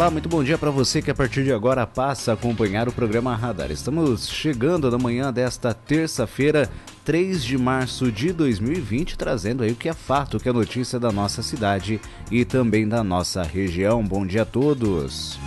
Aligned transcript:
Olá, 0.00 0.10
muito 0.10 0.30
bom 0.30 0.42
dia 0.42 0.56
para 0.56 0.70
você 0.70 1.02
que 1.02 1.10
a 1.10 1.14
partir 1.14 1.44
de 1.44 1.52
agora 1.52 1.86
passa 1.86 2.30
a 2.30 2.34
acompanhar 2.34 2.88
o 2.88 2.92
programa 2.92 3.36
Radar. 3.36 3.70
Estamos 3.70 4.30
chegando 4.30 4.90
na 4.90 4.96
manhã 4.96 5.30
desta 5.30 5.74
terça-feira, 5.74 6.70
3 7.04 7.44
de 7.44 7.58
março 7.58 8.10
de 8.10 8.32
2020, 8.32 9.18
trazendo 9.18 9.62
aí 9.62 9.72
o 9.72 9.76
que 9.76 9.90
é 9.90 9.92
fato, 9.92 10.38
o 10.38 10.40
que 10.40 10.48
é 10.48 10.52
notícia 10.54 10.98
da 10.98 11.12
nossa 11.12 11.42
cidade 11.42 12.00
e 12.30 12.46
também 12.46 12.88
da 12.88 13.04
nossa 13.04 13.42
região. 13.42 14.02
Bom 14.02 14.26
dia 14.26 14.40
a 14.40 14.46
todos. 14.46 15.38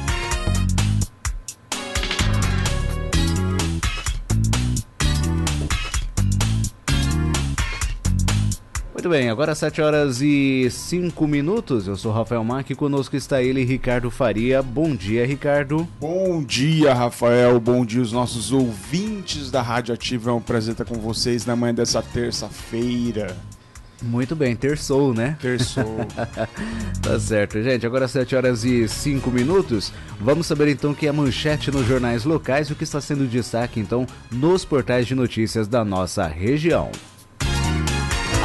Muito 9.03 9.17
bem, 9.17 9.29
agora 9.29 9.53
7 9.53 9.81
horas 9.81 10.21
e 10.21 10.69
5 10.69 11.27
minutos. 11.27 11.89
Eu 11.89 11.97
sou 11.97 12.09
Rafael 12.09 12.41
Mac 12.41 12.69
e 12.69 12.73
conosco 12.73 13.17
está 13.17 13.43
ele, 13.43 13.65
Ricardo 13.65 14.09
Faria. 14.09 14.63
Bom 14.63 14.95
dia, 14.95 15.27
Ricardo. 15.27 15.85
Bom 15.99 16.41
dia, 16.41 16.93
Rafael. 16.93 17.59
Bom 17.59 17.85
dia, 17.85 18.01
os 18.01 18.13
nossos 18.13 18.53
ouvintes 18.53 19.51
da 19.51 19.61
Rádio 19.61 19.93
Ativa. 19.93 20.31
É 20.31 20.33
um 20.33 20.39
prazer 20.39 20.71
estar 20.71 20.85
com 20.85 20.95
vocês 20.95 21.45
na 21.45 21.53
manhã 21.53 21.73
dessa 21.73 22.01
terça-feira. 22.01 23.35
Muito 24.01 24.37
bem, 24.37 24.55
terçou, 24.55 25.13
né? 25.13 25.35
Terçou. 25.41 25.83
tá 27.03 27.19
certo, 27.19 27.61
gente. 27.61 27.85
Agora 27.85 28.07
7 28.07 28.33
horas 28.37 28.63
e 28.63 28.87
5 28.87 29.29
minutos. 29.29 29.91
Vamos 30.17 30.47
saber 30.47 30.69
então 30.69 30.93
que 30.93 31.07
é 31.07 31.11
manchete 31.11 31.69
nos 31.69 31.85
jornais 31.85 32.23
locais 32.23 32.69
e 32.69 32.71
o 32.71 32.75
que 32.75 32.85
está 32.85 33.01
sendo 33.01 33.27
destaque 33.27 33.81
então 33.81 34.07
nos 34.31 34.63
portais 34.63 35.05
de 35.05 35.13
notícias 35.13 35.67
da 35.67 35.83
nossa 35.83 36.25
região. 36.25 36.89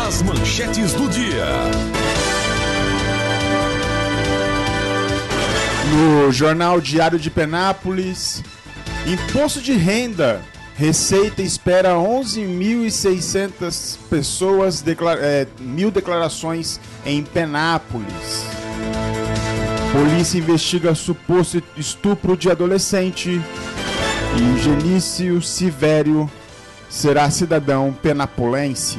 As 0.09 0.23
manchetes 0.23 0.95
do 0.95 1.07
dia. 1.07 1.45
No 5.93 6.33
Jornal 6.33 6.81
Diário 6.81 7.19
de 7.19 7.29
Penápolis, 7.29 8.43
imposto 9.07 9.61
de 9.61 9.75
renda. 9.75 10.41
Receita 10.75 11.43
espera 11.43 11.97
11.600 11.97 13.99
pessoas, 14.09 14.81
declara 14.81 15.21
é, 15.21 15.47
mil 15.61 15.91
declarações 15.91 16.81
em 17.05 17.23
Penápolis. 17.23 18.47
Polícia 19.93 20.39
investiga 20.39 20.95
suposto 20.95 21.63
estupro 21.77 22.35
de 22.35 22.51
adolescente. 22.51 23.43
E 24.39 24.63
Genício 24.63 25.43
Sivério 25.43 26.31
será 26.89 27.31
cidadão 27.31 27.93
penapolense. 27.93 28.97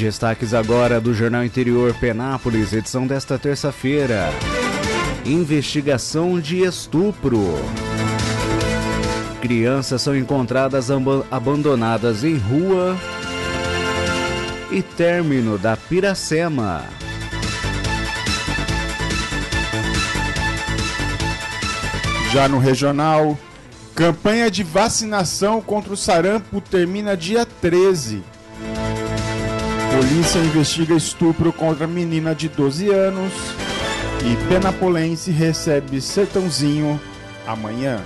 Destaques 0.00 0.54
agora 0.54 0.98
do 0.98 1.12
Jornal 1.12 1.44
Interior 1.44 1.92
Penápolis, 1.92 2.72
edição 2.72 3.06
desta 3.06 3.38
terça-feira. 3.38 4.30
Investigação 5.26 6.40
de 6.40 6.62
estupro. 6.62 7.38
Crianças 9.42 10.00
são 10.00 10.16
encontradas 10.16 10.88
abandonadas 11.30 12.24
em 12.24 12.38
rua. 12.38 12.96
E 14.70 14.80
término 14.80 15.58
da 15.58 15.76
Piracema. 15.76 16.82
Já 22.32 22.48
no 22.48 22.58
regional, 22.58 23.38
campanha 23.94 24.50
de 24.50 24.62
vacinação 24.62 25.60
contra 25.60 25.92
o 25.92 25.96
sarampo 25.96 26.58
termina 26.58 27.14
dia 27.14 27.44
13. 27.44 28.39
Polícia 30.00 30.38
investiga 30.38 30.94
estupro 30.94 31.52
contra 31.52 31.86
menina 31.86 32.34
de 32.34 32.48
12 32.48 32.88
anos. 32.88 33.34
E 34.24 34.48
Penapolense 34.48 35.30
recebe 35.30 36.00
Sertãozinho 36.00 36.98
amanhã. 37.46 38.00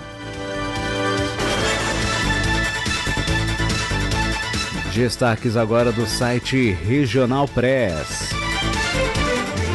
Destaques 4.93 5.57
agora 5.57 5.93
do 5.93 6.05
site 6.05 6.73
Regional 6.73 7.47
Press. 7.47 8.31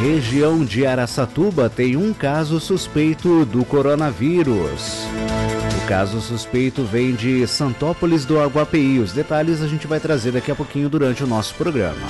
Região 0.02 0.62
de 0.62 0.84
Araçatuba 0.84 1.70
tem 1.70 1.96
um 1.96 2.12
caso 2.12 2.60
suspeito 2.60 3.46
do 3.46 3.64
coronavírus 3.64 5.09
caso 5.90 6.20
suspeito 6.20 6.84
vem 6.84 7.16
de 7.16 7.44
Santópolis 7.48 8.24
do 8.24 8.38
Aguapeí. 8.38 9.00
Os 9.00 9.12
detalhes 9.12 9.60
a 9.60 9.66
gente 9.66 9.88
vai 9.88 9.98
trazer 9.98 10.30
daqui 10.30 10.48
a 10.48 10.54
pouquinho 10.54 10.88
durante 10.88 11.24
o 11.24 11.26
nosso 11.26 11.52
programa. 11.56 12.06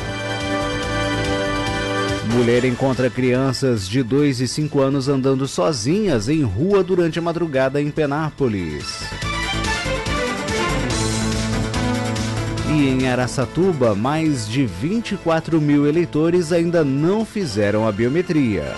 Mulher 2.30 2.66
encontra 2.66 3.08
crianças 3.08 3.88
de 3.88 4.02
2 4.02 4.42
e 4.42 4.46
5 4.46 4.80
anos 4.80 5.08
andando 5.08 5.48
sozinhas 5.48 6.28
em 6.28 6.42
rua 6.42 6.84
durante 6.84 7.18
a 7.18 7.22
madrugada 7.22 7.80
em 7.80 7.90
Penápolis. 7.90 9.02
E 12.68 12.86
em 12.86 13.08
Araçatuba, 13.08 13.94
mais 13.94 14.46
de 14.46 14.66
24 14.66 15.58
mil 15.58 15.86
eleitores 15.86 16.52
ainda 16.52 16.84
não 16.84 17.24
fizeram 17.24 17.88
a 17.88 17.92
biometria. 17.92 18.74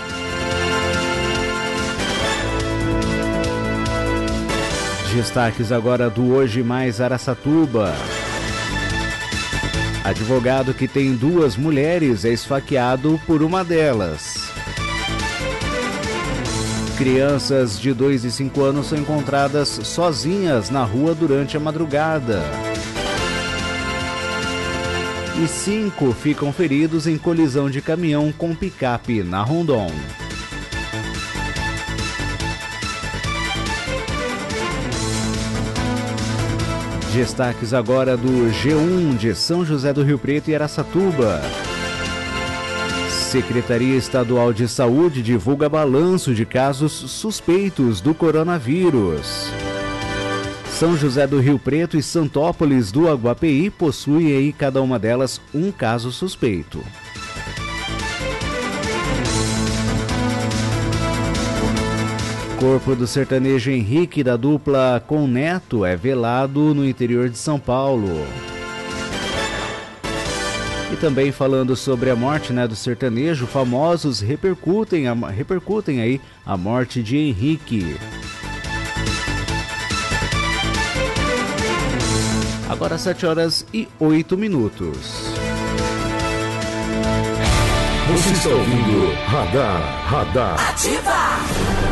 Destaques 5.14 5.70
agora 5.70 6.08
do 6.08 6.32
Hoje 6.32 6.62
Mais 6.62 6.98
Araçatuba. 6.98 7.94
Advogado 10.02 10.72
que 10.72 10.88
tem 10.88 11.14
duas 11.14 11.54
mulheres 11.54 12.24
é 12.24 12.30
esfaqueado 12.30 13.20
por 13.26 13.42
uma 13.42 13.62
delas. 13.62 14.50
Crianças 16.96 17.78
de 17.78 17.92
2 17.92 18.24
e 18.24 18.30
5 18.30 18.62
anos 18.62 18.86
são 18.86 18.96
encontradas 18.96 19.68
sozinhas 19.68 20.70
na 20.70 20.82
rua 20.82 21.14
durante 21.14 21.58
a 21.58 21.60
madrugada. 21.60 22.40
E 25.42 25.46
cinco 25.46 26.12
ficam 26.12 26.52
feridos 26.54 27.06
em 27.06 27.18
colisão 27.18 27.68
de 27.68 27.82
caminhão 27.82 28.32
com 28.32 28.54
picape 28.54 29.22
na 29.22 29.42
Rondon. 29.42 29.90
Destaques 37.12 37.74
agora 37.74 38.16
do 38.16 38.50
G1 38.50 39.18
de 39.18 39.34
São 39.34 39.66
José 39.66 39.92
do 39.92 40.02
Rio 40.02 40.18
Preto 40.18 40.50
e 40.50 40.54
Araçatuba. 40.54 41.42
Secretaria 43.10 43.98
Estadual 43.98 44.50
de 44.50 44.66
Saúde 44.66 45.20
divulga 45.20 45.68
balanço 45.68 46.34
de 46.34 46.46
casos 46.46 46.90
suspeitos 46.92 48.00
do 48.00 48.14
coronavírus. 48.14 49.50
São 50.70 50.96
José 50.96 51.26
do 51.26 51.38
Rio 51.38 51.58
Preto 51.58 51.98
e 51.98 52.02
Santópolis 52.02 52.90
do 52.90 53.06
Aguapeí 53.06 53.68
possuem 53.68 54.34
aí 54.34 54.50
cada 54.50 54.80
uma 54.80 54.98
delas 54.98 55.38
um 55.54 55.70
caso 55.70 56.10
suspeito. 56.10 56.82
Corpo 62.62 62.94
do 62.94 63.08
sertanejo 63.08 63.72
Henrique 63.72 64.22
da 64.22 64.36
dupla 64.36 65.02
com 65.04 65.26
Neto 65.26 65.84
é 65.84 65.96
velado 65.96 66.72
no 66.72 66.86
interior 66.86 67.28
de 67.28 67.36
São 67.36 67.58
Paulo. 67.58 68.24
E 70.92 70.94
também 70.94 71.32
falando 71.32 71.74
sobre 71.74 72.08
a 72.08 72.14
morte 72.14 72.52
né, 72.52 72.68
do 72.68 72.76
sertanejo, 72.76 73.48
famosos 73.48 74.20
repercutem, 74.20 75.08
a, 75.08 75.12
repercutem 75.12 76.00
aí 76.00 76.20
a 76.46 76.56
morte 76.56 77.02
de 77.02 77.16
Henrique. 77.16 77.96
Agora 82.70 82.96
7 82.96 83.26
horas 83.26 83.66
e 83.74 83.88
8 83.98 84.38
minutos. 84.38 85.24
Você 88.12 88.30
está 88.30 88.50
ouvindo 88.50 89.12
Radar, 89.26 90.06
Radar. 90.06 90.70
Ativa! 90.70 91.91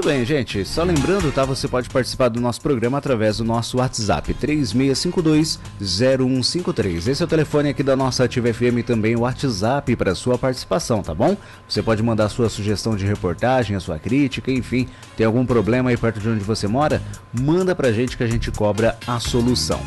Muito 0.00 0.14
bem, 0.14 0.24
gente. 0.24 0.64
Só 0.64 0.82
lembrando, 0.82 1.30
tá? 1.30 1.44
Você 1.44 1.68
pode 1.68 1.90
participar 1.90 2.28
do 2.28 2.40
nosso 2.40 2.62
programa 2.62 2.96
através 2.96 3.36
do 3.36 3.44
nosso 3.44 3.76
WhatsApp 3.76 4.32
36520153. 4.32 7.06
Esse 7.06 7.22
é 7.22 7.26
o 7.26 7.28
telefone 7.28 7.68
aqui 7.68 7.82
da 7.82 7.94
nossa 7.94 8.24
Ativa 8.24 8.50
FM 8.50 8.82
também 8.86 9.14
o 9.14 9.20
WhatsApp 9.20 9.94
para 9.96 10.14
sua 10.14 10.38
participação, 10.38 11.02
tá 11.02 11.14
bom? 11.14 11.36
Você 11.68 11.82
pode 11.82 12.02
mandar 12.02 12.30
sua 12.30 12.48
sugestão 12.48 12.96
de 12.96 13.04
reportagem, 13.04 13.76
a 13.76 13.80
sua 13.80 13.98
crítica, 13.98 14.50
enfim, 14.50 14.88
tem 15.18 15.26
algum 15.26 15.44
problema 15.44 15.90
aí 15.90 15.98
perto 15.98 16.18
de 16.18 16.30
onde 16.30 16.42
você 16.42 16.66
mora? 16.66 17.02
Manda 17.38 17.74
pra 17.74 17.92
gente 17.92 18.16
que 18.16 18.24
a 18.24 18.26
gente 18.26 18.50
cobra 18.50 18.96
a 19.06 19.20
solução. 19.20 19.80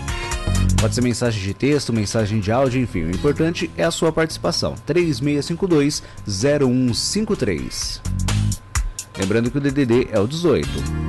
Pode 0.79 0.93
ser 0.93 1.01
mensagem 1.01 1.41
de 1.41 1.55
texto, 1.55 1.91
mensagem 1.91 2.39
de 2.39 2.51
áudio, 2.51 2.79
enfim. 2.79 3.05
O 3.05 3.09
importante 3.09 3.71
é 3.75 3.83
a 3.83 3.89
sua 3.89 4.11
participação. 4.11 4.75
3652 4.85 6.03
0153. 6.27 8.32
Lembrando 9.17 9.51
que 9.51 9.57
o 9.57 9.61
DDD 9.61 10.09
é 10.11 10.19
o 10.19 10.27
18. 10.27 11.02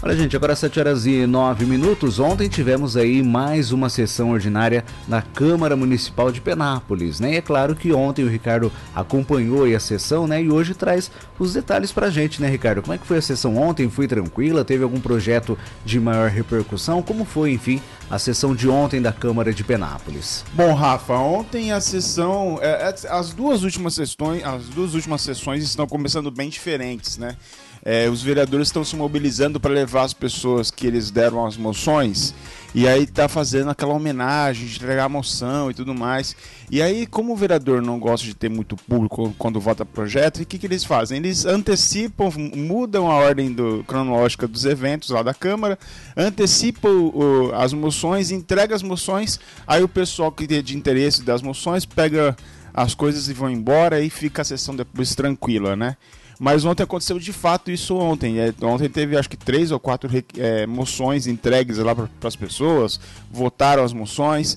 Olha, 0.00 0.14
gente, 0.14 0.36
agora 0.36 0.54
7 0.54 0.78
horas 0.78 1.06
e 1.06 1.26
9 1.26 1.66
minutos. 1.66 2.20
Ontem 2.20 2.48
tivemos 2.48 2.96
aí 2.96 3.20
mais 3.20 3.72
uma 3.72 3.88
sessão 3.88 4.30
ordinária 4.30 4.84
na 5.08 5.20
Câmara 5.20 5.74
Municipal 5.74 6.30
de 6.30 6.40
Penápolis, 6.40 7.18
né? 7.18 7.32
E 7.32 7.36
é 7.38 7.42
claro 7.42 7.74
que 7.74 7.92
ontem 7.92 8.24
o 8.24 8.28
Ricardo 8.28 8.70
acompanhou 8.94 9.64
a 9.64 9.80
sessão, 9.80 10.28
né? 10.28 10.40
E 10.40 10.52
hoje 10.52 10.72
traz 10.72 11.10
os 11.36 11.52
detalhes 11.52 11.90
pra 11.90 12.10
gente, 12.10 12.40
né, 12.40 12.48
Ricardo? 12.48 12.80
Como 12.80 12.94
é 12.94 12.98
que 12.98 13.08
foi 13.08 13.18
a 13.18 13.22
sessão 13.22 13.56
ontem? 13.56 13.90
Foi 13.90 14.06
tranquila? 14.06 14.64
Teve 14.64 14.84
algum 14.84 15.00
projeto 15.00 15.58
de 15.84 15.98
maior 15.98 16.30
repercussão? 16.30 17.02
Como 17.02 17.24
foi, 17.24 17.50
enfim, 17.50 17.82
a 18.08 18.20
sessão 18.20 18.54
de 18.54 18.68
ontem 18.68 19.02
da 19.02 19.12
Câmara 19.12 19.52
de 19.52 19.64
Penápolis? 19.64 20.44
Bom, 20.52 20.74
Rafa, 20.74 21.14
ontem 21.14 21.72
a 21.72 21.80
sessão, 21.80 22.60
é, 22.62 22.88
é, 22.88 22.94
as 23.10 23.32
duas 23.32 23.64
últimas 23.64 23.94
sessões, 23.94 24.44
as 24.44 24.68
duas 24.68 24.94
últimas 24.94 25.22
sessões 25.22 25.64
estão 25.64 25.88
começando 25.88 26.30
bem 26.30 26.48
diferentes, 26.48 27.18
né? 27.18 27.36
É, 27.84 28.08
os 28.08 28.22
vereadores 28.22 28.68
estão 28.68 28.84
se 28.84 28.96
mobilizando 28.96 29.58
para 29.60 29.72
levar 29.72 30.02
as 30.02 30.12
pessoas 30.12 30.70
que 30.70 30.86
eles 30.86 31.10
deram 31.10 31.46
as 31.46 31.56
moções 31.56 32.34
e 32.74 32.86
aí 32.86 33.06
tá 33.06 33.28
fazendo 33.28 33.70
aquela 33.70 33.94
homenagem 33.94 34.66
de 34.66 34.76
entregar 34.76 35.04
a 35.04 35.08
moção 35.08 35.70
e 35.70 35.74
tudo 35.74 35.94
mais. 35.94 36.36
E 36.70 36.82
aí, 36.82 37.06
como 37.06 37.32
o 37.32 37.36
vereador 37.36 37.80
não 37.80 37.98
gosta 37.98 38.26
de 38.26 38.34
ter 38.34 38.50
muito 38.50 38.76
público 38.76 39.34
quando 39.38 39.58
vota 39.58 39.86
projeto, 39.86 40.40
o 40.40 40.46
que, 40.46 40.58
que 40.58 40.66
eles 40.66 40.84
fazem? 40.84 41.18
Eles 41.18 41.46
antecipam, 41.46 42.30
mudam 42.54 43.10
a 43.10 43.14
ordem 43.14 43.52
do, 43.52 43.82
cronológica 43.84 44.46
dos 44.46 44.64
eventos 44.64 45.10
lá 45.10 45.22
da 45.22 45.32
Câmara, 45.32 45.78
antecipam 46.16 46.90
o, 46.90 47.52
as 47.54 47.72
moções, 47.72 48.30
entregam 48.30 48.76
as 48.76 48.82
moções, 48.82 49.40
aí 49.66 49.82
o 49.82 49.88
pessoal 49.88 50.30
que 50.30 50.46
tem 50.46 50.62
de 50.62 50.76
interesse 50.76 51.22
das 51.22 51.40
moções 51.40 51.86
pega 51.86 52.36
as 52.74 52.94
coisas 52.94 53.28
e 53.28 53.32
vão 53.32 53.50
embora 53.50 54.00
e 54.00 54.10
fica 54.10 54.42
a 54.42 54.44
sessão 54.44 54.76
depois 54.76 55.14
tranquila, 55.14 55.74
né? 55.74 55.96
Mas 56.38 56.64
ontem 56.64 56.84
aconteceu 56.84 57.18
de 57.18 57.32
fato 57.32 57.70
isso 57.70 57.96
ontem. 57.96 58.38
É, 58.38 58.54
ontem 58.62 58.88
teve 58.88 59.16
acho 59.16 59.28
que 59.28 59.36
três 59.36 59.72
ou 59.72 59.80
quatro 59.80 60.08
é, 60.36 60.66
moções 60.66 61.26
entregues 61.26 61.78
lá 61.78 61.94
para 61.94 62.08
as 62.22 62.36
pessoas, 62.36 63.00
votaram 63.30 63.82
as 63.82 63.92
moções. 63.92 64.56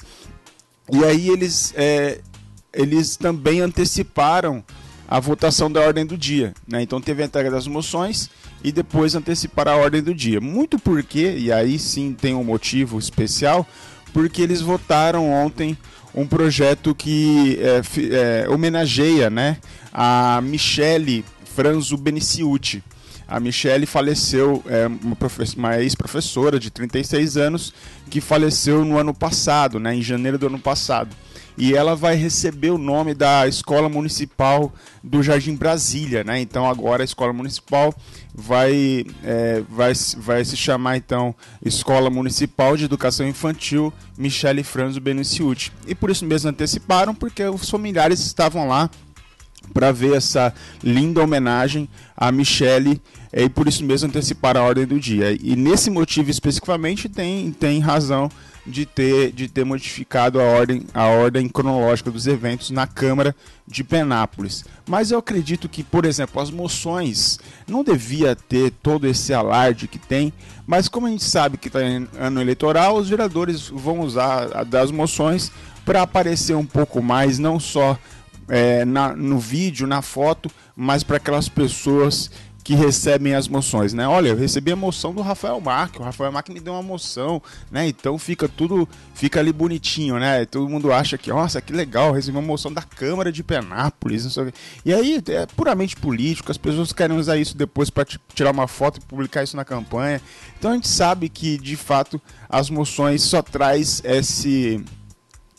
E 0.92 1.04
aí 1.04 1.30
eles, 1.30 1.74
é, 1.76 2.20
eles 2.72 3.18
também 3.18 3.62
anteciparam 3.62 4.64
a 5.08 5.20
votação 5.20 5.72
da 5.72 5.82
ordem 5.82 6.06
do 6.06 6.18
dia. 6.18 6.54
Né? 6.68 6.84
Então 6.84 7.02
teve 7.02 7.24
a 7.24 7.26
entrega 7.26 7.50
das 7.50 7.66
moções 7.66 8.30
e 8.64 8.72
depois 8.72 9.16
anteciparam 9.16 9.72
a 9.72 9.76
ordem 9.76 10.04
do 10.04 10.14
dia. 10.14 10.40
Muito 10.40 10.78
porque, 10.78 11.36
e 11.38 11.52
aí 11.52 11.80
sim 11.80 12.14
tem 12.14 12.36
um 12.36 12.44
motivo 12.44 13.00
especial, 13.00 13.68
porque 14.14 14.42
eles 14.42 14.62
votaram 14.62 15.30
ontem 15.30 15.76
um 16.14 16.28
projeto 16.28 16.94
que 16.94 17.60
é, 17.60 18.44
é, 18.44 18.50
homenageia 18.50 19.30
né, 19.30 19.58
a 19.92 20.40
Michele 20.44 21.26
Franzo 21.56 21.98
Beniciuti. 21.98 22.84
A 23.28 23.40
Michelle 23.40 23.86
faleceu, 23.86 24.62
é 24.68 24.88
uma, 24.88 25.18
uma 25.56 25.82
ex-professora 25.82 26.60
de 26.60 26.70
36 26.70 27.38
anos, 27.38 27.74
que 28.10 28.20
faleceu 28.20 28.84
no 28.84 28.98
ano 28.98 29.14
passado, 29.14 29.80
né, 29.80 29.96
em 29.96 30.02
janeiro 30.02 30.38
do 30.38 30.48
ano 30.48 30.60
passado. 30.60 31.16
E 31.58 31.74
ela 31.74 31.96
vai 31.96 32.16
receber 32.16 32.72
o 32.72 32.78
nome 32.78 33.14
da 33.14 33.48
Escola 33.48 33.88
Municipal 33.88 34.74
do 35.04 35.22
Jardim 35.22 35.56
Brasília, 35.56 36.24
né? 36.24 36.40
Então 36.40 36.68
agora 36.68 37.04
a 37.04 37.06
Escola 37.06 37.34
Municipal 37.34 37.94
vai, 38.34 39.06
é, 39.24 39.62
vai, 39.70 39.94
vai 40.18 40.46
se 40.46 40.56
chamar 40.56 40.98
então 40.98 41.36
Escola 41.64 42.10
Municipal 42.10 42.78
de 42.78 42.86
Educação 42.86 43.28
Infantil 43.28 43.94
Michele 44.18 44.64
Franzo 44.64 45.02
Beniciuti. 45.02 45.72
E 45.86 45.94
por 45.94 46.10
isso 46.10 46.26
mesmo 46.26 46.50
anteciparam, 46.50 47.14
porque 47.14 47.44
os 47.44 47.70
familiares 47.70 48.22
estavam 48.22 48.68
lá 48.68 48.90
para 49.74 49.92
ver 49.92 50.16
essa 50.16 50.54
linda 50.84 51.22
homenagem 51.22 51.90
a 52.16 52.32
Michele 52.32 53.02
e 53.34 53.50
por 53.50 53.68
isso 53.68 53.84
mesmo 53.84 54.10
antecipar 54.10 54.58
a 54.58 54.64
ordem 54.64 54.86
do 54.86 55.00
dia. 55.00 55.38
E 55.42 55.56
nesse 55.56 55.90
motivo 55.90 56.30
especificamente 56.30 57.08
tem, 57.08 57.52
tem 57.52 57.80
razão 57.80 58.30
de 58.66 58.86
ter, 58.86 59.32
de 59.32 59.48
ter 59.48 59.64
modificado 59.64 60.40
a 60.40 60.44
ordem, 60.44 60.84
a 60.94 61.06
ordem 61.06 61.48
cronológica 61.50 62.12
dos 62.12 62.28
eventos 62.28 62.70
na 62.70 62.86
Câmara 62.86 63.36
de 63.68 63.84
Penápolis. 63.84 64.64
Mas 64.88 65.12
eu 65.12 65.20
acredito 65.20 65.68
que, 65.68 65.84
por 65.84 66.06
exemplo, 66.06 66.42
as 66.42 66.52
moções 66.52 67.40
não 67.68 67.84
devia 67.84 68.36
ter 68.36 68.72
todo 68.84 69.08
esse 69.08 69.34
alarde 69.34 69.88
que 69.88 69.98
tem, 69.98 70.32
mas 70.68 70.88
como 70.88 71.08
a 71.08 71.10
gente 71.10 71.24
sabe 71.24 71.58
que 71.58 71.68
está 71.68 71.84
em 71.84 72.08
ano 72.20 72.42
eleitoral, 72.42 72.98
os 72.98 73.10
vereadores 73.10 73.68
vão 73.68 74.02
usar 74.02 74.64
das 74.66 74.92
moções 74.92 75.52
para 75.84 76.04
aparecer 76.04 76.56
um 76.56 76.66
pouco 76.66 77.02
mais, 77.02 77.40
não 77.40 77.60
só 77.60 77.98
é, 78.52 78.84
na, 78.84 79.16
no 79.16 79.40
vídeo, 79.40 79.88
na 79.88 80.02
foto, 80.02 80.52
mas 80.76 81.06
para 81.06 81.16
aquelas 81.16 81.48
pessoas 81.48 82.30
que 82.64 82.76
recebem 82.76 83.34
as 83.34 83.48
moções, 83.48 83.94
né? 83.94 84.08
Olha, 84.08 84.28
eu 84.28 84.36
recebi 84.36 84.72
a 84.72 84.76
moção 84.76 85.14
do 85.14 85.22
Rafael 85.22 85.60
Marque, 85.60 86.00
o 86.00 86.04
Rafael 86.04 86.32
Marque 86.32 86.52
me 86.52 86.60
deu 86.60 86.74
uma 86.74 86.84
moção, 86.84 87.42
né? 87.72 87.88
Então 87.88 88.20
fica 88.20 88.48
tudo, 88.48 88.88
fica 89.16 89.40
ali 89.40 89.54
bonitinho, 89.54 90.20
né? 90.20 90.46
Todo 90.46 90.70
mundo 90.70 90.92
acha 90.92 91.18
que, 91.18 91.30
nossa, 91.30 91.62
que 91.62 91.72
legal, 91.72 92.12
recebi 92.12 92.38
uma 92.38 92.46
moção 92.46 92.72
da 92.72 92.82
Câmara 92.82 93.32
de 93.32 93.42
Penápolis, 93.42 94.36
E 94.86 94.94
aí 94.94 95.24
é 95.30 95.46
puramente 95.48 95.96
político, 95.96 96.52
as 96.52 96.58
pessoas 96.58 96.92
querem 96.92 97.18
usar 97.18 97.38
isso 97.38 97.58
depois 97.58 97.90
para 97.90 98.06
tirar 98.36 98.52
uma 98.52 98.68
foto 98.68 99.00
e 99.00 99.06
publicar 99.06 99.44
isso 99.44 99.56
na 99.56 99.64
campanha. 99.66 100.22
Então 100.60 100.72
a 100.72 100.74
gente 100.76 100.90
sabe 100.90 101.30
que, 101.30 101.58
de 101.58 101.78
fato, 101.78 102.22
as 102.50 102.70
moções 102.70 103.24
só 103.24 103.42
traz 103.42 104.02
esse 104.04 104.84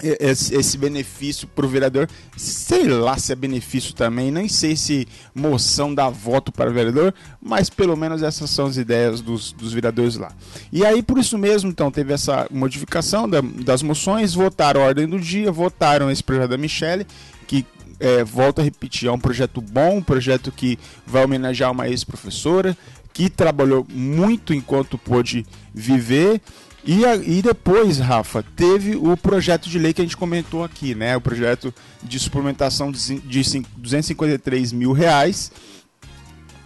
esse, 0.03 0.77
benefício 0.77 1.47
para 1.47 1.65
o 1.65 1.69
vereador. 1.69 2.09
Sei 2.37 2.89
lá 2.89 3.17
se 3.17 3.33
é 3.33 3.37
benefício 3.37 3.95
também, 3.95 4.31
nem 4.31 4.49
sei 4.49 4.77
se 4.77 5.07
moção 5.35 5.95
dá 5.95 6.09
voto 6.09 6.51
para 6.51 6.71
o 6.71 6.75
vereador, 6.75 7.15
mas 7.41 7.71
pelo 7.71 7.97
menos 7.97 8.23
essas 8.23 8.51
são 8.51 8.67
as 8.67 8.77
ideias 8.77 9.21
dos, 9.21 9.53
dos 9.53 9.73
vereadores 9.73 10.17
lá. 10.17 10.33
E 10.73 10.85
aí, 10.85 11.03
por 11.03 11.19
isso 11.19 11.39
mesmo, 11.39 11.71
então, 11.71 11.91
teve 11.91 12.13
essa 12.13 12.47
modificação 12.51 13.29
da, 13.29 13.41
das 13.41 13.83
moções, 13.83 14.35
votaram 14.35 14.83
a 14.83 14.85
ordem 14.85 15.07
do 15.07 15.21
dia, 15.21 15.53
votaram 15.53 16.11
esse 16.11 16.23
projeto 16.23 16.51
da 16.51 16.59
Michelle, 16.59 17.07
que 17.47 17.65
é, 18.01 18.25
volto 18.25 18.61
a 18.61 18.65
repetir, 18.65 19.09
é 19.09 19.13
um 19.13 19.19
projeto 19.19 19.61
bom, 19.61 19.99
um 19.99 20.03
projeto 20.03 20.51
que 20.51 20.79
vai 21.07 21.25
homenagear 21.25 21.71
uma 21.71 21.89
ex-professora, 21.89 22.77
que 23.13 23.29
trabalhou 23.29 23.87
muito 23.89 24.55
enquanto 24.55 24.99
pôde 24.99 25.47
viver 25.73 26.41
e, 26.85 27.05
a, 27.05 27.17
e 27.17 27.41
depois, 27.41 27.99
Rafa, 27.99 28.43
teve 28.57 28.97
o 28.97 29.17
projeto 29.17 29.69
de 29.69 29.79
lei 29.79 29.93
que 29.93 30.01
a 30.01 30.05
gente 30.05 30.17
comentou 30.17 30.65
aqui, 30.65 30.95
né? 30.95 31.17
O 31.17 31.21
projeto 31.21 31.73
de 32.03 32.19
suplementação 32.19 32.91
de, 32.91 33.21
de 33.21 33.63
253 33.77 34.73
mil 34.73 34.93
reais, 34.93 35.53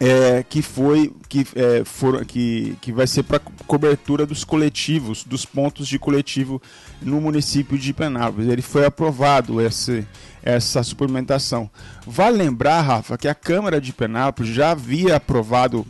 é, 0.00 0.42
que 0.42 0.62
foi 0.62 1.12
que, 1.28 1.46
é, 1.54 1.84
for, 1.84 2.24
que, 2.24 2.76
que 2.80 2.92
vai 2.92 3.06
ser 3.06 3.24
para 3.24 3.38
cobertura 3.66 4.24
dos 4.24 4.44
coletivos, 4.44 5.22
dos 5.24 5.44
pontos 5.44 5.86
de 5.86 5.98
coletivo 5.98 6.60
no 7.02 7.20
município 7.20 7.78
de 7.78 7.92
Penápolis. 7.92 8.48
Ele 8.48 8.62
foi 8.62 8.86
aprovado 8.86 9.60
esse, 9.60 10.06
essa 10.42 10.82
suplementação. 10.82 11.70
Vale 12.06 12.38
lembrar, 12.38 12.80
Rafa, 12.80 13.18
que 13.18 13.28
a 13.28 13.34
Câmara 13.34 13.80
de 13.80 13.92
Penápolis 13.92 14.50
já 14.52 14.70
havia 14.70 15.16
aprovado 15.16 15.86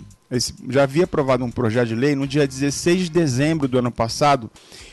já 0.69 0.83
havia 0.83 1.05
aprovado 1.05 1.45
um 1.45 1.51
projeto 1.51 1.89
de 1.89 1.95
lei 1.95 2.15
no 2.15 2.27
dia 2.27 2.47
16 2.47 3.05
de 3.05 3.11
dezembro 3.11 3.69
do 3.69 3.79
ano 3.79 3.91
passado, 3.91 4.51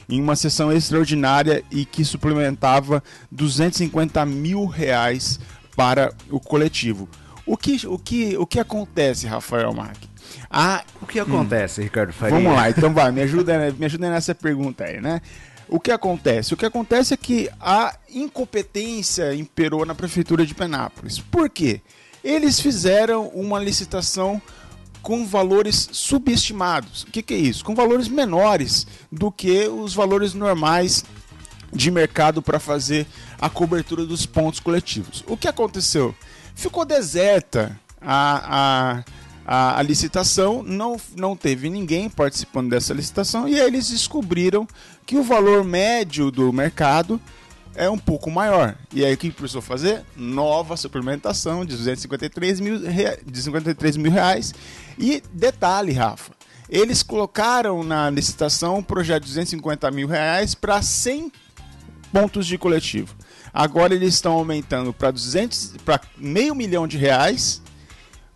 em 0.08 0.22
uma 0.22 0.36
sessão 0.36 0.72
extraordinária 0.72 1.63
e 1.72 1.86
que 1.86 2.06
suplementava 2.06 3.04
250 3.32 4.25
mil 4.25 4.66
reais 4.66 5.40
para 5.75 6.13
o 6.30 6.40
coletivo. 6.40 7.10
O 7.46 7.58
que, 7.58 7.86
o 7.88 7.98
que, 7.98 8.38
o 8.38 8.46
que 8.46 8.60
acontece, 8.60 9.28
Rafael 9.28 9.74
Marque? 9.74 10.08
Ah, 10.50 10.84
o 11.02 11.06
que 11.06 11.20
acontece, 11.20 11.82
hum, 11.82 11.84
Ricardo 11.84 12.13
Faria? 12.13 12.36
Vamos 12.36 12.54
lá, 12.54 12.70
então 12.70 12.94
vai, 12.94 13.12
me 13.12 13.22
ajuda, 13.22 13.72
me 13.78 13.86
ajuda 13.86 14.10
nessa 14.10 14.34
pergunta 14.34 14.86
aí, 14.86 15.02
né? 15.02 15.22
O 15.68 15.80
que 15.80 15.92
acontece? 15.92 16.54
O 16.54 16.58
que 16.58 16.66
acontece 16.66 17.13
é 17.13 17.18
que 17.18 17.50
a 17.60 17.96
incompetência 18.13 19.34
imperou 19.34 19.86
na 19.86 19.96
prefeitura 19.96 20.46
de 20.46 20.54
Penápolis. 20.54 21.20
Por 21.20 21.50
quê? 21.50 21.82
Eles 22.24 22.60
fizeram 22.60 23.28
uma 23.30 23.60
licitação 23.60 24.42
com 25.04 25.28
valores 25.28 25.90
subestimados. 25.92 27.04
O 27.04 27.08
que, 27.08 27.22
que 27.22 27.34
é 27.34 27.38
isso? 27.38 27.64
Com 27.64 27.76
valores 27.76 28.08
menores 28.08 28.88
do 29.12 29.30
que 29.30 29.68
os 29.68 29.94
valores 29.94 30.34
normais 30.34 31.04
de 31.72 31.92
mercado 31.92 32.42
para 32.42 32.60
fazer 32.60 33.06
a 33.40 33.50
cobertura 33.50 34.06
dos 34.06 34.26
pontos 34.26 34.62
coletivos. 34.62 35.24
O 35.28 35.36
que 35.36 35.48
aconteceu? 35.48 36.16
Ficou 36.56 36.86
deserta 36.86 37.78
a, 38.02 38.96
a, 38.96 39.04
a, 39.46 39.80
a 39.80 39.82
licitação, 39.82 40.64
não, 40.64 40.96
não 41.18 41.36
teve 41.36 41.70
ninguém 41.70 42.10
participando 42.10 42.70
dessa 42.70 42.94
licitação, 42.94 43.48
e 43.48 43.60
aí 43.60 43.68
eles 43.68 43.90
descobriram 43.90 44.66
que 45.06 45.18
o 45.18 45.24
valor 45.24 45.66
médio 45.66 46.32
do 46.32 46.54
mercado 46.54 47.20
é 47.75 47.89
um 47.89 47.98
pouco 47.98 48.30
maior. 48.30 48.75
E 48.92 49.03
aí 49.03 49.13
o 49.13 49.18
que 49.18 49.32
precisou 49.32 49.62
fazer? 49.62 50.03
Nova 50.15 50.77
suplementação 50.77 51.65
de 51.65 51.75
253 51.75 52.60
mil, 52.60 52.80
de 53.25 53.42
53 53.42 53.98
mil 53.98 54.12
reais. 54.12 54.53
E 54.98 55.22
detalhe, 55.34 55.92
Rafa, 55.92 56.34
eles 56.70 57.03
colocaram 57.03 57.84
na 57.84 58.10
licitação 58.10 58.77
um 58.77 58.84
projeto 58.84 59.24
de 59.24 59.30
250 59.30 59.89
mil 59.92 60.08
reais 60.08 60.56
para 60.56 60.82
100 60.82 61.32
pontos 62.12 62.46
de 62.46 62.58
coletivo. 62.58 63.15
Agora 63.53 63.94
eles 63.94 64.15
estão 64.15 64.34
aumentando 64.34 64.94
para 64.94 65.12
200, 65.12 65.75
para 65.86 66.01
meio 66.18 66.56
milhão 66.56 66.88
de 66.88 66.98
reais 66.98 67.62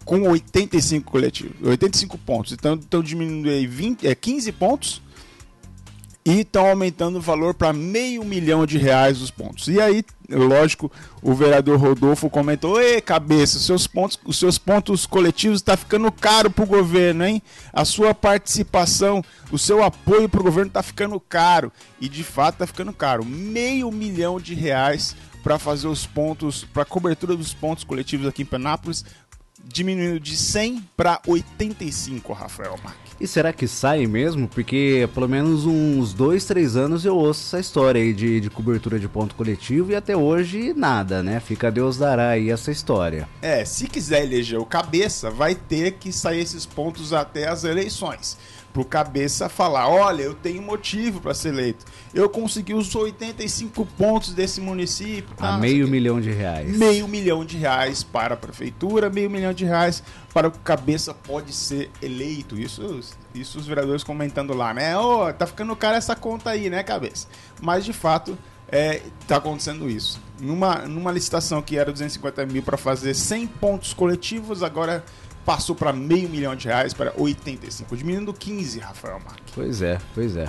com 0.05 0.21
85 0.21 1.11
coletivos, 1.11 1.55
85 1.61 2.17
pontos. 2.19 2.51
Então 2.53 2.75
estão 2.75 3.01
diminuindo 3.01 3.49
aí 3.49 3.67
20, 3.67 4.07
é, 4.07 4.15
15 4.15 4.51
pontos 4.53 5.01
e 6.27 6.41
estão 6.41 6.67
aumentando 6.67 7.19
o 7.19 7.21
valor 7.21 7.53
para 7.53 7.71
meio 7.71 8.21
milhão 8.25 8.65
de 8.65 8.77
reais 8.77 9.21
os 9.21 9.31
pontos. 9.31 9.69
E 9.69 9.79
aí, 9.79 10.03
lógico, 10.29 10.91
o 11.21 11.33
vereador 11.33 11.79
Rodolfo 11.79 12.29
comentou: 12.29 12.81
"Ei, 12.81 12.99
cabeça, 12.99 13.55
os 13.55 13.65
seus 13.65 13.87
pontos, 13.87 14.19
os 14.25 14.37
seus 14.37 14.57
pontos 14.57 15.05
coletivos 15.05 15.59
está 15.59 15.77
ficando 15.77 16.11
caro 16.11 16.51
para 16.51 16.65
o 16.65 16.67
governo, 16.67 17.25
hein? 17.25 17.41
A 17.71 17.85
sua 17.85 18.13
participação, 18.13 19.23
o 19.49 19.57
seu 19.57 19.81
apoio 19.81 20.27
para 20.27 20.41
o 20.41 20.43
governo 20.43 20.67
está 20.67 20.83
ficando 20.83 21.17
caro 21.17 21.71
e 21.97 22.09
de 22.09 22.25
fato 22.25 22.55
está 22.55 22.67
ficando 22.67 22.91
caro. 22.91 23.23
Meio 23.23 23.89
milhão 23.89 24.37
de 24.37 24.53
reais 24.53 25.15
para 25.41 25.57
fazer 25.57 25.87
os 25.87 26.05
pontos, 26.05 26.65
para 26.73 26.83
cobertura 26.83 27.37
dos 27.37 27.53
pontos 27.53 27.85
coletivos 27.85 28.27
aqui 28.27 28.41
em 28.41 28.45
Penápolis, 28.45 29.05
diminuindo 29.67 30.19
de 30.19 30.35
100 30.35 30.83
para 30.95 31.21
85, 31.27 32.33
Rafael 32.33 32.75
Marques. 32.83 33.07
E 33.19 33.25
será 33.25 33.51
que 33.51 33.67
sai 33.67 34.05
mesmo? 34.05 34.47
Porque 34.47 35.09
pelo 35.13 35.27
menos 35.27 35.65
uns 35.65 36.13
dois, 36.13 36.45
três 36.45 36.75
anos 36.75 37.03
eu 37.03 37.15
ouço 37.15 37.47
essa 37.47 37.59
história 37.59 37.99
aí 37.99 38.13
de, 38.13 38.39
de 38.39 38.49
cobertura 38.49 38.99
de 38.99 39.07
ponto 39.07 39.33
coletivo 39.33 39.91
e 39.91 39.95
até 39.95 40.15
hoje 40.15 40.73
nada, 40.75 41.23
né? 41.23 41.39
Fica 41.39 41.71
Deus 41.71 41.97
dará 41.97 42.29
aí 42.29 42.51
essa 42.51 42.71
história. 42.71 43.27
É, 43.41 43.65
se 43.65 43.87
quiser 43.87 44.23
eleger 44.23 44.59
o 44.59 44.65
cabeça, 44.65 45.31
vai 45.31 45.55
ter 45.55 45.93
que 45.93 46.11
sair 46.11 46.41
esses 46.41 46.65
pontos 46.65 47.11
até 47.11 47.47
as 47.47 47.63
eleições. 47.63 48.37
Pro 48.77 48.85
cabeça 48.85 49.49
falar, 49.49 49.89
olha, 49.89 50.21
eu 50.21 50.35
tenho 50.35 50.61
motivo 50.61 51.19
para 51.19 51.33
ser 51.33 51.49
eleito. 51.49 51.83
Eu 52.13 52.29
consegui 52.29 52.75
os 52.75 52.93
85 52.93 53.83
pontos 53.97 54.35
desse 54.35 54.61
município. 54.61 55.33
A 55.39 55.53
tá, 55.53 55.57
meio 55.57 55.57
não 55.57 55.61
sei 55.63 55.81
o 55.81 55.85
quê. 55.85 55.91
milhão 55.91 56.21
de 56.21 56.31
reais. 56.31 56.77
Meio 56.77 57.07
milhão 57.07 57.43
de 57.43 57.57
reais 57.57 58.03
para 58.03 58.35
a 58.35 58.37
prefeitura, 58.37 59.09
meio 59.09 59.31
milhão 59.31 59.51
de 59.51 59.65
reais 59.65 60.03
para 60.31 60.47
o 60.47 60.51
cabeça 60.51 61.11
pode 61.11 61.53
ser 61.53 61.89
eleito. 62.03 62.55
Isso, 62.55 62.99
isso 63.33 63.57
os 63.57 63.65
vereadores 63.65 64.03
comentando 64.03 64.53
lá, 64.53 64.75
né? 64.75 64.95
Ô, 64.95 65.33
tá 65.33 65.47
ficando 65.47 65.75
caro 65.75 65.95
essa 65.97 66.15
conta 66.15 66.51
aí, 66.51 66.69
né, 66.69 66.83
cabeça? 66.83 67.27
Mas 67.59 67.83
de 67.83 67.93
fato, 67.93 68.37
é, 68.71 69.01
tá 69.27 69.37
acontecendo 69.37 69.89
isso. 69.89 70.21
Numa, 70.39 70.83
numa 70.87 71.11
licitação 71.11 71.63
que 71.63 71.79
era 71.79 71.91
250 71.91 72.45
mil 72.45 72.61
para 72.61 72.77
fazer 72.77 73.15
100 73.15 73.47
pontos 73.47 73.91
coletivos, 73.91 74.61
agora 74.61 75.03
passou 75.47 75.73
para 75.73 75.93
meio 75.93 76.27
milhão 76.27 76.53
de 76.57 76.67
reais 76.67 76.93
para 76.93 77.13
85, 77.17 77.95
diminuindo 77.95 78.33
15, 78.33 78.79
Rafael 78.79 79.17
Marques. 79.23 79.53
Pois 79.55 79.81
é, 79.81 79.97
pois 80.13 80.35
é. 80.35 80.45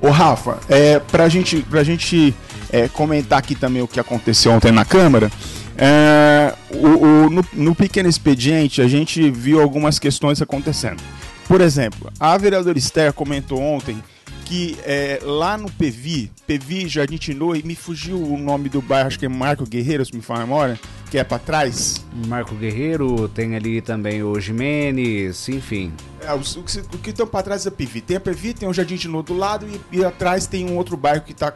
Ô 0.00 0.10
Rafa, 0.10 0.60
é, 0.68 1.00
pra 1.00 1.28
gente, 1.28 1.60
pra 1.62 1.82
gente 1.82 2.32
é, 2.70 2.86
comentar 2.88 3.40
aqui 3.40 3.56
também 3.56 3.82
o 3.82 3.88
que 3.88 3.98
aconteceu 3.98 4.52
ontem 4.52 4.70
na 4.70 4.84
Câmara, 4.84 5.28
é, 5.76 6.54
o, 6.70 6.86
o- 7.26 7.30
no, 7.30 7.44
no 7.52 7.74
pequeno 7.74 8.08
expediente 8.08 8.80
a 8.80 8.86
gente 8.86 9.28
viu 9.28 9.60
algumas 9.60 9.98
questões 9.98 10.40
acontecendo. 10.40 11.02
Por 11.48 11.60
exemplo, 11.60 12.08
a 12.20 12.38
vereadora 12.38 12.78
Esther 12.78 13.12
comentou 13.12 13.60
ontem 13.60 14.00
que 14.44 14.76
é, 14.84 15.18
lá 15.22 15.56
no 15.58 15.68
PV, 15.70 16.30
PV 16.46 16.88
Jardim 16.88 17.16
Tinô, 17.16 17.56
e 17.56 17.62
me 17.64 17.74
fugiu 17.74 18.22
o 18.22 18.38
nome 18.38 18.68
do 18.68 18.80
bairro, 18.82 19.08
acho 19.08 19.18
que 19.18 19.26
é 19.26 19.28
Marco 19.28 19.64
Guerreiro, 19.66 20.04
se 20.06 20.14
me 20.14 20.22
fala 20.22 20.40
a 20.40 20.46
memória, 20.46 20.78
que 21.12 21.18
é 21.18 21.24
pra 21.24 21.38
trás. 21.38 22.02
Marco 22.26 22.54
Guerreiro, 22.54 23.28
tem 23.28 23.54
ali 23.54 23.82
também 23.82 24.22
o 24.22 24.40
Jimenez, 24.40 25.46
enfim. 25.50 25.92
É, 26.22 26.32
os- 26.32 26.56
o, 26.56 26.62
que, 26.62 26.78
o 26.78 26.98
que 26.98 27.10
estão 27.10 27.26
para 27.26 27.42
trás 27.42 27.66
é 27.66 27.68
a 27.68 27.72
PV. 27.72 28.00
Tem 28.00 28.16
a 28.16 28.20
PV, 28.20 28.54
tem 28.54 28.66
o 28.66 28.72
Jardim 28.72 28.94
de 28.96 29.08
Novo 29.08 29.24
do 29.24 29.34
lado 29.36 29.66
e, 29.92 29.98
e 29.98 30.02
atrás 30.02 30.46
tem 30.46 30.64
um 30.70 30.74
outro 30.78 30.96
bairro 30.96 31.20
que 31.20 31.32
está 31.32 31.52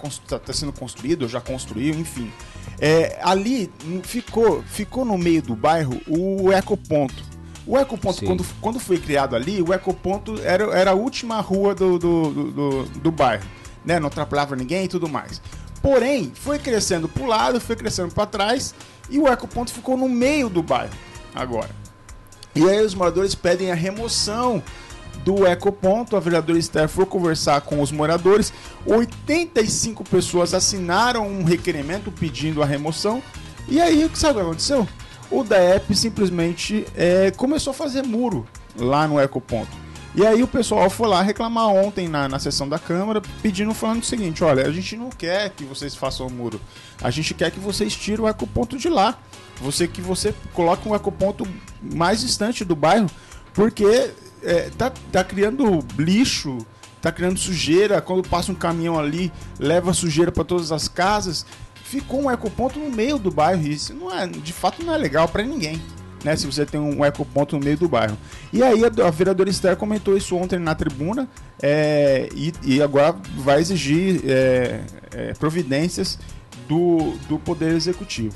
sendo 0.52 0.75
construído, 0.75 1.26
já 1.26 1.40
construiu, 1.40 1.94
enfim. 1.94 2.30
É, 2.78 3.18
ali 3.22 3.72
ficou, 4.02 4.62
ficou 4.64 5.06
no 5.06 5.16
meio 5.16 5.40
do 5.40 5.56
bairro 5.56 5.98
o 6.06 6.52
Ecoponto. 6.52 7.25
O 7.66 7.78
Ecoponto, 7.78 8.18
Sim. 8.20 8.26
quando, 8.26 8.44
quando 8.60 8.78
foi 8.78 8.98
criado 8.98 9.34
ali, 9.34 9.62
o 9.62 9.72
Ecoponto 9.72 10.38
era, 10.44 10.64
era 10.76 10.90
a 10.90 10.94
última 10.94 11.40
rua 11.40 11.75
do, 11.75 11.98
do, 11.98 12.30
do, 12.30 12.50
do- 12.52 12.84
do 12.84 13.10
bairro. 13.10 13.44
Né? 13.86 13.98
Não 13.98 14.08
atrapalhava 14.08 14.54
ninguém 14.54 14.84
e 14.84 14.88
tudo 14.88 15.08
mais. 15.08 15.40
Porém, 15.80 16.30
foi 16.34 16.58
crescendo 16.58 17.08
para 17.08 17.22
o 17.22 17.26
lado, 17.26 17.58
foi 17.60 17.75
crescendo 17.76 18.12
para 18.12 18.26
trás 18.26 18.75
e 19.08 19.18
o 19.18 19.28
Ecoponto 19.28 19.72
ficou 19.72 19.96
no 19.96 20.08
meio 20.08 20.48
do 20.48 20.62
bairro 20.62 20.94
agora. 21.34 21.70
E 22.54 22.68
aí 22.68 22.80
os 22.80 22.94
moradores 22.94 23.34
pedem 23.34 23.70
a 23.70 23.75
remoção 23.75 24.62
do 25.22 25.46
ecoponto. 25.46 26.16
A 26.16 26.20
vereadora 26.20 26.58
Esther 26.58 26.88
foi 26.88 27.04
conversar 27.04 27.60
com 27.60 27.82
os 27.82 27.92
moradores. 27.92 28.52
85 28.86 30.02
pessoas 30.04 30.54
assinaram 30.54 31.28
um 31.28 31.44
requerimento 31.44 32.10
pedindo 32.10 32.62
a 32.62 32.66
remoção. 32.66 33.22
E 33.68 33.80
aí, 33.80 34.10
sabe 34.14 34.32
o 34.32 34.36
que 34.36 34.46
aconteceu? 34.46 34.88
O 35.30 35.42
DAEP 35.42 35.94
simplesmente 35.94 36.86
é, 36.96 37.30
começou 37.32 37.72
a 37.72 37.75
fazer 37.75 38.04
muro 38.04 38.46
lá 38.78 39.06
no 39.06 39.20
ecoponto. 39.20 39.86
E 40.14 40.25
aí 40.25 40.42
o 40.42 40.48
pessoal 40.48 40.88
foi 40.88 41.08
lá 41.08 41.20
reclamar 41.20 41.68
ontem 41.68 42.08
na, 42.08 42.26
na 42.26 42.38
sessão 42.38 42.66
da 42.66 42.78
Câmara, 42.78 43.20
pedindo, 43.42 43.75
falando 43.75 44.02
o 44.02 44.06
seguinte, 44.06 44.42
olha, 44.42 44.66
a 44.66 44.72
gente 44.72 44.96
não 44.96 45.10
quer 45.10 45.50
que 45.50 45.62
vocês 45.62 45.94
façam 45.94 46.30
muro, 46.30 46.58
a 47.02 47.10
gente 47.10 47.34
quer 47.34 47.50
que 47.50 47.60
vocês 47.60 47.94
tirem 47.94 48.24
o 48.24 48.28
ecoponto 48.28 48.76
de 48.76 48.88
lá. 48.88 49.18
Você 49.60 49.88
que 49.88 50.00
você 50.00 50.34
coloque 50.52 50.88
um 50.88 50.94
ecoponto 50.94 51.46
mais 51.80 52.20
distante 52.20 52.64
do 52.64 52.76
bairro, 52.76 53.08
porque 53.54 54.10
é, 54.42 54.70
tá, 54.76 54.92
tá 55.10 55.24
criando 55.24 55.84
lixo, 55.98 56.58
tá 57.00 57.10
criando 57.10 57.38
sujeira, 57.38 58.00
quando 58.00 58.28
passa 58.28 58.52
um 58.52 58.54
caminhão 58.54 58.98
ali, 58.98 59.32
leva 59.58 59.94
sujeira 59.94 60.30
para 60.30 60.44
todas 60.44 60.72
as 60.72 60.88
casas. 60.88 61.46
Ficou 61.84 62.22
um 62.22 62.30
ecoponto 62.30 62.78
no 62.78 62.90
meio 62.90 63.18
do 63.18 63.30
bairro, 63.30 63.62
e 63.62 63.72
isso 63.72 63.94
não 63.94 64.12
é, 64.12 64.26
de 64.26 64.52
fato 64.52 64.84
não 64.84 64.92
é 64.92 64.98
legal 64.98 65.28
para 65.28 65.42
ninguém 65.42 65.80
né, 66.26 66.34
se 66.34 66.44
você 66.44 66.66
tem 66.66 66.80
um 66.80 67.04
ecoponto 67.04 67.56
no 67.56 67.64
meio 67.64 67.76
do 67.76 67.88
bairro. 67.88 68.18
E 68.52 68.60
aí 68.60 68.82
a, 68.84 69.10
vereadora 69.10 69.48
Esther 69.48 69.76
comentou 69.76 70.16
isso 70.16 70.34
ontem 70.34 70.58
na 70.58 70.74
tribuna 70.74 71.28
é, 71.62 72.28
e, 72.34 72.52
e 72.64 72.82
agora 72.82 73.14
vai 73.36 73.60
exigir 73.60 74.22
é, 74.24 74.80
é, 75.14 75.34
providências 75.34 76.18
do, 76.68 77.16
do 77.28 77.38
Poder 77.38 77.75
Executivo. 77.75 78.35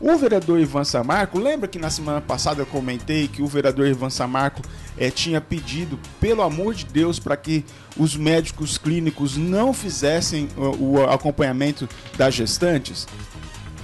O 0.00 0.16
vereador 0.16 0.58
Ivan 0.58 0.82
Samarco, 0.84 1.38
lembra 1.38 1.68
que 1.68 1.78
na 1.78 1.88
semana 1.88 2.20
passada 2.20 2.60
eu 2.60 2.66
comentei 2.66 3.28
que 3.28 3.42
o 3.42 3.46
vereador 3.46 3.86
Ivan 3.86 4.10
Samarco 4.10 4.60
eh, 4.98 5.10
tinha 5.10 5.40
pedido, 5.40 5.98
pelo 6.20 6.42
amor 6.42 6.74
de 6.74 6.84
Deus, 6.84 7.20
para 7.20 7.36
que 7.36 7.64
os 7.96 8.16
médicos 8.16 8.76
clínicos 8.76 9.36
não 9.36 9.72
fizessem 9.72 10.48
o, 10.56 10.94
o 10.98 11.04
acompanhamento 11.04 11.88
das 12.18 12.34
gestantes? 12.34 13.06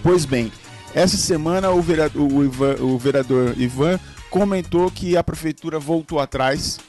Pois 0.02 0.24
bem, 0.24 0.52
essa 0.94 1.16
semana 1.16 1.70
o 1.70 1.80
vereador, 1.80 2.30
o 2.30 2.44
Ivan- 2.44 2.76
o 2.80 2.98
vereador 2.98 3.54
Ivan 3.56 4.00
comentou 4.28 4.90
que 4.90 5.16
a 5.16 5.22
prefeitura 5.22 5.78
voltou 5.78 6.18
atrás 6.18 6.80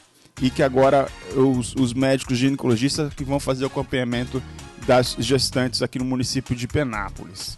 e 0.42 0.50
que 0.50 0.64
agora 0.64 1.08
os, 1.36 1.76
os 1.76 1.94
médicos 1.94 2.38
ginecologistas 2.40 3.14
que 3.14 3.24
vão 3.24 3.40
fazer 3.40 3.66
o 3.66 3.68
acompanhamento 3.68 4.42
das 4.86 5.16
gestantes 5.20 5.82
aqui 5.82 6.00
no 6.00 6.06
município 6.06 6.56
de 6.56 6.68
Penápolis. 6.68 7.58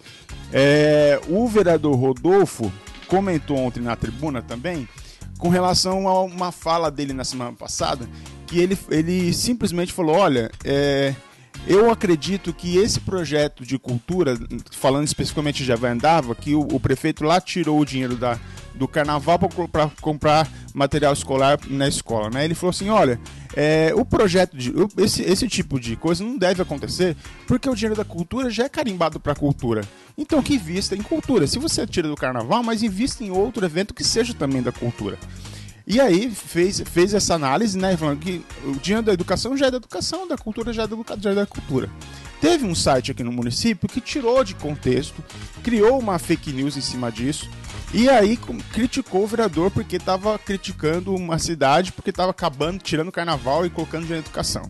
É, 0.51 1.19
o 1.27 1.47
vereador 1.47 1.95
Rodolfo 1.95 2.71
comentou 3.07 3.57
ontem 3.57 3.81
na 3.81 3.95
tribuna 3.95 4.41
também 4.41 4.87
com 5.37 5.49
relação 5.49 6.07
a 6.07 6.23
uma 6.23 6.51
fala 6.51 6.89
dele 6.89 7.11
na 7.11 7.23
semana 7.23 7.51
passada, 7.51 8.07
que 8.47 8.59
ele, 8.59 8.77
ele 8.89 9.33
simplesmente 9.33 9.91
falou: 9.91 10.15
olha, 10.15 10.49
é, 10.63 11.13
eu 11.67 11.91
acredito 11.91 12.53
que 12.53 12.77
esse 12.77 12.99
projeto 12.99 13.65
de 13.65 13.77
cultura, 13.77 14.37
falando 14.71 15.05
especificamente 15.05 15.57
de 15.57 15.65
Javandava, 15.65 16.35
que 16.35 16.55
o, 16.55 16.61
o 16.61 16.79
prefeito 16.79 17.23
lá 17.23 17.41
tirou 17.41 17.79
o 17.79 17.85
dinheiro 17.85 18.15
da, 18.15 18.39
do 18.75 18.87
carnaval 18.87 19.37
para 19.39 19.89
comprar 20.01 20.49
material 20.73 21.13
escolar 21.13 21.59
na 21.67 21.87
escola. 21.87 22.29
Né? 22.29 22.45
Ele 22.45 22.55
falou 22.55 22.69
assim: 22.69 22.89
olha, 22.89 23.19
é, 23.55 23.93
o 23.95 24.03
projeto 24.03 24.57
de. 24.57 24.74
Esse, 24.98 25.22
esse 25.22 25.48
tipo 25.48 25.79
de 25.79 25.95
coisa 25.95 26.24
não 26.24 26.38
deve 26.38 26.62
acontecer 26.62 27.15
porque 27.48 27.69
o 27.69 27.75
dinheiro 27.75 27.95
da 27.95 28.05
cultura 28.05 28.50
já 28.50 28.65
é 28.65 28.69
carimbado 28.69 29.19
para 29.19 29.36
cultura. 29.36 29.81
Então 30.17 30.41
que 30.41 30.55
invista 30.55 30.95
em 30.95 31.01
cultura. 31.01 31.45
Se 31.48 31.60
você 31.60 31.86
tira 31.86 32.07
do 32.07 32.15
carnaval, 32.15 32.63
mas 32.63 32.83
invista 32.83 33.24
em 33.24 33.31
outro 33.31 33.65
evento 33.65 33.93
que 33.93 34.03
seja 34.03 34.33
também 34.33 34.62
da 34.62 34.72
cultura. 34.72 35.17
E 35.86 36.00
aí 36.00 36.31
fez, 36.31 36.81
fez 36.81 37.13
essa 37.13 37.36
análise, 37.36 37.77
né? 37.77 37.95
Falando 37.98 38.19
que 38.19 38.43
o 38.65 38.74
dinheiro 38.74 39.05
da 39.05 39.13
educação 39.13 39.55
já 39.55 39.67
é 39.67 39.72
da 39.72 39.77
educação, 39.77 40.27
da 40.27 40.38
cultura 40.38 40.72
já 40.72 40.83
é 40.83 40.88
da, 40.88 40.98
já 41.19 41.31
é 41.31 41.36
da 41.36 41.45
cultura. 41.45 41.89
Teve 42.39 42.65
um 42.65 42.75
site 42.75 43.12
aqui 43.12 43.24
no 43.24 43.31
município 43.31 43.88
que 43.88 44.01
tirou 44.01 44.43
de 44.43 44.55
contexto, 44.55 45.24
criou 45.63 46.00
uma 46.00 46.17
fake 46.19 46.51
news 46.51 46.75
em 46.75 46.81
cima 46.81 47.12
disso 47.12 47.50
E 47.93 48.09
aí 48.09 48.35
criticou 48.73 49.23
o 49.23 49.27
vereador 49.27 49.69
porque 49.69 49.97
estava 49.97 50.38
criticando 50.39 51.13
uma 51.13 51.38
cidade 51.38 51.91
porque 51.91 52.09
estava 52.09 52.31
acabando, 52.31 52.81
tirando 52.81 53.09
o 53.09 53.12
carnaval 53.12 53.67
e 53.67 53.69
colocando 53.69 54.01
dinheiro 54.01 54.23
na 54.23 54.27
educação. 54.27 54.67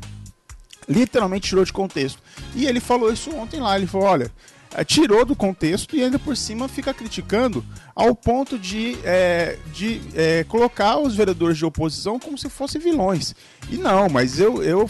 Literalmente 0.90 1.48
tirou 1.48 1.64
de 1.64 1.72
contexto. 1.72 2.22
E 2.54 2.66
ele 2.66 2.82
falou 2.82 3.14
isso 3.14 3.34
ontem 3.34 3.62
lá. 3.62 3.78
Ele 3.78 3.88
falou: 3.88 4.08
olha, 4.08 4.30
eh, 4.76 4.84
tirou 4.84 5.24
do 5.24 5.38
contexto 5.38 5.96
e 5.96 6.04
ainda 6.04 6.20
por 6.20 6.36
cima 6.36 6.68
fica 6.68 6.94
criticando 6.94 7.64
ao 7.96 8.14
ponto 8.14 8.60
de, 8.60 8.98
eh, 9.06 9.58
de 9.74 10.02
eh, 10.16 10.44
colocar 10.50 10.98
os 10.98 11.16
vereadores 11.16 11.58
de 11.58 11.66
oposição 11.66 12.20
como 12.20 12.38
se 12.38 12.50
fossem 12.50 12.82
vilões. 12.82 13.34
E 13.70 13.78
não, 13.78 14.10
mas 14.10 14.38
eu, 14.38 14.62
eu 14.62 14.90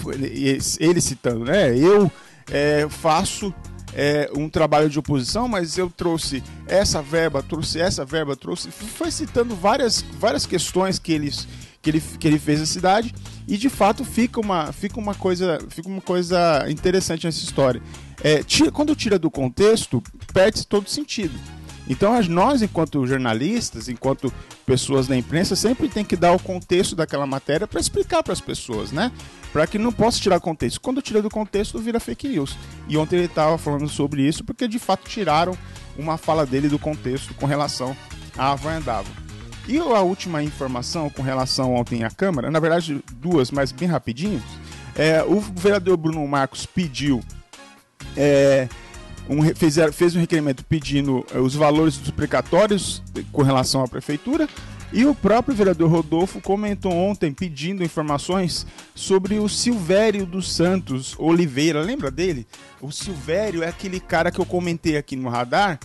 ele 0.79 1.01
citando, 1.01 1.45
né? 1.45 1.77
Eu 1.77 2.11
eh, 2.51 2.87
faço 2.89 3.53
é, 3.95 4.29
um 4.35 4.49
trabalho 4.49 4.89
de 4.89 4.97
oposição, 4.99 5.47
mas 5.47 5.77
eu 5.77 5.89
trouxe 5.89 6.43
essa 6.67 7.01
verba, 7.01 7.41
trouxe 7.43 7.79
essa 7.79 8.03
verba, 8.03 8.35
trouxe. 8.35 8.69
Foi 8.71 9.11
citando 9.11 9.55
várias, 9.55 10.03
várias 10.19 10.45
questões 10.45 10.97
que, 10.99 11.11
eles, 11.13 11.47
que, 11.81 11.89
ele, 11.89 12.01
que 12.19 12.27
ele 12.27 12.39
fez 12.39 12.59
na 12.59 12.65
cidade 12.65 13.13
e 13.47 13.57
de 13.57 13.69
fato 13.69 14.03
fica 14.03 14.39
uma, 14.39 14.71
fica 14.71 14.99
uma, 14.99 15.13
coisa, 15.15 15.59
fica 15.69 15.87
uma 15.87 16.01
coisa 16.01 16.65
interessante 16.69 17.25
nessa 17.25 17.43
história. 17.43 17.81
É, 18.23 18.41
tira- 18.43 18.71
quando 18.71 18.95
tira 18.95 19.19
do 19.19 19.29
contexto, 19.29 20.01
perde 20.33 20.65
todo 20.65 20.89
sentido. 20.89 21.33
Então 21.87 22.13
nós, 22.29 22.61
enquanto 22.61 23.05
jornalistas, 23.05 23.89
enquanto 23.89 24.31
pessoas 24.65 25.07
da 25.07 25.17
imprensa, 25.17 25.55
sempre 25.55 25.89
tem 25.89 26.05
que 26.05 26.15
dar 26.15 26.31
o 26.31 26.39
contexto 26.39 26.95
daquela 26.95 27.27
matéria 27.27 27.67
para 27.67 27.79
explicar 27.79 28.23
para 28.23 28.33
as 28.33 28.41
pessoas, 28.41 28.91
né? 28.91 29.11
Para 29.51 29.67
que 29.67 29.77
não 29.77 29.91
possa 29.91 30.19
tirar 30.19 30.39
contexto. 30.39 30.79
Quando 30.79 31.01
tira 31.01 31.21
do 31.21 31.29
contexto, 31.29 31.79
vira 31.79 31.99
fake 31.99 32.27
news. 32.27 32.55
E 32.87 32.97
ontem 32.97 33.17
ele 33.17 33.25
estava 33.25 33.57
falando 33.57 33.87
sobre 33.89 34.21
isso 34.21 34.43
porque 34.43 34.67
de 34.67 34.79
fato 34.79 35.09
tiraram 35.09 35.57
uma 35.97 36.17
fala 36.17 36.45
dele 36.45 36.69
do 36.69 36.79
contexto 36.79 37.33
com 37.33 37.45
relação 37.45 37.95
à 38.37 38.55
Vandavan. 38.55 39.11
E 39.67 39.77
a 39.77 40.01
última 40.01 40.43
informação 40.43 41.09
com 41.09 41.21
relação 41.21 41.73
ontem 41.75 42.03
à 42.03 42.09
Câmara, 42.09 42.51
na 42.51 42.59
verdade 42.59 43.01
duas, 43.15 43.51
mas 43.51 43.71
bem 43.71 43.87
rapidinho. 43.87 44.41
É, 44.95 45.23
o 45.23 45.39
vereador 45.39 45.97
Bruno 45.97 46.27
Marcos 46.27 46.65
pediu 46.65 47.23
é, 48.15 48.67
um, 49.29 49.43
fez, 49.55 49.75
fez 49.93 50.15
um 50.15 50.19
requerimento 50.19 50.63
pedindo 50.65 51.25
eh, 51.33 51.39
os 51.39 51.55
valores 51.55 51.97
dos 51.97 52.11
precatórios 52.11 53.01
eh, 53.15 53.23
com 53.31 53.41
relação 53.41 53.83
à 53.83 53.87
prefeitura. 53.87 54.47
E 54.91 55.07
o 55.07 55.15
próprio 55.15 55.55
vereador 55.55 55.89
Rodolfo 55.89 56.39
comentou 56.39 56.93
ontem 56.93 57.33
pedindo 57.33 57.83
informações 57.83 58.67
sobre 58.93 59.39
o 59.39 59.49
Silvério 59.49 60.23
dos 60.23 60.53
Santos 60.53 61.15
Oliveira. 61.17 61.81
Lembra 61.81 62.11
dele? 62.11 62.45
O 62.79 62.91
Silvério 62.91 63.63
é 63.63 63.69
aquele 63.69 63.99
cara 63.99 64.31
que 64.31 64.39
eu 64.39 64.45
comentei 64.45 64.95
aqui 64.95 65.15
no 65.15 65.29
radar, 65.29 65.79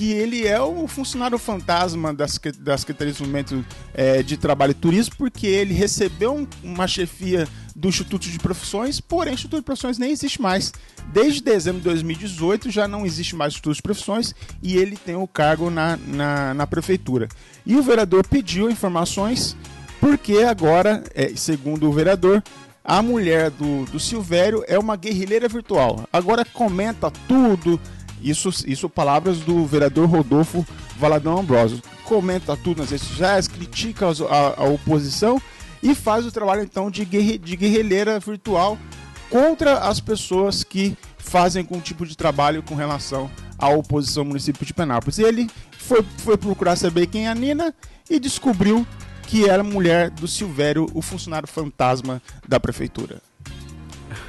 que 0.00 0.12
ele 0.12 0.46
é 0.46 0.58
o 0.58 0.88
funcionário 0.88 1.36
fantasma 1.38 2.14
da 2.14 2.26
Secre- 2.26 2.52
da 2.58 2.74
Secretaria 2.78 3.12
de 3.12 3.18
Desenvolvimento 3.18 3.62
eh, 3.92 4.22
de 4.22 4.38
Trabalho 4.38 4.70
e 4.70 4.74
Turismo, 4.74 5.14
porque 5.18 5.46
ele 5.46 5.74
recebeu 5.74 6.34
um- 6.34 6.46
uma 6.64 6.88
chefia 6.88 7.46
do 7.76 7.86
Instituto 7.86 8.26
de 8.26 8.38
Profissões, 8.38 8.98
porém 8.98 9.32
o 9.32 9.34
Instituto 9.34 9.60
de 9.60 9.64
Profissões 9.66 9.98
nem 9.98 10.10
existe 10.10 10.40
mais. 10.40 10.72
Desde 11.12 11.42
dezembro 11.42 11.80
de 11.82 11.84
2018 11.84 12.70
já 12.70 12.88
não 12.88 13.04
existe 13.04 13.36
mais 13.36 13.52
Instituto 13.52 13.76
de 13.76 13.82
Profissões 13.82 14.34
e 14.62 14.74
ele 14.78 14.96
tem 14.96 15.16
o 15.16 15.26
cargo 15.28 15.68
na, 15.68 15.98
na, 15.98 16.54
na 16.54 16.66
prefeitura. 16.66 17.28
E 17.66 17.76
o 17.76 17.82
vereador 17.82 18.26
pediu 18.26 18.70
informações 18.70 19.54
porque 20.00 20.38
agora, 20.38 21.04
eh, 21.14 21.32
segundo 21.36 21.86
o 21.86 21.92
vereador, 21.92 22.42
a 22.82 23.02
mulher 23.02 23.50
do, 23.50 23.84
do 23.84 24.00
Silvério 24.00 24.64
é 24.66 24.78
uma 24.78 24.96
guerrilheira 24.96 25.46
virtual. 25.46 26.08
Agora 26.10 26.42
comenta 26.42 27.10
tudo. 27.28 27.78
Isso, 28.22 28.50
isso 28.66 28.88
palavras 28.88 29.40
do 29.40 29.64
vereador 29.66 30.08
Rodolfo 30.08 30.66
Valadão 30.98 31.38
Ambrosio. 31.38 31.80
Comenta 32.04 32.56
tudo 32.56 32.80
nas 32.80 32.90
redes 32.90 33.06
sociais, 33.06 33.48
critica 33.48 34.06
a, 34.06 34.62
a 34.62 34.64
oposição 34.64 35.40
e 35.82 35.94
faz 35.94 36.26
o 36.26 36.32
trabalho 36.32 36.62
então 36.62 36.90
de, 36.90 37.04
guerre, 37.04 37.38
de 37.38 37.56
guerrilheira 37.56 38.18
virtual 38.20 38.78
contra 39.30 39.78
as 39.78 40.00
pessoas 40.00 40.64
que 40.64 40.96
fazem 41.18 41.62
algum 41.62 41.80
tipo 41.80 42.04
de 42.04 42.16
trabalho 42.16 42.62
com 42.62 42.74
relação 42.74 43.30
à 43.58 43.68
oposição 43.68 44.22
ao 44.22 44.28
município 44.28 44.66
de 44.66 44.74
Penápolis. 44.74 45.18
E 45.18 45.22
ele 45.22 45.48
foi, 45.78 46.04
foi 46.18 46.36
procurar 46.36 46.76
saber 46.76 47.06
quem 47.06 47.26
é 47.26 47.30
a 47.30 47.34
Nina 47.34 47.74
e 48.08 48.18
descobriu 48.18 48.86
que 49.26 49.48
era 49.48 49.62
mulher 49.62 50.10
do 50.10 50.26
Silvério, 50.26 50.88
o 50.92 51.00
funcionário 51.00 51.46
fantasma 51.46 52.20
da 52.48 52.58
prefeitura. 52.58 53.22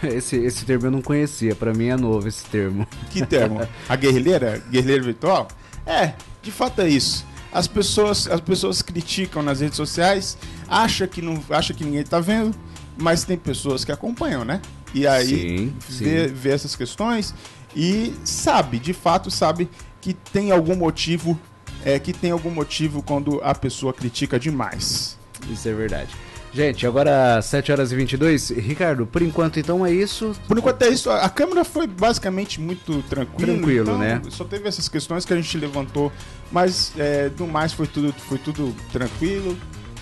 Esse, 0.16 0.36
esse 0.38 0.66
termo 0.66 0.88
eu 0.88 0.92
não 0.92 1.02
conhecia, 1.02 1.56
pra 1.56 1.74
mim 1.74 1.88
é 1.88 1.96
novo 1.96 2.28
esse 2.28 2.44
termo. 2.46 2.88
Que 3.12 3.26
termo? 3.26 3.68
A 3.88 3.96
guerrilheira? 3.96 4.62
Guerrilheira 4.70 5.04
virtual? 5.04 5.48
É, 5.86 6.14
de 6.42 6.52
fato 6.52 6.82
é 6.82 6.90
isso. 6.90 7.26
As 7.52 7.68
pessoas, 7.68 8.28
as 8.28 8.40
pessoas 8.40 8.82
criticam 8.82 9.44
nas 9.44 9.60
redes 9.60 9.76
sociais, 9.76 10.38
acha 10.68 11.06
que 11.06 11.22
não, 11.22 11.44
acha 11.50 11.74
que 11.74 11.84
ninguém 11.84 12.04
tá 12.04 12.20
vendo, 12.20 12.56
mas 12.98 13.24
tem 13.26 13.38
pessoas 13.38 13.84
que 13.84 13.92
acompanham, 13.92 14.46
né? 14.46 14.62
E 14.94 15.06
aí 15.06 15.26
Sim, 15.28 15.74
vê, 15.90 16.28
sim. 16.28 16.34
vê 16.34 16.50
essas 16.52 16.76
questões 16.76 17.34
e 17.76 18.14
sabe, 18.24 18.80
de 18.80 18.94
fato 18.94 19.30
sabe 19.30 19.70
que 20.00 20.14
tem 20.14 20.52
algum 20.52 20.76
motivo, 20.76 21.40
é 21.86 22.00
que 22.00 22.12
tem 22.14 22.32
algum 22.32 22.50
motivo 22.52 23.02
quando 23.04 23.40
a 23.44 23.54
pessoa 23.54 23.94
critica 23.94 24.40
demais. 24.40 25.18
Isso 25.50 25.68
é 25.68 25.74
verdade. 25.74 26.10
Gente, 26.54 26.86
agora 26.86 27.42
7 27.42 27.72
horas 27.72 27.92
e 27.92 27.96
22. 27.96 28.50
Ricardo, 28.52 29.06
por 29.06 29.22
enquanto 29.22 29.60
então 29.60 29.86
é 29.86 29.92
isso. 29.92 30.36
Por 30.48 30.58
enquanto 30.58 30.82
é 30.82 30.90
isso. 30.90 31.10
A 31.10 31.30
câmera 31.30 31.64
foi 31.64 31.88
basicamente 31.88 32.60
muito 32.60 33.02
tranquila. 33.04 33.54
Tranquilo, 33.54 33.84
então, 33.84 33.98
né? 33.98 34.22
Só 34.30 34.44
teve 34.44 34.68
essas 34.68 34.90
questões 34.90 35.24
que 35.24 35.34
a 35.34 35.36
gente 35.38 35.58
levantou, 35.58 36.12
mas 36.52 36.92
é, 36.98 37.30
do 37.30 37.48
mais 37.48 37.72
foi 37.72 37.88
tudo, 37.88 38.14
foi 38.14 38.38
tudo 38.38 38.76
tranquilo. 38.92 39.58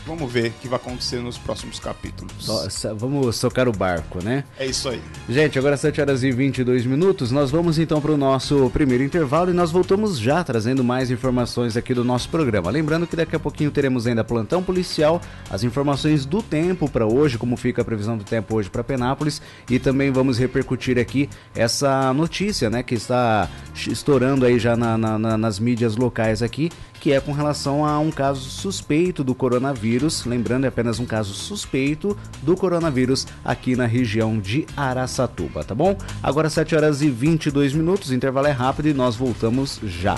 Vamos 0.09 0.31
ver 0.33 0.47
o 0.47 0.51
que 0.59 0.67
vai 0.67 0.77
acontecer 0.77 1.19
nos 1.21 1.37
próximos 1.37 1.77
capítulos. 1.79 2.47
Nossa, 2.47 2.95
vamos 2.95 3.35
socar 3.35 3.69
o 3.69 3.71
barco, 3.71 4.17
né? 4.23 4.43
É 4.57 4.65
isso 4.65 4.89
aí. 4.89 4.99
Gente, 5.29 5.59
agora 5.59 5.77
7 5.77 6.01
horas 6.01 6.23
e 6.23 6.31
22 6.31 6.83
minutos. 6.83 7.29
Nós 7.31 7.51
vamos 7.51 7.77
então 7.77 8.01
para 8.01 8.11
o 8.11 8.17
nosso 8.17 8.71
primeiro 8.73 9.03
intervalo 9.03 9.51
e 9.51 9.53
nós 9.53 9.69
voltamos 9.69 10.17
já 10.17 10.43
trazendo 10.43 10.83
mais 10.83 11.11
informações 11.11 11.77
aqui 11.77 11.93
do 11.93 12.03
nosso 12.03 12.27
programa. 12.29 12.71
Lembrando 12.71 13.05
que 13.05 13.15
daqui 13.15 13.35
a 13.35 13.39
pouquinho 13.39 13.69
teremos 13.69 14.07
ainda 14.07 14.23
plantão 14.23 14.63
policial, 14.63 15.21
as 15.47 15.63
informações 15.63 16.25
do 16.25 16.41
tempo 16.41 16.89
para 16.89 17.05
hoje, 17.05 17.37
como 17.37 17.55
fica 17.55 17.83
a 17.83 17.85
previsão 17.85 18.17
do 18.17 18.23
tempo 18.23 18.55
hoje 18.55 18.67
para 18.67 18.83
Penápolis 18.83 19.39
e 19.69 19.77
também 19.77 20.09
vamos 20.11 20.39
repercutir 20.39 20.97
aqui 20.97 21.29
essa 21.55 22.11
notícia, 22.15 22.67
né, 22.67 22.81
que 22.81 22.95
está 22.95 23.47
estourando 23.87 24.43
aí 24.43 24.57
já 24.57 24.75
na- 24.75 24.97
na- 24.97 25.37
nas 25.37 25.59
mídias 25.59 25.95
locais 25.95 26.41
aqui, 26.41 26.71
que 26.99 27.11
é 27.11 27.19
com 27.19 27.31
relação 27.31 27.85
a 27.85 27.97
um 27.99 28.11
caso 28.11 28.49
suspeito 28.49 29.23
do 29.23 29.33
coronavírus. 29.33 30.25
Lembrando, 30.25 30.65
é 30.65 30.67
apenas 30.67 30.99
um 30.99 31.05
caso 31.05 31.33
suspeito 31.33 32.17
do 32.41 32.55
coronavírus 32.55 33.25
aqui 33.43 33.75
na 33.75 33.85
região 33.85 34.39
de 34.39 34.65
Araçatuba, 34.75 35.63
tá 35.63 35.73
bom? 35.73 35.97
Agora 36.21 36.49
7 36.49 36.75
horas 36.75 37.01
e 37.01 37.09
22 37.09 37.73
minutos, 37.73 38.09
o 38.09 38.15
intervalo 38.15 38.47
é 38.47 38.51
rápido 38.51 38.87
e 38.87 38.93
nós 38.93 39.15
voltamos 39.15 39.79
já. 39.83 40.15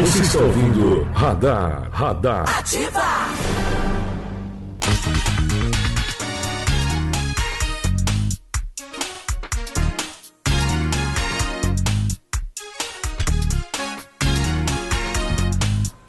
Você 0.00 0.20
está 0.20 0.38
ouvindo 0.38 1.02
Radar, 1.12 1.90
Radar. 1.92 2.58
Ativa! 2.58 4.01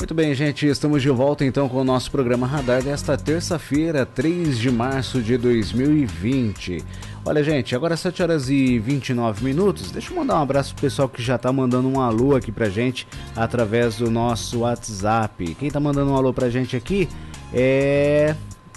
Muito 0.03 0.13
bem, 0.13 0.35
gente, 0.35 0.67
estamos 0.67 1.01
de 1.01 1.09
volta 1.09 1.45
então 1.45 1.69
com 1.69 1.77
o 1.77 1.83
nosso 1.85 2.11
programa 2.11 2.45
Radar 2.45 2.83
desta 2.83 3.15
terça-feira, 3.15 4.05
3 4.05 4.59
de 4.59 4.69
março 4.69 5.21
de 5.21 5.37
2020. 5.37 6.83
Olha, 7.23 7.41
gente, 7.41 7.73
agora 7.73 7.95
7 7.95 8.21
horas 8.21 8.49
e 8.49 8.77
29 8.79 9.45
minutos. 9.45 9.91
Deixa 9.91 10.11
eu 10.11 10.17
mandar 10.17 10.39
um 10.39 10.41
abraço 10.41 10.73
pro 10.73 10.81
pessoal 10.81 11.07
que 11.07 11.23
já 11.23 11.37
tá 11.37 11.53
mandando 11.53 11.87
um 11.87 12.01
alô 12.01 12.35
aqui 12.35 12.51
pra 12.51 12.67
gente 12.67 13.07
através 13.33 13.95
do 13.95 14.11
nosso 14.11 14.59
WhatsApp. 14.59 15.55
Quem 15.55 15.71
tá 15.71 15.79
mandando 15.79 16.11
um 16.11 16.17
alô 16.17 16.33
pra 16.33 16.49
gente 16.49 16.75
aqui 16.75 17.07
é. 17.53 18.35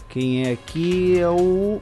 Quem 0.09 0.45
é 0.45 0.53
aqui 0.53 1.19
é 1.19 1.29
o 1.29 1.81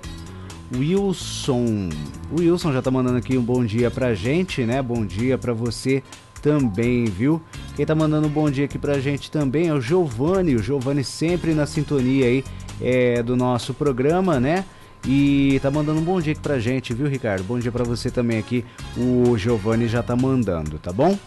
Wilson. 0.75 1.91
O 2.33 2.41
Wilson 2.41 2.73
já 2.73 2.81
tá 2.81 2.91
mandando 2.91 3.19
aqui 3.19 3.37
um 3.37 3.45
bom 3.45 3.63
dia 3.63 3.91
pra 3.91 4.15
gente, 4.15 4.63
né? 4.63 4.81
Bom 4.81 5.05
dia 5.05 5.37
pra 5.37 5.53
você 5.53 6.03
também, 6.41 7.05
viu? 7.05 7.43
Quem 7.77 7.85
tá 7.85 7.95
mandando 7.95 8.27
um 8.29 8.31
bom 8.31 8.49
dia 8.51 8.67
aqui 8.67 8.79
pra 8.79 9.01
gente 9.01 9.31
também 9.31 9.69
é 9.69 9.75
o 9.75 9.81
Giovanni. 9.81 10.55
O 10.55 10.63
Giovanni 10.63 11.03
sempre 11.03 11.55
na 11.55 11.67
sintonia 11.67 12.27
aí 12.27 12.45
é, 12.81 13.23
do 13.23 13.37
nosso 13.37 13.75
programa, 13.75 14.39
né? 14.39 14.65
E 15.07 15.59
tá 15.61 15.71
mandando 15.71 16.01
um 16.01 16.05
bom 16.05 16.21
dia 16.21 16.33
aqui 16.33 16.41
pra 16.41 16.59
gente, 16.59 16.95
viu, 16.95 17.07
Ricardo? 17.09 17.43
Bom 17.45 17.59
dia 17.59 17.73
pra 17.73 17.83
você 17.85 18.11
também 18.11 18.39
aqui. 18.39 18.65
O 18.97 19.37
Giovanni 19.37 19.89
já 19.89 20.03
tá 20.03 20.15
mandando, 20.17 20.79
tá 20.79 20.93
bom? 20.93 21.19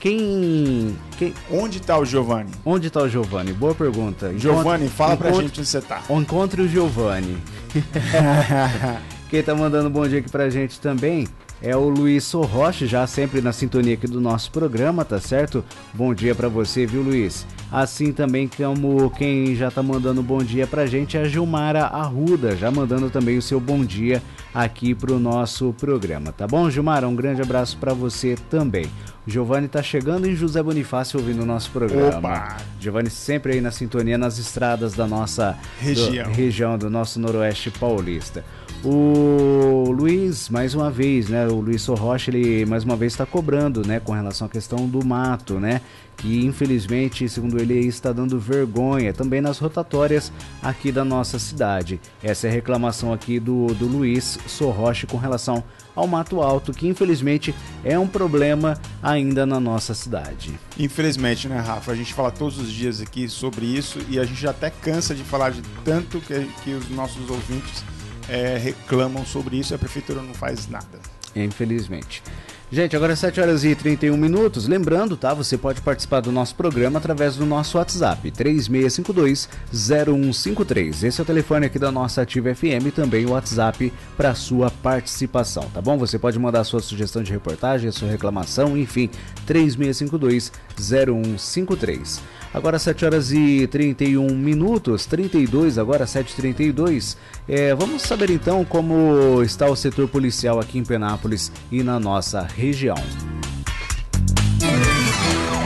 Quem. 0.00 0.94
quem 1.16 1.32
Onde 1.50 1.80
tá 1.80 1.96
o 1.98 2.04
Giovanni? 2.04 2.50
onde 2.64 2.90
tá 2.90 3.00
o 3.02 3.08
Giovanni? 3.08 3.52
Boa 3.52 3.74
pergunta. 3.74 4.26
Encontre- 4.26 4.38
Giovanni, 4.40 4.88
fala 4.88 5.16
pra 5.16 5.28
encontre- 5.30 5.46
gente 5.48 5.60
onde 5.60 5.68
você 5.68 5.80
tá. 5.80 6.02
Encontre 6.10 6.62
o 6.62 6.68
Giovanni. 6.68 7.38
Quem 9.30 9.42
tá 9.42 9.54
mandando 9.54 9.88
um 9.88 9.92
bom 9.92 10.06
dia 10.06 10.18
aqui 10.20 10.30
pra 10.30 10.48
gente 10.50 10.78
também 10.80 11.26
é 11.62 11.76
o 11.76 11.88
Luiz 11.88 12.24
Sorroche, 12.24 12.86
já 12.86 13.06
sempre 13.06 13.40
na 13.40 13.52
sintonia 13.52 13.94
aqui 13.94 14.06
do 14.06 14.20
nosso 14.20 14.50
programa, 14.50 15.04
tá 15.04 15.20
certo? 15.20 15.64
Bom 15.94 16.12
dia 16.14 16.34
para 16.34 16.48
você, 16.48 16.86
viu, 16.86 17.02
Luiz? 17.02 17.46
Assim 17.70 18.12
também 18.12 18.48
como 18.48 19.10
quem 19.10 19.54
já 19.54 19.70
tá 19.70 19.82
mandando 19.82 20.22
bom 20.22 20.38
dia 20.38 20.66
pra 20.66 20.86
gente 20.86 21.16
é 21.16 21.22
a 21.22 21.24
Gilmara 21.24 21.84
Arruda, 21.84 22.56
já 22.56 22.70
mandando 22.70 23.10
também 23.10 23.38
o 23.38 23.42
seu 23.42 23.58
bom 23.58 23.84
dia 23.84 24.22
aqui 24.54 24.94
pro 24.94 25.18
nosso 25.18 25.74
programa, 25.74 26.32
tá 26.32 26.46
bom, 26.46 26.70
Gilmara? 26.70 27.08
Um 27.08 27.16
grande 27.16 27.42
abraço 27.42 27.76
para 27.78 27.92
você 27.92 28.36
também. 28.48 28.86
Giovanni 29.26 29.66
tá 29.66 29.82
chegando 29.82 30.28
em 30.28 30.36
José 30.36 30.62
Bonifácio 30.62 31.18
ouvindo 31.18 31.42
o 31.42 31.46
nosso 31.46 31.70
programa. 31.70 32.18
Opa! 32.18 32.56
Giovanni 32.78 33.10
sempre 33.10 33.54
aí 33.54 33.60
na 33.60 33.72
sintonia 33.72 34.16
nas 34.16 34.38
estradas 34.38 34.94
da 34.94 35.06
nossa 35.06 35.58
Região. 35.80 36.30
do, 36.30 36.32
região 36.32 36.78
do 36.78 36.88
nosso 36.88 37.18
noroeste 37.18 37.70
paulista. 37.70 38.44
O 38.84 39.90
Luiz, 39.90 40.48
mais 40.48 40.74
uma 40.74 40.92
vez, 40.92 41.28
né? 41.28 41.44
O 41.48 41.56
Luiz 41.56 41.82
Sorrocha, 41.82 42.30
ele 42.30 42.64
mais 42.66 42.84
uma 42.84 42.94
vez 42.94 43.14
está 43.14 43.26
cobrando, 43.26 43.84
né? 43.84 43.98
Com 43.98 44.12
relação 44.12 44.46
à 44.46 44.50
questão 44.50 44.86
do 44.86 45.04
mato, 45.04 45.58
né? 45.58 45.80
Que 46.16 46.46
infelizmente, 46.46 47.28
segundo 47.28 47.58
ele, 47.58 47.80
está 47.80 48.12
dando 48.12 48.38
vergonha 48.38 49.12
também 49.12 49.40
nas 49.40 49.58
rotatórias 49.58 50.32
aqui 50.62 50.92
da 50.92 51.04
nossa 51.04 51.36
cidade. 51.38 52.00
Essa 52.22 52.46
é 52.46 52.50
a 52.50 52.52
reclamação 52.52 53.12
aqui 53.12 53.40
do, 53.40 53.66
do 53.74 53.86
Luiz 53.86 54.38
Sorrocha 54.46 55.06
com 55.06 55.16
relação 55.16 55.64
ao 55.96 56.06
mato 56.06 56.42
alto, 56.42 56.72
que 56.72 56.86
infelizmente 56.86 57.54
é 57.82 57.98
um 57.98 58.06
problema 58.06 58.78
ainda 59.02 59.46
na 59.46 59.58
nossa 59.58 59.94
cidade. 59.94 60.52
Infelizmente, 60.78 61.48
né, 61.48 61.58
Rafa? 61.58 61.90
A 61.90 61.96
gente 61.96 62.12
fala 62.12 62.30
todos 62.30 62.58
os 62.58 62.70
dias 62.70 63.00
aqui 63.00 63.28
sobre 63.28 63.64
isso 63.64 63.98
e 64.08 64.20
a 64.20 64.24
gente 64.24 64.46
até 64.46 64.68
cansa 64.70 65.14
de 65.14 65.24
falar 65.24 65.50
de 65.50 65.62
tanto 65.84 66.20
que, 66.20 66.44
que 66.62 66.74
os 66.74 66.88
nossos 66.90 67.28
ouvintes 67.30 67.82
é, 68.28 68.58
reclamam 68.58 69.24
sobre 69.24 69.56
isso 69.56 69.72
e 69.72 69.74
a 69.74 69.78
prefeitura 69.78 70.20
não 70.20 70.34
faz 70.34 70.68
nada. 70.68 71.00
Infelizmente. 71.34 72.22
Gente, 72.70 72.94
agora 72.96 73.12
é 73.12 73.16
7 73.16 73.40
horas 73.40 73.64
e 73.64 73.76
31 73.76 74.16
minutos. 74.16 74.66
Lembrando, 74.66 75.16
tá? 75.16 75.32
Você 75.32 75.56
pode 75.56 75.80
participar 75.80 76.18
do 76.18 76.32
nosso 76.32 76.56
programa 76.56 76.98
através 76.98 77.36
do 77.36 77.46
nosso 77.46 77.78
WhatsApp, 77.78 78.28
3652-0153. 78.32 81.04
Esse 81.04 81.20
é 81.20 81.22
o 81.22 81.24
telefone 81.24 81.66
aqui 81.66 81.78
da 81.78 81.92
nossa 81.92 82.22
Ativa 82.22 82.52
FM 82.52 82.88
e 82.88 82.90
também 82.90 83.24
o 83.24 83.30
WhatsApp 83.30 83.92
para 84.16 84.34
sua 84.34 84.68
participação, 84.68 85.62
tá 85.72 85.80
bom? 85.80 85.96
Você 85.96 86.18
pode 86.18 86.36
mandar 86.40 86.64
sua 86.64 86.80
sugestão 86.80 87.22
de 87.22 87.30
reportagem, 87.30 87.88
sua 87.92 88.08
reclamação, 88.08 88.76
enfim, 88.76 89.08
3652-0153. 89.46 92.18
Agora 92.56 92.78
7 92.78 93.04
horas 93.04 93.32
e 93.32 93.66
31 93.66 94.34
minutos, 94.34 95.04
32, 95.04 95.76
agora 95.76 96.06
7h32. 96.06 97.14
É, 97.46 97.74
vamos 97.74 98.00
saber 98.00 98.30
então 98.30 98.64
como 98.64 99.42
está 99.42 99.66
o 99.66 99.76
setor 99.76 100.08
policial 100.08 100.58
aqui 100.58 100.78
em 100.78 100.82
Penápolis 100.82 101.52
e 101.70 101.82
na 101.82 102.00
nossa 102.00 102.40
região. 102.40 102.96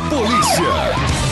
Polícia! 0.08 1.29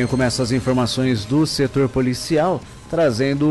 Eu 0.00 0.08
começo 0.08 0.40
as 0.40 0.50
informações 0.50 1.26
do 1.26 1.46
setor 1.46 1.86
policial, 1.86 2.58
trazendo 2.88 3.46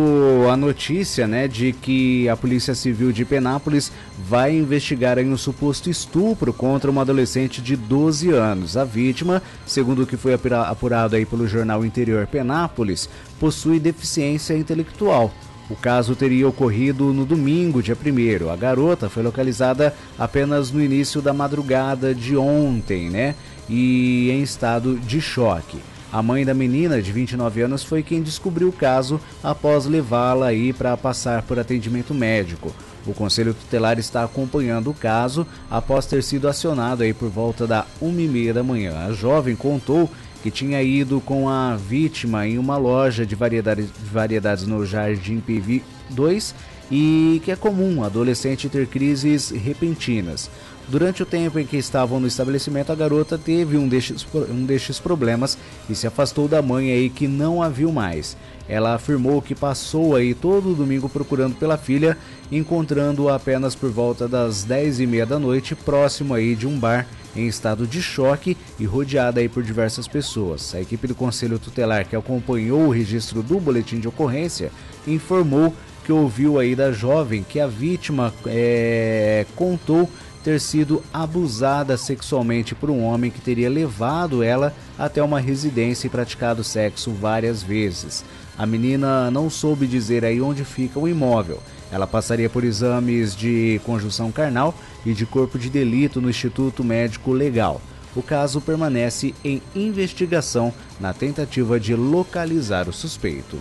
a 0.52 0.58
notícia, 0.58 1.28
né, 1.28 1.48
de 1.48 1.72
que 1.74 2.28
a 2.28 2.36
Polícia 2.36 2.74
Civil 2.74 3.12
de 3.12 3.24
Penápolis 3.24 3.92
vai 4.28 4.58
investigar 4.58 5.20
aí 5.20 5.30
um 5.30 5.38
suposto 5.38 5.92
estupro 5.92 6.52
contra 6.52 6.90
uma 6.90 7.04
adolescente 7.04 7.62
de 7.62 7.76
12 7.76 8.32
anos. 8.32 8.76
A 8.76 8.84
vítima, 8.84 9.44
segundo 9.64 10.02
o 10.02 10.08
que 10.08 10.18
foi 10.18 10.34
apurado 10.34 11.16
aí 11.16 11.24
pelo 11.24 11.48
jornal 11.48 11.86
Interior 11.86 12.26
Penápolis, 12.26 13.08
possui 13.40 13.80
deficiência 13.80 14.58
intelectual. 14.58 15.32
O 15.70 15.76
caso 15.76 16.16
teria 16.16 16.48
ocorrido 16.48 17.14
no 17.14 17.28
domingo, 17.28 17.84
dia 17.84 17.96
1 17.96 18.50
A 18.50 18.56
garota 18.56 19.08
foi 19.08 19.22
localizada 19.22 19.94
apenas 20.18 20.72
no 20.72 20.82
início 20.82 21.22
da 21.22 21.32
madrugada 21.32 22.16
de 22.16 22.36
ontem, 22.36 23.08
né? 23.08 23.36
E 23.70 24.32
em 24.32 24.42
estado 24.42 24.98
de 24.98 25.22
choque. 25.22 25.78
A 26.12 26.24
mãe 26.24 26.44
da 26.44 26.56
menina, 26.56 27.02
de 27.02 27.12
29 27.12 27.62
anos, 27.62 27.84
foi 27.84 28.02
quem 28.02 28.24
descobriu 28.24 28.70
o 28.70 28.74
caso 28.74 29.22
após 29.44 29.86
levá-la 29.86 30.48
aí 30.48 30.74
para 30.74 30.98
passar 30.98 31.44
por 31.44 31.60
atendimento 31.60 32.16
médico. 32.16 32.74
O 33.06 33.14
Conselho 33.14 33.54
Tutelar 33.54 34.00
está 34.00 34.24
acompanhando 34.24 34.90
o 34.90 34.94
caso 34.94 35.46
após 35.70 36.08
ter 36.08 36.24
sido 36.24 36.48
acionado 36.48 37.04
aí 37.04 37.14
por 37.14 37.30
volta 37.30 37.68
da 37.68 37.86
1h30 38.02 38.54
da 38.54 38.64
manhã. 38.64 39.06
A 39.06 39.14
jovem 39.14 39.56
contou 39.56 40.10
que 40.42 40.50
tinha 40.50 40.82
ido 40.82 41.22
com 41.22 41.48
a 41.48 41.76
vítima 41.76 42.48
em 42.48 42.58
uma 42.58 42.78
loja 42.78 43.26
de 43.26 43.36
variedades, 43.36 44.66
no 44.66 44.86
Jardim 44.86 45.40
PV 45.40 45.84
2 46.10 46.56
e 46.92 47.42
que 47.46 47.52
é 47.52 47.56
comum 47.56 48.04
adolescente 48.04 48.68
ter 48.68 48.88
crises 48.88 49.52
repentinas. 49.52 50.50
Durante 50.90 51.22
o 51.22 51.26
tempo 51.26 51.60
em 51.60 51.68
que 51.68 51.78
estavam 51.78 52.20
no 52.20 52.26
estabelecimento, 52.26 52.92
a 52.92 52.96
garota 52.96 53.38
teve 53.38 53.78
um 53.78 53.88
destes, 53.88 54.26
um 54.50 54.66
destes 54.66 55.00
problemas 55.00 55.56
e 55.88 55.94
se 55.94 56.08
afastou 56.08 56.48
da 56.48 56.64
mãe 56.64 56.92
aí 56.92 57.12
que 57.12 57.28
não 57.28 57.62
a 57.62 57.70
viu 57.70 57.92
mais. 57.92 58.36
Ela 58.68 58.96
afirmou 58.96 59.40
que 59.40 59.54
passou 59.54 60.16
aí 60.16 60.34
todo 60.34 60.74
domingo 60.74 61.08
procurando 61.08 61.56
pela 61.56 61.78
filha, 61.78 62.18
encontrando-a 62.52 63.36
apenas 63.36 63.76
por 63.76 63.92
volta 63.92 64.28
das 64.28 64.64
10 64.64 65.02
e 65.02 65.06
meia 65.06 65.28
da 65.28 65.38
noite, 65.38 65.76
próximo 65.76 66.34
aí 66.34 66.56
de 66.56 66.66
um 66.66 66.80
bar 66.80 67.06
em 67.36 67.48
estado 67.48 67.86
de 67.86 68.02
choque 68.02 68.58
e 68.80 68.86
rodeada 68.86 69.40
aí 69.40 69.48
por 69.48 69.62
diversas 69.62 70.08
pessoas. 70.08 70.74
A 70.74 70.82
equipe 70.82 71.06
do 71.06 71.14
Conselho 71.14 71.60
Tutelar 71.60 72.08
que 72.08 72.16
acompanhou 72.16 72.88
o 72.88 72.92
registro 72.92 73.44
do 73.44 73.60
boletim 73.60 74.00
de 74.00 74.08
ocorrência 74.08 74.72
informou 75.06 75.72
que 76.04 76.12
ouviu 76.12 76.58
aí 76.58 76.76
da 76.76 76.92
jovem 76.92 77.44
que 77.44 77.60
a 77.60 77.68
vítima 77.68 78.34
é, 78.48 79.46
contou 79.56 80.10
ter 80.44 80.60
sido 80.60 81.04
abusada 81.14 81.98
sexualmente 81.98 82.74
por 82.74 82.90
um 82.90 83.04
homem 83.04 83.30
que 83.30 83.42
teria 83.42 83.70
levado 83.70 84.42
ela 84.44 84.74
até 84.98 85.22
uma 85.22 85.40
residência 85.40 86.08
e 86.08 86.10
praticado 86.10 86.64
sexo 86.64 87.12
várias 87.12 87.62
vezes. 87.62 88.24
A 88.58 88.66
menina 88.66 89.32
não 89.32 89.50
soube 89.50 89.88
dizer 89.88 90.26
aí 90.26 90.42
onde 90.42 90.66
fica 90.66 91.00
o 91.00 91.08
imóvel. 91.08 91.62
Ela 91.92 92.06
passaria 92.06 92.50
por 92.50 92.64
exames 92.64 93.36
de 93.36 93.80
conjunção 93.86 94.32
carnal 94.32 94.76
e 95.06 95.14
de 95.14 95.26
corpo 95.26 95.58
de 95.58 95.70
delito 95.70 96.22
no 96.22 96.30
Instituto 96.30 96.84
Médico 96.84 97.32
Legal. 97.32 97.82
O 98.16 98.22
caso 98.22 98.60
permanece 98.60 99.34
em 99.44 99.62
investigação 99.76 100.74
na 101.00 101.14
tentativa 101.14 101.80
de 101.80 101.96
localizar 101.96 102.90
o 102.90 102.94
suspeito. 102.94 103.58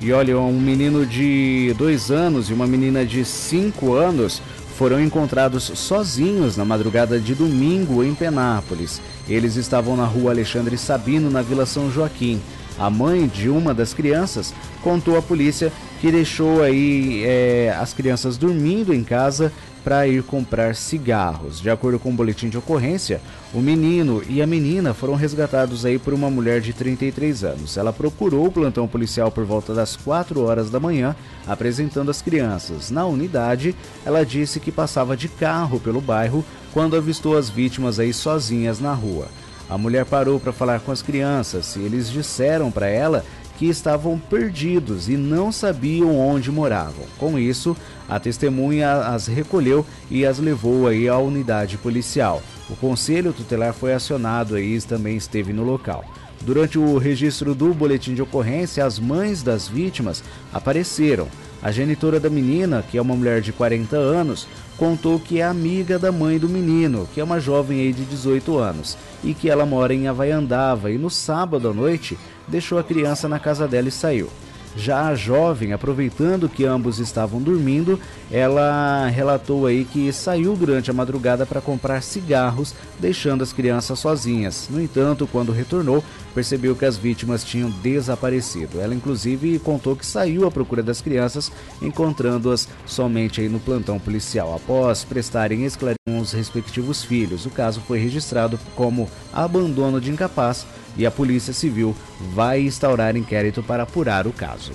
E 0.00 0.14
olha, 0.14 0.38
um 0.38 0.58
menino 0.58 1.04
de 1.04 1.74
dois 1.76 2.10
anos 2.10 2.48
e 2.48 2.54
uma 2.54 2.66
menina 2.66 3.04
de 3.04 3.22
cinco 3.22 3.92
anos 3.92 4.40
foram 4.74 4.98
encontrados 4.98 5.64
sozinhos 5.74 6.56
na 6.56 6.64
madrugada 6.64 7.20
de 7.20 7.34
domingo 7.34 8.02
em 8.02 8.14
Penápolis. 8.14 8.98
Eles 9.28 9.56
estavam 9.56 9.94
na 9.96 10.06
rua 10.06 10.30
Alexandre 10.30 10.78
Sabino, 10.78 11.28
na 11.28 11.42
Vila 11.42 11.66
São 11.66 11.90
Joaquim. 11.90 12.40
A 12.78 12.88
mãe 12.88 13.26
de 13.26 13.50
uma 13.50 13.74
das 13.74 13.92
crianças 13.92 14.54
contou 14.82 15.18
à 15.18 15.22
polícia 15.22 15.70
que 16.00 16.10
deixou 16.10 16.62
aí 16.62 17.22
é, 17.26 17.76
as 17.78 17.92
crianças 17.92 18.38
dormindo 18.38 18.94
em 18.94 19.04
casa 19.04 19.52
para 19.82 20.06
ir 20.06 20.22
comprar 20.22 20.74
cigarros. 20.74 21.60
De 21.60 21.70
acordo 21.70 21.98
com 21.98 22.10
o 22.10 22.14
boletim 22.14 22.48
de 22.48 22.58
ocorrência, 22.58 23.20
o 23.52 23.60
menino 23.60 24.22
e 24.28 24.40
a 24.40 24.46
menina 24.46 24.94
foram 24.94 25.14
resgatados 25.14 25.84
aí 25.84 25.98
por 25.98 26.14
uma 26.14 26.30
mulher 26.30 26.60
de 26.60 26.72
33 26.72 27.44
anos. 27.44 27.76
Ela 27.76 27.92
procurou 27.92 28.46
o 28.46 28.52
plantão 28.52 28.86
policial 28.86 29.30
por 29.30 29.44
volta 29.44 29.74
das 29.74 29.96
4 29.96 30.40
horas 30.42 30.70
da 30.70 30.78
manhã, 30.78 31.16
apresentando 31.46 32.10
as 32.10 32.22
crianças. 32.22 32.90
Na 32.90 33.06
unidade, 33.06 33.74
ela 34.04 34.24
disse 34.24 34.60
que 34.60 34.70
passava 34.70 35.16
de 35.16 35.28
carro 35.28 35.80
pelo 35.80 36.00
bairro 36.00 36.44
quando 36.72 36.96
avistou 36.96 37.36
as 37.36 37.50
vítimas 37.50 37.98
aí 37.98 38.12
sozinhas 38.12 38.80
na 38.80 38.92
rua. 38.92 39.28
A 39.70 39.78
mulher 39.78 40.04
parou 40.04 40.40
para 40.40 40.52
falar 40.52 40.80
com 40.80 40.90
as 40.90 41.00
crianças 41.00 41.76
e 41.76 41.80
eles 41.80 42.10
disseram 42.10 42.72
para 42.72 42.88
ela 42.88 43.24
que 43.60 43.66
estavam 43.66 44.18
perdidos 44.18 45.10
e 45.10 45.18
não 45.18 45.52
sabiam 45.52 46.18
onde 46.18 46.50
moravam. 46.50 47.04
Com 47.18 47.38
isso, 47.38 47.76
a 48.08 48.18
testemunha 48.18 48.90
as 48.90 49.26
recolheu 49.26 49.84
e 50.10 50.24
as 50.24 50.38
levou 50.38 50.88
aí 50.88 51.06
à 51.06 51.18
unidade 51.18 51.76
policial. 51.76 52.42
O 52.70 52.76
conselho 52.76 53.34
tutelar 53.34 53.74
foi 53.74 53.92
acionado 53.92 54.58
e 54.58 54.80
também 54.80 55.14
esteve 55.14 55.52
no 55.52 55.62
local. 55.62 56.06
Durante 56.40 56.78
o 56.78 56.96
registro 56.96 57.54
do 57.54 57.74
boletim 57.74 58.14
de 58.14 58.22
ocorrência, 58.22 58.82
as 58.82 58.98
mães 58.98 59.42
das 59.42 59.68
vítimas 59.68 60.24
apareceram. 60.50 61.28
A 61.62 61.70
genitora 61.70 62.18
da 62.18 62.30
menina, 62.30 62.82
que 62.90 62.96
é 62.96 63.02
uma 63.02 63.14
mulher 63.14 63.42
de 63.42 63.52
40 63.52 63.94
anos, 63.94 64.48
contou 64.78 65.20
que 65.20 65.40
é 65.40 65.44
amiga 65.44 65.98
da 65.98 66.10
mãe 66.10 66.38
do 66.38 66.48
menino, 66.48 67.06
que 67.12 67.20
é 67.20 67.24
uma 67.24 67.38
jovem 67.38 67.80
aí 67.80 67.92
de 67.92 68.06
18 68.06 68.56
anos, 68.56 68.96
e 69.22 69.34
que 69.34 69.50
ela 69.50 69.66
mora 69.66 69.92
em 69.92 70.08
Havaiandava 70.08 70.90
e 70.90 70.96
no 70.96 71.10
sábado 71.10 71.68
à 71.68 71.74
noite 71.74 72.16
deixou 72.50 72.78
a 72.78 72.84
criança 72.84 73.28
na 73.28 73.38
casa 73.38 73.66
dela 73.66 73.88
e 73.88 73.92
saiu. 73.92 74.28
Já 74.76 75.08
a 75.08 75.14
jovem, 75.16 75.72
aproveitando 75.72 76.48
que 76.48 76.64
ambos 76.64 77.00
estavam 77.00 77.42
dormindo, 77.42 77.98
ela 78.30 79.08
relatou 79.08 79.66
aí 79.66 79.84
que 79.84 80.12
saiu 80.12 80.54
durante 80.54 80.90
a 80.90 80.94
madrugada 80.94 81.44
para 81.44 81.60
comprar 81.60 82.02
cigarros, 82.02 82.72
deixando 82.98 83.42
as 83.42 83.52
crianças 83.52 83.98
sozinhas. 83.98 84.68
No 84.70 84.80
entanto, 84.80 85.28
quando 85.30 85.50
retornou, 85.50 86.04
percebeu 86.32 86.76
que 86.76 86.84
as 86.84 86.96
vítimas 86.96 87.42
tinham 87.42 87.68
desaparecido. 87.68 88.80
Ela 88.80 88.94
inclusive 88.94 89.58
contou 89.58 89.96
que 89.96 90.06
saiu 90.06 90.46
à 90.46 90.50
procura 90.50 90.84
das 90.84 91.00
crianças, 91.00 91.50
encontrando-as 91.82 92.68
somente 92.86 93.40
aí 93.40 93.48
no 93.48 93.58
plantão 93.58 93.98
policial. 93.98 94.54
Após 94.54 95.02
prestarem 95.02 95.64
esclarecimento 95.64 96.00
os 96.22 96.32
respectivos 96.32 97.02
filhos, 97.02 97.46
o 97.46 97.50
caso 97.50 97.80
foi 97.80 97.98
registrado 97.98 98.58
como 98.76 99.08
abandono 99.32 100.00
de 100.00 100.10
incapaz 100.10 100.66
e 100.96 101.06
a 101.06 101.10
Polícia 101.10 101.52
Civil 101.52 101.94
vai 102.32 102.60
instaurar 102.62 103.16
inquérito 103.16 103.62
para 103.62 103.84
apurar 103.84 104.26
o 104.26 104.32
caso. 104.32 104.72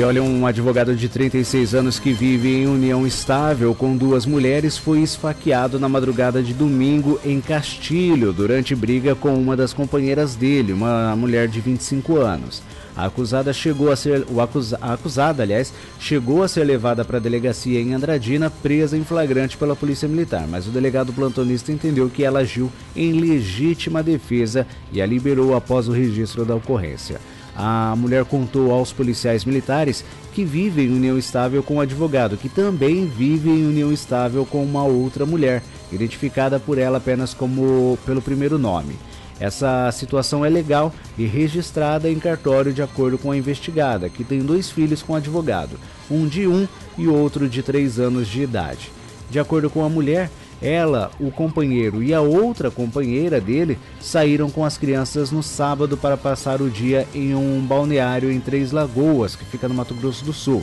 E 0.00 0.02
olha, 0.02 0.22
um 0.22 0.46
advogado 0.46 0.96
de 0.96 1.10
36 1.10 1.74
anos 1.74 1.98
que 1.98 2.10
vive 2.10 2.48
em 2.48 2.66
união 2.66 3.06
estável 3.06 3.74
com 3.74 3.94
duas 3.94 4.24
mulheres 4.24 4.78
foi 4.78 5.02
esfaqueado 5.02 5.78
na 5.78 5.90
madrugada 5.90 6.42
de 6.42 6.54
domingo 6.54 7.20
em 7.22 7.38
Castilho, 7.38 8.32
durante 8.32 8.74
briga 8.74 9.14
com 9.14 9.34
uma 9.34 9.54
das 9.54 9.74
companheiras 9.74 10.34
dele, 10.34 10.72
uma 10.72 11.14
mulher 11.14 11.48
de 11.48 11.60
25 11.60 12.16
anos. 12.16 12.62
A 12.96 13.04
acusada 13.04 13.52
chegou 13.52 13.92
a 13.92 13.96
ser 13.96 14.24
o 14.30 14.40
acusa, 14.40 14.78
a 14.80 14.94
acusada, 14.94 15.42
aliás, 15.42 15.70
chegou 15.98 16.42
a 16.42 16.48
ser 16.48 16.64
levada 16.64 17.04
para 17.04 17.18
a 17.18 17.20
delegacia 17.20 17.78
em 17.78 17.92
Andradina, 17.92 18.48
presa 18.48 18.96
em 18.96 19.04
flagrante 19.04 19.58
pela 19.58 19.76
Polícia 19.76 20.08
Militar, 20.08 20.46
mas 20.48 20.66
o 20.66 20.70
delegado 20.70 21.12
plantonista 21.12 21.72
entendeu 21.72 22.08
que 22.08 22.24
ela 22.24 22.40
agiu 22.40 22.72
em 22.96 23.12
legítima 23.12 24.02
defesa 24.02 24.66
e 24.90 25.02
a 25.02 25.04
liberou 25.04 25.54
após 25.54 25.88
o 25.88 25.92
registro 25.92 26.46
da 26.46 26.54
ocorrência. 26.54 27.20
A 27.62 27.94
mulher 27.94 28.24
contou 28.24 28.72
aos 28.72 28.90
policiais 28.90 29.44
militares 29.44 30.02
que 30.32 30.46
vive 30.46 30.82
em 30.82 30.94
união 30.94 31.18
estável 31.18 31.62
com 31.62 31.76
o 31.76 31.80
advogado, 31.82 32.38
que 32.38 32.48
também 32.48 33.04
vive 33.04 33.50
em 33.50 33.66
união 33.66 33.92
estável 33.92 34.46
com 34.46 34.64
uma 34.64 34.82
outra 34.82 35.26
mulher, 35.26 35.62
identificada 35.92 36.58
por 36.58 36.78
ela 36.78 36.96
apenas 36.96 37.34
como 37.34 37.98
pelo 38.06 38.22
primeiro 38.22 38.58
nome. 38.58 38.96
Essa 39.38 39.92
situação 39.92 40.42
é 40.42 40.48
legal 40.48 40.90
e 41.18 41.26
registrada 41.26 42.08
em 42.08 42.18
cartório 42.18 42.72
de 42.72 42.80
acordo 42.80 43.18
com 43.18 43.30
a 43.30 43.36
investigada, 43.36 44.08
que 44.08 44.24
tem 44.24 44.40
dois 44.40 44.70
filhos 44.70 45.02
com 45.02 45.12
o 45.12 45.16
advogado, 45.16 45.78
um 46.10 46.26
de 46.26 46.46
um 46.46 46.66
e 46.96 47.08
outro 47.08 47.46
de 47.46 47.62
três 47.62 47.98
anos 47.98 48.26
de 48.26 48.40
idade. 48.40 48.90
De 49.28 49.38
acordo 49.38 49.68
com 49.68 49.84
a 49.84 49.88
mulher, 49.88 50.30
ela, 50.62 51.10
o 51.18 51.30
companheiro 51.30 52.02
e 52.02 52.12
a 52.12 52.20
outra 52.20 52.70
companheira 52.70 53.40
dele 53.40 53.78
saíram 54.00 54.50
com 54.50 54.64
as 54.64 54.76
crianças 54.76 55.30
no 55.30 55.42
sábado 55.42 55.96
para 55.96 56.16
passar 56.16 56.60
o 56.60 56.68
dia 56.68 57.06
em 57.14 57.34
um 57.34 57.60
balneário 57.60 58.30
em 58.30 58.40
Três 58.40 58.70
Lagoas, 58.70 59.34
que 59.34 59.44
fica 59.44 59.68
no 59.68 59.74
Mato 59.74 59.94
Grosso 59.94 60.24
do 60.24 60.32
Sul. 60.32 60.62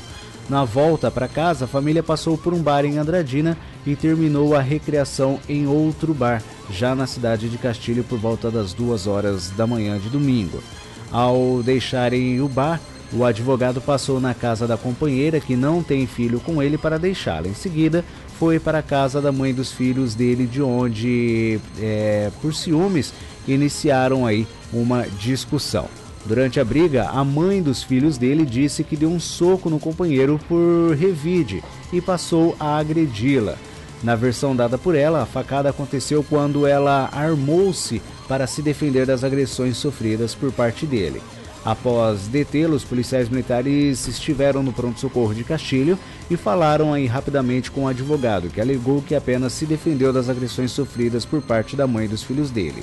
Na 0.50 0.64
volta 0.64 1.12
para 1.12 1.28
casa, 1.28 1.66
a 1.66 1.68
família 1.68 2.02
passou 2.02 2.38
por 2.38 2.54
um 2.54 2.62
bar 2.62 2.86
em 2.86 2.98
Andradina 2.98 3.58
e 3.86 3.96
terminou 3.96 4.56
a 4.56 4.62
recreação 4.62 5.40
em 5.50 5.68
outro 5.68 6.14
bar, 6.14 6.42
já 6.70 6.96
na 6.96 7.06
cidade 7.06 7.50
de 7.50 7.58
Castilho, 7.58 8.04
por 8.04 8.18
volta 8.18 8.50
das 8.50 8.74
duas 8.74 9.08
horas 9.08 9.50
da 9.52 9.68
manhã 9.68 10.00
de 10.00 10.10
domingo. 10.10 10.64
Ao 11.12 11.62
deixarem 11.64 12.40
o 12.40 12.48
bar, 12.48 12.80
o 13.14 13.24
advogado 13.24 13.80
passou 13.80 14.20
na 14.20 14.34
casa 14.34 14.68
da 14.68 14.78
companheira, 14.78 15.40
que 15.40 15.56
não 15.56 15.82
tem 15.82 16.06
filho 16.06 16.40
com 16.40 16.62
ele, 16.62 16.78
para 16.78 17.00
deixá-la. 17.00 17.48
Em 17.48 17.54
seguida, 17.54 18.04
foi 18.38 18.60
para 18.60 18.80
a 18.80 18.84
casa 18.84 19.22
da 19.22 19.32
mãe 19.32 19.54
dos 19.54 19.72
filhos 19.72 20.14
dele, 20.14 20.46
de 20.46 20.62
onde, 20.62 21.60
é, 21.80 22.30
por 22.42 22.54
ciúmes, 22.54 23.14
iniciaram 23.48 24.26
aí 24.26 24.46
uma 24.74 25.08
discussão. 25.20 25.88
Durante 26.26 26.60
a 26.60 26.66
briga, 26.66 27.06
a 27.06 27.24
mãe 27.24 27.62
dos 27.62 27.82
filhos 27.82 28.18
dele 28.18 28.46
disse 28.46 28.84
que 28.84 28.98
deu 28.98 29.10
um 29.10 29.20
soco 29.20 29.70
no 29.70 29.80
companheiro 29.80 30.38
por 30.48 30.94
revide 30.94 31.64
e 31.94 32.02
passou 32.02 32.56
a 32.60 32.78
agredi-la. 32.78 33.56
Na 34.04 34.16
versão 34.16 34.54
dada 34.54 34.78
por 34.78 34.94
ela, 34.94 35.24
a 35.24 35.26
facada 35.26 35.70
aconteceu 35.70 36.24
quando 36.24 36.68
ela 36.68 37.10
armou-se 37.14 38.02
para 38.28 38.46
se 38.46 38.62
defender 38.62 39.06
das 39.06 39.24
agressões 39.24 39.78
sofridas 39.78 40.36
por 40.36 40.52
parte 40.52 40.86
dele. 40.86 41.22
Após 41.68 42.30
detê-lo, 42.30 42.78
os 42.78 42.86
policiais 42.86 43.28
militares 43.28 44.08
estiveram 44.08 44.64
no 44.64 44.72
pronto-socorro 44.72 45.36
de 45.36 45.44
Castilho 45.44 46.00
e 46.32 46.38
falaram 46.38 46.94
aí 46.94 47.06
rapidamente 47.06 47.70
com 47.70 47.84
o 47.84 47.88
advogado, 47.90 48.48
que 48.48 48.62
alegou 48.62 49.02
que 49.02 49.14
apenas 49.14 49.52
se 49.52 49.66
defendeu 49.66 50.14
das 50.14 50.30
agressões 50.30 50.72
sofridas 50.72 51.26
por 51.26 51.42
parte 51.42 51.76
da 51.76 51.86
mãe 51.86 52.08
dos 52.08 52.24
filhos 52.24 52.52
dele. 52.52 52.82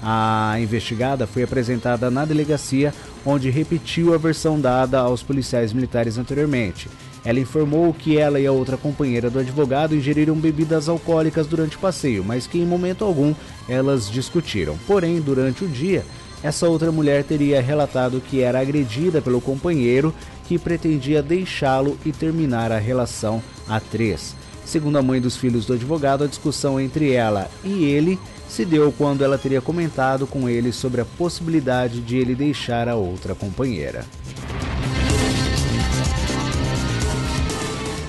A 0.00 0.54
investigada 0.60 1.26
foi 1.26 1.42
apresentada 1.42 2.08
na 2.08 2.24
delegacia, 2.24 2.94
onde 3.26 3.50
repetiu 3.50 4.14
a 4.14 4.16
versão 4.16 4.60
dada 4.60 5.00
aos 5.00 5.24
policiais 5.24 5.72
militares 5.72 6.16
anteriormente. 6.16 6.88
Ela 7.24 7.40
informou 7.40 7.92
que 7.92 8.16
ela 8.16 8.38
e 8.38 8.46
a 8.46 8.52
outra 8.52 8.76
companheira 8.76 9.28
do 9.28 9.40
advogado 9.40 9.96
ingeriram 9.96 10.36
bebidas 10.36 10.88
alcoólicas 10.88 11.48
durante 11.48 11.76
o 11.76 11.80
passeio, 11.80 12.24
mas 12.24 12.46
que 12.46 12.58
em 12.58 12.64
momento 12.64 13.04
algum 13.04 13.34
elas 13.68 14.08
discutiram. 14.08 14.78
Porém, 14.86 15.20
durante 15.20 15.64
o 15.64 15.68
dia, 15.68 16.04
essa 16.42 16.68
outra 16.68 16.90
mulher 16.90 17.24
teria 17.24 17.60
relatado 17.60 18.20
que 18.20 18.40
era 18.40 18.60
agredida 18.60 19.20
pelo 19.20 19.40
companheiro 19.40 20.14
que 20.46 20.58
pretendia 20.58 21.22
deixá-lo 21.22 21.98
e 22.04 22.12
terminar 22.12 22.72
a 22.72 22.78
relação 22.78 23.42
a 23.68 23.78
três. 23.78 24.34
Segundo 24.64 24.98
a 24.98 25.02
mãe 25.02 25.20
dos 25.20 25.36
filhos 25.36 25.66
do 25.66 25.74
advogado, 25.74 26.24
a 26.24 26.26
discussão 26.26 26.80
entre 26.80 27.12
ela 27.12 27.50
e 27.62 27.84
ele 27.84 28.18
se 28.48 28.64
deu 28.64 28.92
quando 28.92 29.22
ela 29.22 29.38
teria 29.38 29.60
comentado 29.60 30.26
com 30.26 30.48
ele 30.48 30.72
sobre 30.72 31.00
a 31.00 31.04
possibilidade 31.04 32.00
de 32.00 32.16
ele 32.16 32.34
deixar 32.34 32.88
a 32.88 32.96
outra 32.96 33.34
companheira. 33.34 34.04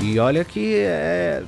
E 0.01 0.17
olha 0.17 0.43
que 0.43 0.75
é, 0.75 1.43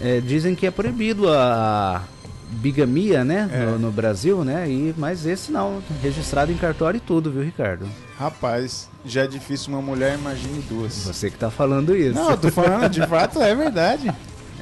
é, 0.00 0.20
dizem 0.20 0.54
que 0.54 0.64
é 0.64 0.70
proibido 0.70 1.28
a, 1.28 2.04
bigamia, 2.48 3.24
né? 3.24 3.48
É. 3.52 3.64
No, 3.66 3.78
no, 3.78 3.92
Brasil, 3.92 4.44
né? 4.44 4.68
E, 4.68 4.94
mas 4.96 5.26
esse 5.26 5.52
não, 5.52 5.82
registrado 6.02 6.50
em 6.50 6.56
cartório 6.56 6.98
e 6.98 7.00
tudo, 7.00 7.30
viu, 7.30 7.42
Ricardo? 7.42 7.86
Rapaz, 8.18 8.88
já 9.04 9.22
é 9.22 9.26
difícil 9.26 9.72
uma 9.72 9.82
mulher, 9.82 10.18
imagine 10.18 10.62
duas. 10.68 10.94
Você 11.04 11.30
que 11.30 11.38
tá 11.38 11.50
falando 11.50 11.96
isso. 11.96 12.14
Não, 12.14 12.30
eu 12.30 12.36
tô 12.36 12.50
falando, 12.50 12.88
de 12.88 13.06
fato 13.06 13.40
é 13.40 13.54
verdade. 13.54 14.12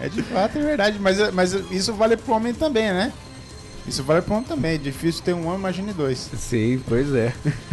É 0.00 0.08
de 0.08 0.22
fato 0.22 0.58
é 0.58 0.62
verdade. 0.62 0.98
Mas, 1.00 1.32
mas 1.32 1.52
isso 1.70 1.94
vale 1.94 2.16
pro 2.16 2.34
homem 2.34 2.52
também, 2.52 2.92
né? 2.92 3.12
Isso 3.86 4.02
vale 4.02 4.20
pro 4.20 4.34
homem 4.34 4.46
também. 4.46 4.74
É 4.74 4.78
difícil 4.78 5.22
ter 5.22 5.32
um 5.32 5.46
homem, 5.46 5.60
imagine 5.60 5.92
dois. 5.92 6.30
Sim, 6.36 6.82
pois 6.88 7.14
é. 7.14 7.32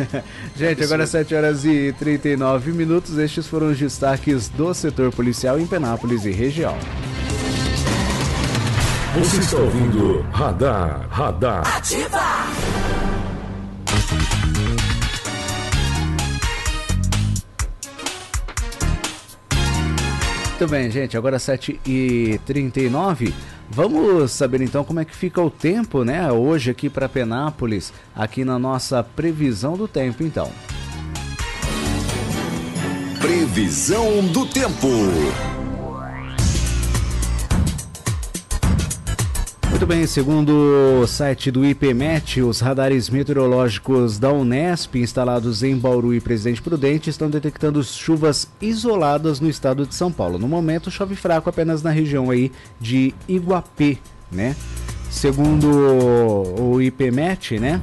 Gente, 0.56 0.84
agora 0.84 1.08
7 1.08 1.34
horas 1.34 1.65
e 1.65 1.93
39 1.97 2.71
minutos. 2.71 3.17
Estes 3.17 3.47
foram 3.47 3.71
os 3.71 3.78
destaques 3.78 4.47
do 4.49 4.73
setor 4.73 5.12
policial 5.12 5.60
em 5.60 5.65
Penápolis 5.65 6.26
e 6.26 6.32
região. 6.32 6.78
Você 9.15 9.38
está 9.38 9.58
ouvindo 9.58 10.21
Radar, 10.32 11.08
Radar. 11.08 11.78
Ativa! 11.78 12.19
Muito 20.49 20.67
bem, 20.67 20.89
gente. 20.89 21.15
Agora 21.15 21.38
7h39. 21.38 23.32
Vamos 23.69 24.32
saber 24.32 24.62
então 24.62 24.84
como 24.84 24.99
é 24.99 25.06
que 25.06 25.15
fica 25.15 25.39
o 25.39 25.52
tempo, 25.52 26.04
né? 26.04 26.32
Hoje 26.32 26.71
aqui 26.71 26.89
para 26.89 27.08
Penápolis, 27.08 27.93
aqui 28.15 28.43
na 28.43 28.58
nossa 28.58 29.04
previsão 29.04 29.78
do 29.78 29.88
tempo, 29.88 30.23
então. 30.23 30.52
Previsão 33.19 34.26
do 34.26 34.47
tempo. 34.47 34.88
Muito 39.83 39.95
bem, 39.95 40.07
segundo 40.07 41.01
o 41.01 41.05
site 41.05 41.51
do 41.51 41.65
IPMET, 41.65 42.41
os 42.41 42.61
radares 42.61 43.09
meteorológicos 43.09 44.17
da 44.17 44.31
Unesp 44.31 44.95
instalados 44.95 45.61
em 45.61 45.75
Bauru 45.75 46.13
e 46.13 46.21
Presidente 46.21 46.61
Prudente 46.61 47.09
estão 47.09 47.29
detectando 47.29 47.83
chuvas 47.83 48.47
isoladas 48.61 49.41
no 49.41 49.49
estado 49.49 49.85
de 49.85 49.93
São 49.93 50.09
Paulo. 50.09 50.39
No 50.39 50.47
momento, 50.47 50.89
chove 50.89 51.17
fraco 51.17 51.49
apenas 51.49 51.83
na 51.83 51.89
região 51.89 52.31
aí 52.31 52.49
de 52.79 53.13
Iguapé, 53.27 53.97
né? 54.31 54.55
Segundo 55.11 55.67
o 55.69 56.81
IPMET, 56.81 57.59
né? 57.59 57.81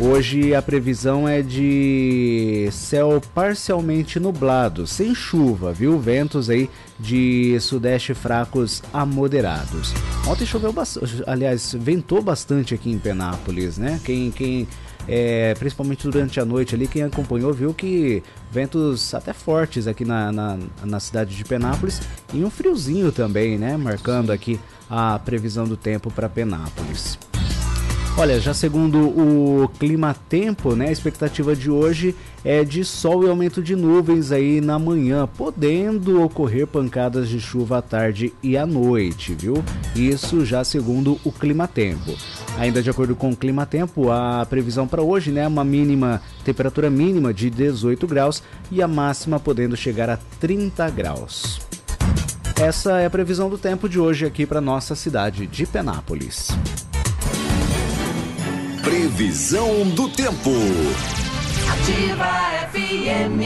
Hoje 0.00 0.52
a 0.56 0.60
previsão 0.60 1.28
é 1.28 1.40
de 1.40 2.68
céu 2.72 3.22
parcialmente 3.32 4.18
nublado, 4.18 4.88
sem 4.88 5.14
chuva, 5.14 5.72
viu? 5.72 6.00
Ventos 6.00 6.50
aí 6.50 6.68
de 6.98 7.56
sudeste 7.60 8.12
fracos 8.12 8.82
a 8.92 9.06
moderados. 9.06 9.94
Ontem 10.26 10.44
choveu 10.44 10.72
bastante, 10.72 11.22
aliás, 11.28 11.76
ventou 11.78 12.20
bastante 12.20 12.74
aqui 12.74 12.90
em 12.90 12.98
Penápolis, 12.98 13.78
né? 13.78 14.00
Quem, 14.04 14.32
quem 14.32 14.66
é, 15.06 15.54
principalmente 15.54 16.02
durante 16.02 16.40
a 16.40 16.44
noite 16.44 16.74
ali, 16.74 16.88
quem 16.88 17.04
acompanhou 17.04 17.52
viu 17.52 17.72
que 17.72 18.20
ventos 18.50 19.14
até 19.14 19.32
fortes 19.32 19.86
aqui 19.86 20.04
na, 20.04 20.32
na, 20.32 20.58
na, 20.82 20.98
cidade 20.98 21.36
de 21.36 21.44
Penápolis 21.44 22.02
e 22.32 22.42
um 22.42 22.50
friozinho 22.50 23.12
também, 23.12 23.56
né? 23.56 23.76
Marcando 23.76 24.32
aqui 24.32 24.58
a 24.90 25.20
previsão 25.20 25.66
do 25.68 25.76
tempo 25.76 26.10
para 26.10 26.28
Penápolis. 26.28 27.16
Olha, 28.16 28.38
já 28.38 28.54
segundo 28.54 29.08
o 29.08 29.68
clima 29.76 30.14
tempo, 30.28 30.76
né, 30.76 30.86
a 30.86 30.92
expectativa 30.92 31.54
de 31.56 31.68
hoje 31.68 32.14
é 32.44 32.62
de 32.62 32.84
sol 32.84 33.24
e 33.24 33.28
aumento 33.28 33.60
de 33.60 33.74
nuvens 33.74 34.30
aí 34.30 34.60
na 34.60 34.78
manhã, 34.78 35.26
podendo 35.26 36.22
ocorrer 36.22 36.64
pancadas 36.64 37.28
de 37.28 37.40
chuva 37.40 37.78
à 37.78 37.82
tarde 37.82 38.32
e 38.40 38.56
à 38.56 38.64
noite, 38.64 39.34
viu? 39.34 39.64
Isso 39.96 40.44
já 40.46 40.62
segundo 40.62 41.18
o 41.24 41.32
clima 41.32 41.66
tempo. 41.66 42.14
Ainda 42.56 42.80
de 42.80 42.88
acordo 42.88 43.16
com 43.16 43.30
o 43.30 43.36
clima 43.36 43.66
tempo, 43.66 44.12
a 44.12 44.46
previsão 44.48 44.86
para 44.86 45.02
hoje, 45.02 45.32
né, 45.32 45.48
uma 45.48 45.64
mínima 45.64 46.22
temperatura 46.44 46.88
mínima 46.88 47.34
de 47.34 47.50
18 47.50 48.06
graus 48.06 48.44
e 48.70 48.80
a 48.80 48.86
máxima 48.86 49.40
podendo 49.40 49.76
chegar 49.76 50.08
a 50.08 50.18
30 50.38 50.88
graus. 50.90 51.60
Essa 52.54 53.00
é 53.00 53.06
a 53.06 53.10
previsão 53.10 53.50
do 53.50 53.58
tempo 53.58 53.88
de 53.88 53.98
hoje 53.98 54.24
aqui 54.24 54.46
para 54.46 54.60
nossa 54.60 54.94
cidade 54.94 55.48
de 55.48 55.66
Penápolis. 55.66 56.50
Previsão 58.84 59.88
do 59.88 60.10
tempo. 60.10 60.50
Ativa 61.72 62.26
FM. 62.70 63.40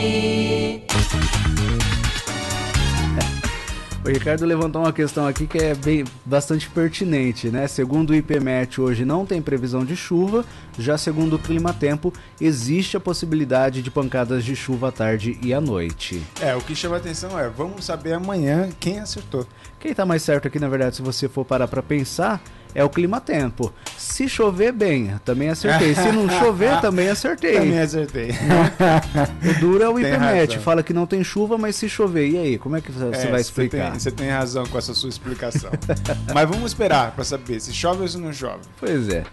O 4.04 4.08
Ricardo 4.10 4.44
levantou 4.44 4.82
uma 4.82 4.92
questão 4.92 5.28
aqui 5.28 5.46
que 5.46 5.58
é 5.58 5.76
bem, 5.76 6.04
bastante 6.24 6.68
pertinente, 6.68 7.50
né? 7.50 7.68
Segundo 7.68 8.10
o 8.10 8.14
IPMET, 8.16 8.80
hoje 8.80 9.04
não 9.04 9.24
tem 9.24 9.40
previsão 9.40 9.84
de 9.84 9.94
chuva, 9.94 10.44
já 10.76 10.98
segundo 10.98 11.36
o 11.36 11.38
Clima 11.38 11.72
Tempo, 11.72 12.12
existe 12.40 12.96
a 12.96 13.00
possibilidade 13.00 13.80
de 13.80 13.92
pancadas 13.92 14.44
de 14.44 14.56
chuva 14.56 14.88
à 14.88 14.92
tarde 14.92 15.38
e 15.40 15.54
à 15.54 15.60
noite. 15.60 16.20
É, 16.40 16.56
o 16.56 16.60
que 16.60 16.74
chama 16.74 16.96
a 16.96 16.98
atenção 16.98 17.38
é, 17.38 17.48
vamos 17.48 17.84
saber 17.84 18.14
amanhã 18.14 18.70
quem 18.80 18.98
acertou. 18.98 19.46
Quem 19.78 19.92
está 19.92 20.04
mais 20.04 20.22
certo 20.22 20.48
aqui, 20.48 20.58
na 20.58 20.68
verdade, 20.68 20.96
se 20.96 21.02
você 21.02 21.28
for 21.28 21.44
parar 21.44 21.68
para 21.68 21.82
pensar, 21.82 22.42
é 22.74 22.84
o 22.84 22.88
clima-tempo. 22.88 23.72
Se 23.96 24.28
chover, 24.28 24.72
bem, 24.72 25.14
também 25.24 25.48
acertei. 25.48 25.94
Se 25.94 26.12
não 26.12 26.28
chover, 26.28 26.78
também 26.82 27.08
acertei. 27.08 27.54
Também 27.54 27.80
acertei. 27.80 28.30
o 29.48 29.60
duro 29.60 29.82
é 29.82 29.88
o 29.88 29.98
IPMET, 29.98 30.58
fala 30.58 30.82
que 30.82 30.92
não 30.92 31.06
tem 31.06 31.24
chuva, 31.24 31.56
mas 31.56 31.76
se 31.76 31.88
chover, 31.88 32.28
e 32.28 32.36
aí? 32.36 32.58
Como 32.58 32.76
é 32.76 32.80
que 32.80 32.92
você 32.92 33.26
é, 33.26 33.30
vai 33.30 33.40
explicar? 33.40 33.98
Você 33.98 34.10
tem, 34.10 34.26
tem, 34.26 34.36
razão 34.36 34.66
com 34.66 34.78
essa 34.78 34.94
sua 34.94 35.08
explicação. 35.08 35.70
mas 36.34 36.48
vamos 36.48 36.72
esperar 36.72 37.12
para 37.12 37.24
saber 37.24 37.60
se 37.60 37.72
chove 37.72 38.02
ou 38.02 38.08
se 38.08 38.18
não 38.18 38.32
chove. 38.32 38.60
Pois 38.78 39.08
é. 39.08 39.24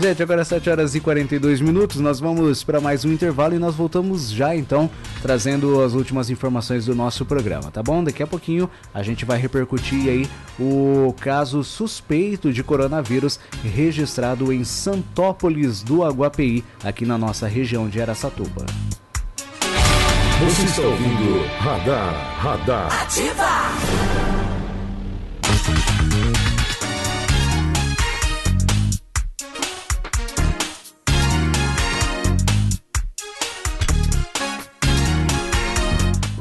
Gente, 0.00 0.22
agora 0.22 0.44
7 0.44 0.70
horas 0.70 0.94
e 0.94 1.00
42 1.00 1.60
minutos, 1.60 2.00
nós 2.00 2.20
vamos 2.20 2.62
para 2.64 2.80
mais 2.80 3.04
um 3.04 3.12
intervalo 3.12 3.54
e 3.54 3.58
nós 3.58 3.74
voltamos 3.74 4.30
já 4.30 4.54
então, 4.54 4.90
trazendo 5.22 5.82
as 5.82 5.94
últimas 5.94 6.30
informações 6.30 6.86
do 6.86 6.94
nosso 6.94 7.24
programa, 7.24 7.70
tá 7.70 7.82
bom? 7.82 8.02
Daqui 8.02 8.22
a 8.22 8.26
pouquinho 8.26 8.70
a 8.92 9.02
gente 9.02 9.24
vai 9.24 9.38
repercutir 9.38 10.08
aí 10.08 10.28
o 10.58 11.14
caso 11.20 11.64
suspeito 11.64 12.52
de 12.52 12.62
coronavírus 12.62 12.79
registrado 13.62 14.52
em 14.52 14.64
Santópolis 14.64 15.82
do 15.82 16.04
Aguapeí, 16.04 16.64
aqui 16.84 17.04
na 17.04 17.18
nossa 17.18 17.46
região 17.46 17.88
de 17.88 18.00
Araçatuba. 18.00 18.66
Você 20.40 20.62
está 20.62 20.82
ouvindo 20.82 21.46
Radar, 21.58 22.38
Radar. 22.38 23.02
Ativa! 23.02 24.19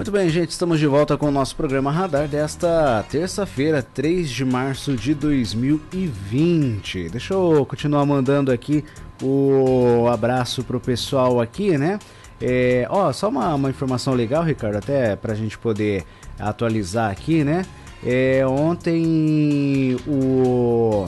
Muito 0.10 0.18
bem, 0.18 0.30
gente, 0.32 0.50
estamos 0.50 0.80
de 0.80 0.88
volta 0.88 1.16
com 1.16 1.28
o 1.28 1.32
nosso 1.32 1.56
programa 1.56 1.92
Radar 1.92 2.28
desta 2.28 3.06
terça-feira, 3.12 3.84
3 3.84 4.28
de 4.28 4.44
março 4.44 4.96
de 4.96 5.14
2020. 5.14 7.10
Deixa 7.10 7.36
eu 7.36 7.64
continuar 7.64 8.04
mandando 8.08 8.52
aqui 8.52 8.84
o 9.22 10.08
abraço 10.12 10.64
pro 10.64 10.80
pessoal 10.80 11.40
aqui, 11.40 11.78
né? 11.78 12.00
É, 12.42 12.88
ó, 12.90 13.14
só 13.14 13.30
uma, 13.30 13.54
uma 13.54 13.70
informação 13.70 14.16
legal, 14.16 14.44
Ricardo, 14.44 14.78
até 14.78 15.16
pra 15.16 15.36
gente 15.36 15.60
poder 15.60 16.04
atualizar 16.40 17.12
aqui, 17.12 17.44
né? 17.44 17.64
É, 18.04 18.44
ontem 18.48 19.96
o, 20.08 21.08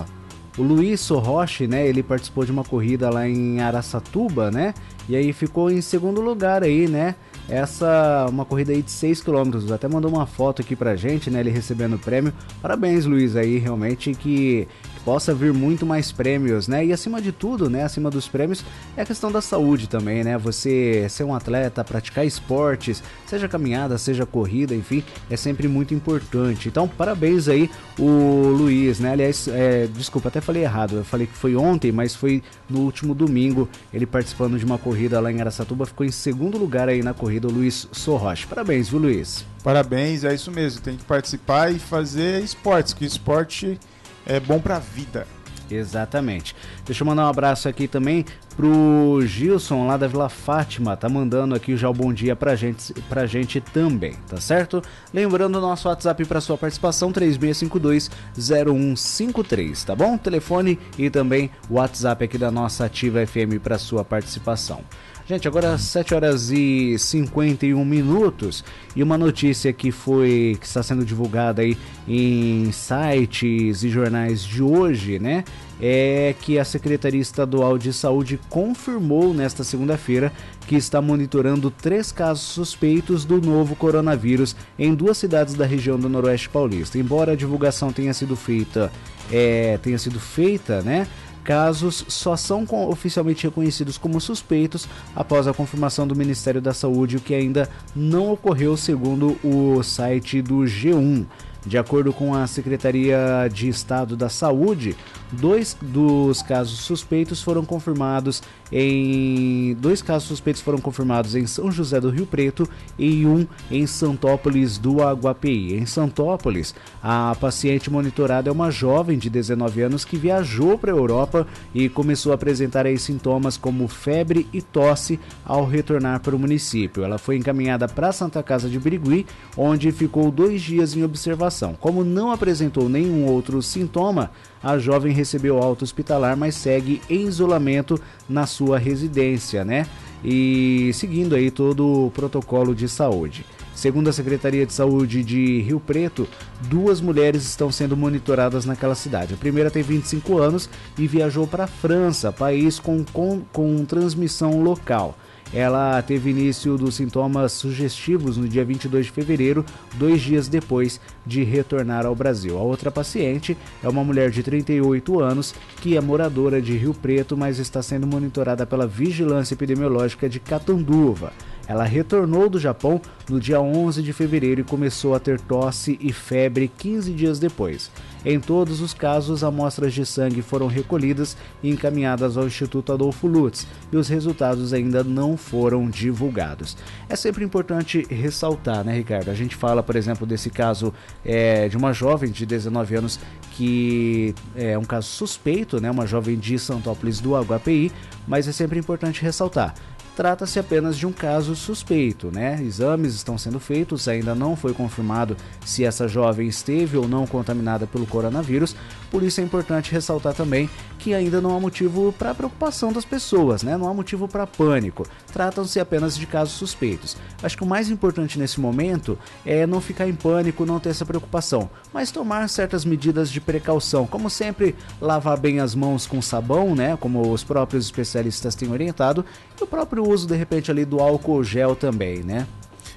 o 0.59 0.61
Luiz 0.61 1.01
Sorroche, 1.01 1.65
né? 1.65 1.87
Ele 1.87 2.03
participou 2.03 2.45
de 2.45 2.51
uma 2.51 2.63
corrida 2.63 3.09
lá 3.09 3.27
em 3.27 3.61
Araçatuba, 3.61 4.51
né? 4.51 4.75
E 5.09 5.15
aí 5.15 5.33
ficou 5.33 5.71
em 5.71 5.81
segundo 5.81 6.21
lugar 6.21 6.61
aí, 6.61 6.87
né? 6.87 7.15
Essa 7.51 8.25
uma 8.29 8.45
corrida 8.45 8.71
aí 8.71 8.81
de 8.81 8.89
6 8.89 9.21
km. 9.21 9.73
Até 9.73 9.87
mandou 9.87 10.09
uma 10.09 10.25
foto 10.25 10.61
aqui 10.61 10.75
pra 10.75 10.95
gente, 10.95 11.29
né? 11.29 11.41
Ele 11.41 11.49
recebendo 11.49 11.97
o 11.97 11.99
prêmio. 11.99 12.33
Parabéns, 12.61 13.05
Luiz, 13.05 13.35
aí, 13.35 13.57
realmente 13.57 14.13
que 14.13 14.67
possa 15.03 15.33
vir 15.33 15.53
muito 15.53 15.85
mais 15.85 16.11
prêmios, 16.11 16.67
né? 16.67 16.85
E 16.85 16.93
acima 16.93 17.21
de 17.21 17.31
tudo, 17.31 17.69
né, 17.69 17.83
acima 17.83 18.09
dos 18.09 18.27
prêmios, 18.27 18.63
é 18.95 19.01
a 19.01 19.05
questão 19.05 19.31
da 19.31 19.41
saúde 19.41 19.87
também, 19.87 20.23
né? 20.23 20.37
Você 20.37 21.07
ser 21.09 21.23
um 21.23 21.33
atleta, 21.33 21.83
praticar 21.83 22.25
esportes, 22.25 23.03
seja 23.25 23.47
caminhada, 23.47 23.97
seja 23.97 24.25
corrida, 24.25 24.75
enfim, 24.75 25.03
é 25.29 25.35
sempre 25.35 25.67
muito 25.67 25.93
importante. 25.93 26.67
Então, 26.67 26.87
parabéns 26.87 27.47
aí 27.47 27.69
o 27.97 28.47
Luiz, 28.49 28.99
né? 28.99 29.11
Aliás, 29.11 29.47
é, 29.47 29.87
desculpa, 29.87 30.29
até 30.29 30.41
falei 30.41 30.63
errado. 30.63 30.97
Eu 30.97 31.05
falei 31.05 31.27
que 31.27 31.35
foi 31.35 31.55
ontem, 31.55 31.91
mas 31.91 32.15
foi 32.15 32.43
no 32.69 32.79
último 32.79 33.13
domingo, 33.13 33.67
ele 33.93 34.05
participando 34.05 34.57
de 34.57 34.65
uma 34.65 34.77
corrida 34.77 35.19
lá 35.19 35.31
em 35.31 35.41
Aracatuba, 35.41 35.85
ficou 35.85 36.05
em 36.05 36.11
segundo 36.11 36.57
lugar 36.57 36.89
aí 36.89 37.01
na 37.01 37.13
corrida, 37.13 37.47
o 37.47 37.51
Luiz 37.51 37.87
Sorroche. 37.91 38.47
Parabéns, 38.47 38.89
viu, 38.89 38.99
Luiz? 38.99 39.45
Parabéns, 39.63 40.23
é 40.23 40.33
isso 40.33 40.51
mesmo. 40.51 40.81
Tem 40.81 40.97
que 40.97 41.03
participar 41.03 41.71
e 41.71 41.77
fazer 41.77 42.43
esportes, 42.43 42.93
que 42.93 43.05
esporte 43.05 43.79
é 44.25 44.39
bom 44.39 44.59
para 44.59 44.77
a 44.77 44.79
vida. 44.79 45.27
Exatamente. 45.69 46.55
Deixa 46.85 47.03
eu 47.03 47.07
mandar 47.07 47.25
um 47.25 47.29
abraço 47.29 47.69
aqui 47.69 47.87
também 47.87 48.25
pro 48.55 49.19
Gilson 49.25 49.87
lá 49.87 49.95
da 49.95 50.07
Vila 50.07 50.27
Fátima, 50.27 50.97
tá 50.97 51.07
mandando 51.07 51.55
aqui 51.55 51.77
já 51.77 51.89
o 51.89 51.93
bom 51.93 52.11
dia 52.13 52.35
pra 52.35 52.53
gente, 52.55 52.93
pra 53.07 53.25
gente 53.25 53.61
também, 53.61 54.11
tá 54.27 54.35
certo? 54.37 54.81
Lembrando 55.13 55.57
o 55.57 55.61
nosso 55.61 55.87
WhatsApp 55.87 56.25
para 56.25 56.41
sua 56.41 56.57
participação 56.57 57.13
36520153, 57.13 59.85
tá 59.85 59.95
bom? 59.95 60.17
Telefone 60.17 60.77
e 60.97 61.09
também 61.09 61.49
o 61.69 61.75
WhatsApp 61.75 62.25
aqui 62.25 62.37
da 62.37 62.51
nossa 62.51 62.83
Ativa 62.85 63.25
FM 63.25 63.61
para 63.63 63.77
sua 63.77 64.03
participação. 64.03 64.81
Gente, 65.27 65.47
agora 65.47 65.77
7 65.77 66.15
horas 66.15 66.49
e 66.51 66.97
51 66.97 67.85
minutos 67.85 68.63
e 68.95 69.03
uma 69.03 69.17
notícia 69.17 69.71
que 69.71 69.91
foi 69.91 70.57
que 70.59 70.65
está 70.65 70.81
sendo 70.81 71.05
divulgada 71.05 71.61
aí 71.61 71.77
em 72.07 72.71
sites 72.71 73.83
e 73.83 73.89
jornais 73.89 74.43
de 74.43 74.63
hoje, 74.63 75.19
né? 75.19 75.43
É 75.79 76.35
que 76.41 76.57
a 76.59 76.65
Secretaria 76.65 77.21
Estadual 77.21 77.77
de 77.77 77.93
Saúde 77.93 78.39
confirmou 78.49 79.33
nesta 79.33 79.63
segunda-feira 79.63 80.31
que 80.67 80.75
está 80.75 81.01
monitorando 81.01 81.69
três 81.69 82.11
casos 82.11 82.43
suspeitos 82.43 83.23
do 83.23 83.39
novo 83.39 83.75
coronavírus 83.75 84.55
em 84.77 84.93
duas 84.93 85.17
cidades 85.17 85.53
da 85.53 85.65
região 85.65 85.99
do 85.99 86.09
Noroeste 86.09 86.49
Paulista. 86.49 86.97
Embora 86.97 87.33
a 87.33 87.35
divulgação 87.35 87.91
tenha 87.93 88.13
sido 88.13 88.35
feita, 88.35 88.91
é, 89.31 89.77
tenha 89.81 89.97
sido 89.97 90.19
feita, 90.19 90.81
né? 90.81 91.07
Casos 91.43 92.05
só 92.07 92.35
são 92.35 92.65
oficialmente 92.89 93.45
reconhecidos 93.45 93.97
como 93.97 94.21
suspeitos 94.21 94.87
após 95.15 95.47
a 95.47 95.53
confirmação 95.53 96.07
do 96.07 96.15
Ministério 96.15 96.61
da 96.61 96.73
Saúde, 96.73 97.17
o 97.17 97.21
que 97.21 97.33
ainda 97.33 97.69
não 97.95 98.31
ocorreu 98.31 98.77
segundo 98.77 99.37
o 99.43 99.81
site 99.83 100.41
do 100.41 100.59
G1. 100.59 101.25
De 101.65 101.77
acordo 101.77 102.11
com 102.11 102.33
a 102.33 102.47
Secretaria 102.47 103.47
de 103.53 103.69
Estado 103.69 104.17
da 104.17 104.29
Saúde, 104.29 104.95
dois 105.31 105.77
dos 105.81 106.41
casos 106.41 106.79
suspeitos 106.79 107.41
foram 107.41 107.63
confirmados 107.63 108.41
em 108.71 109.75
dois 109.75 110.01
casos 110.01 110.29
suspeitos 110.29 110.61
foram 110.61 110.79
confirmados 110.79 111.35
em 111.35 111.45
São 111.45 111.69
José 111.69 111.99
do 111.99 112.09
Rio 112.09 112.25
Preto 112.25 112.67
e 112.97 113.25
um 113.25 113.45
em 113.69 113.85
Santópolis 113.85 114.77
do 114.77 115.03
Aguapeí. 115.03 115.77
Em 115.77 115.85
Santópolis, 115.85 116.73
a 117.03 117.35
paciente 117.39 117.91
monitorada 117.91 118.49
é 118.49 118.51
uma 118.51 118.71
jovem 118.71 119.17
de 119.17 119.29
19 119.29 119.81
anos 119.81 120.05
que 120.05 120.15
viajou 120.15 120.77
para 120.77 120.91
a 120.91 120.95
Europa 120.95 121.45
e 121.75 121.89
começou 121.89 122.31
a 122.31 122.35
apresentar 122.35 122.85
aí 122.85 122.97
sintomas 122.97 123.57
como 123.57 123.87
febre 123.89 124.47
e 124.53 124.61
tosse 124.61 125.19
ao 125.45 125.65
retornar 125.65 126.21
para 126.21 126.35
o 126.35 126.39
município. 126.39 127.03
Ela 127.03 127.17
foi 127.17 127.35
encaminhada 127.35 127.89
para 127.89 128.09
a 128.09 128.13
Santa 128.13 128.41
Casa 128.41 128.69
de 128.69 128.79
Birigui, 128.79 129.25
onde 129.57 129.91
ficou 129.91 130.31
dois 130.31 130.61
dias 130.61 130.95
em 130.95 131.03
observação. 131.03 131.75
Como 131.77 132.05
não 132.05 132.31
apresentou 132.31 132.87
nenhum 132.87 133.25
outro 133.25 133.61
sintoma, 133.61 134.31
a 134.63 134.77
jovem 134.77 135.13
recebeu 135.13 135.57
alta 135.57 135.83
hospitalar, 135.83 136.37
mas 136.37 136.55
segue 136.55 137.01
em 137.09 137.27
isolamento 137.27 137.99
na 138.27 138.45
sua 138.45 138.77
residência, 138.77 139.65
né? 139.65 139.87
E 140.23 140.91
seguindo 140.93 141.35
aí 141.35 141.49
todo 141.49 142.05
o 142.05 142.11
protocolo 142.11 142.75
de 142.75 142.87
saúde. 142.87 143.45
Segundo 143.73 144.09
a 144.09 144.13
Secretaria 144.13 144.65
de 144.65 144.73
Saúde 144.73 145.23
de 145.23 145.61
Rio 145.61 145.79
Preto, 145.79 146.27
duas 146.69 147.01
mulheres 147.01 147.43
estão 147.43 147.71
sendo 147.71 147.97
monitoradas 147.97 148.65
naquela 148.65 148.93
cidade. 148.93 149.33
A 149.33 149.37
primeira 149.37 149.71
tem 149.71 149.81
25 149.81 150.37
anos 150.37 150.69
e 150.97 151.07
viajou 151.07 151.47
para 151.47 151.63
a 151.63 151.67
França, 151.67 152.31
país 152.31 152.77
com, 152.77 153.03
com, 153.05 153.41
com 153.51 153.83
transmissão 153.85 154.61
local. 154.61 155.17
Ela 155.53 156.01
teve 156.01 156.29
início 156.29 156.77
dos 156.77 156.95
sintomas 156.95 157.51
sugestivos 157.51 158.37
no 158.37 158.47
dia 158.47 158.63
22 158.63 159.07
de 159.07 159.11
fevereiro, 159.11 159.65
dois 159.95 160.21
dias 160.21 160.47
depois 160.47 160.99
de 161.25 161.43
retornar 161.43 162.05
ao 162.05 162.15
Brasil. 162.15 162.57
A 162.57 162.61
outra 162.61 162.89
paciente 162.89 163.57
é 163.83 163.89
uma 163.89 164.03
mulher 164.03 164.31
de 164.31 164.41
38 164.41 165.19
anos 165.19 165.53
que 165.81 165.97
é 165.97 166.01
moradora 166.01 166.61
de 166.61 166.77
Rio 166.77 166.93
Preto, 166.93 167.35
mas 167.35 167.59
está 167.59 167.81
sendo 167.81 168.07
monitorada 168.07 168.65
pela 168.65 168.87
Vigilância 168.87 169.53
Epidemiológica 169.53 170.29
de 170.29 170.39
Catanduva. 170.39 171.33
Ela 171.67 171.83
retornou 171.83 172.49
do 172.49 172.59
Japão 172.59 173.01
no 173.29 173.39
dia 173.39 173.61
11 173.61 174.03
de 174.03 174.11
fevereiro 174.11 174.61
e 174.61 174.63
começou 174.63 175.15
a 175.15 175.19
ter 175.19 175.39
tosse 175.39 175.97
e 176.01 176.11
febre 176.11 176.67
15 176.77 177.13
dias 177.13 177.39
depois. 177.39 177.89
Em 178.23 178.39
todos 178.39 178.81
os 178.81 178.93
casos, 178.93 179.43
amostras 179.43 179.93
de 179.93 180.05
sangue 180.05 180.41
foram 180.41 180.67
recolhidas 180.67 181.35
e 181.63 181.69
encaminhadas 181.69 182.37
ao 182.37 182.45
Instituto 182.45 182.93
Adolfo 182.93 183.25
Lutz 183.25 183.65
e 183.91 183.97
os 183.97 184.07
resultados 184.07 184.73
ainda 184.73 185.03
não 185.03 185.35
foram 185.35 185.89
divulgados. 185.89 186.77
É 187.09 187.15
sempre 187.15 187.43
importante 187.43 188.05
ressaltar, 188.09 188.83
né, 188.83 188.93
Ricardo? 188.93 189.29
A 189.29 189.33
gente 189.33 189.55
fala, 189.55 189.81
por 189.81 189.95
exemplo, 189.95 190.27
desse 190.27 190.49
caso 190.49 190.93
é, 191.25 191.67
de 191.67 191.77
uma 191.77 191.93
jovem 191.93 192.29
de 192.29 192.45
19 192.45 192.95
anos 192.95 193.19
que 193.51 194.35
é 194.55 194.77
um 194.77 194.83
caso 194.83 195.07
suspeito, 195.07 195.81
né, 195.81 195.89
uma 195.89 196.05
jovem 196.05 196.37
de 196.37 196.57
Santópolis 196.57 197.19
do 197.19 197.31
HPI, 197.43 197.91
mas 198.27 198.47
é 198.47 198.51
sempre 198.51 198.79
importante 198.79 199.21
ressaltar 199.21 199.73
trata-se 200.21 200.59
apenas 200.59 200.95
de 200.99 201.07
um 201.07 201.11
caso 201.11 201.55
suspeito, 201.55 202.29
né? 202.31 202.61
Exames 202.61 203.15
estão 203.15 203.39
sendo 203.39 203.59
feitos, 203.59 204.07
ainda 204.07 204.35
não 204.35 204.55
foi 204.55 204.71
confirmado 204.71 205.35
se 205.65 205.83
essa 205.83 206.07
jovem 206.07 206.47
esteve 206.47 206.95
ou 206.95 207.07
não 207.07 207.25
contaminada 207.25 207.87
pelo 207.87 208.05
coronavírus, 208.05 208.75
por 209.09 209.23
isso 209.23 209.41
é 209.41 209.43
importante 209.43 209.91
ressaltar 209.91 210.35
também 210.35 210.69
que 210.99 211.15
ainda 211.15 211.41
não 211.41 211.57
há 211.57 211.59
motivo 211.59 212.13
para 212.13 212.35
preocupação 212.35 212.93
das 212.93 213.03
pessoas, 213.03 213.63
né? 213.63 213.75
Não 213.75 213.89
há 213.89 213.93
motivo 213.95 214.27
para 214.27 214.45
pânico. 214.45 215.07
Tratam-se 215.33 215.79
apenas 215.79 216.15
de 216.15 216.27
casos 216.27 216.53
suspeitos. 216.53 217.17
Acho 217.41 217.57
que 217.57 217.63
o 217.63 217.67
mais 217.67 217.89
importante 217.89 218.37
nesse 218.37 218.59
momento 218.59 219.17
é 219.43 219.65
não 219.65 219.81
ficar 219.81 220.07
em 220.07 220.13
pânico, 220.13 220.67
não 220.67 220.79
ter 220.79 220.89
essa 220.89 221.05
preocupação, 221.05 221.67
mas 221.91 222.11
tomar 222.11 222.47
certas 222.47 222.85
medidas 222.85 223.31
de 223.31 223.41
precaução, 223.41 224.05
como 224.05 224.29
sempre, 224.29 224.75
lavar 225.01 225.37
bem 225.39 225.59
as 225.59 225.73
mãos 225.73 226.05
com 226.05 226.21
sabão, 226.21 226.75
né? 226.75 226.95
Como 226.95 227.33
os 227.33 227.43
próprios 227.43 227.85
especialistas 227.85 228.53
têm 228.53 228.71
orientado, 228.71 229.25
o 229.63 229.67
próprio 229.67 230.07
uso 230.07 230.27
de 230.27 230.35
repente 230.35 230.69
ali 230.71 230.85
do 230.85 230.99
álcool 230.99 231.43
gel 231.43 231.75
também, 231.75 232.23
né? 232.23 232.47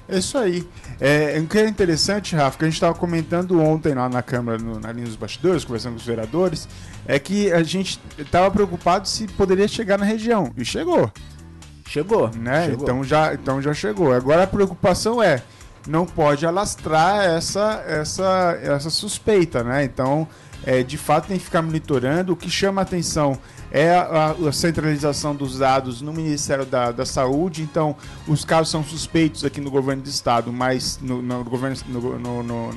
É 0.07 0.19
isso 0.19 0.37
aí. 0.37 0.67
É, 0.99 1.39
o 1.39 1.47
que 1.47 1.57
é 1.57 1.67
interessante, 1.67 2.35
Rafa, 2.35 2.57
que 2.57 2.63
a 2.63 2.67
gente 2.67 2.75
estava 2.75 2.93
comentando 2.93 3.59
ontem 3.59 3.93
lá 3.93 4.07
na 4.07 4.21
Câmara, 4.21 4.57
no, 4.57 4.79
na 4.79 4.91
linha 4.91 5.07
dos 5.07 5.15
bastidores, 5.15 5.65
conversando 5.65 5.93
com 5.93 5.99
os 5.99 6.05
vereadores, 6.05 6.67
é 7.07 7.17
que 7.17 7.51
a 7.51 7.63
gente 7.63 7.99
estava 8.17 8.51
preocupado 8.51 9.07
se 9.07 9.27
poderia 9.27 9.67
chegar 9.67 9.97
na 9.97 10.05
região. 10.05 10.53
E 10.55 10.63
chegou. 10.63 11.11
Chegou. 11.87 12.29
Né? 12.29 12.67
chegou. 12.67 12.83
Então, 12.83 13.03
já, 13.03 13.33
então 13.33 13.61
já 13.61 13.73
chegou. 13.73 14.13
Agora 14.13 14.43
a 14.43 14.47
preocupação 14.47 15.21
é, 15.23 15.41
não 15.87 16.05
pode 16.05 16.45
alastrar 16.45 17.25
essa, 17.25 17.83
essa, 17.87 18.59
essa 18.61 18.89
suspeita, 18.91 19.63
né? 19.63 19.83
Então, 19.83 20.27
é, 20.63 20.83
de 20.83 20.97
fato, 20.97 21.27
tem 21.27 21.37
que 21.37 21.45
ficar 21.45 21.63
monitorando. 21.63 22.33
O 22.33 22.35
que 22.35 22.49
chama 22.49 22.81
a 22.81 22.83
atenção 22.83 23.37
é 23.75 23.93
a, 23.93 24.31
a, 24.31 24.53
centralização 24.53 25.35
dos 25.35 25.59
dados 25.59 26.01
no 26.01 26.13
Ministério 26.13 26.65
da, 26.65 26.93
da, 26.93 27.05
Saúde. 27.05 27.61
Então, 27.61 27.93
os 28.25 28.45
casos 28.45 28.69
são 28.69 28.81
suspeitos 28.81 29.43
aqui 29.43 29.59
no 29.59 29.69
governo 29.69 30.01
do 30.01 30.07
estado, 30.07 30.53
mas 30.53 30.97
no, 31.01 31.21
no 31.21 31.43
governo 31.43 31.75
no, 31.89 32.17
no, 32.17 32.41
no, 32.41 32.69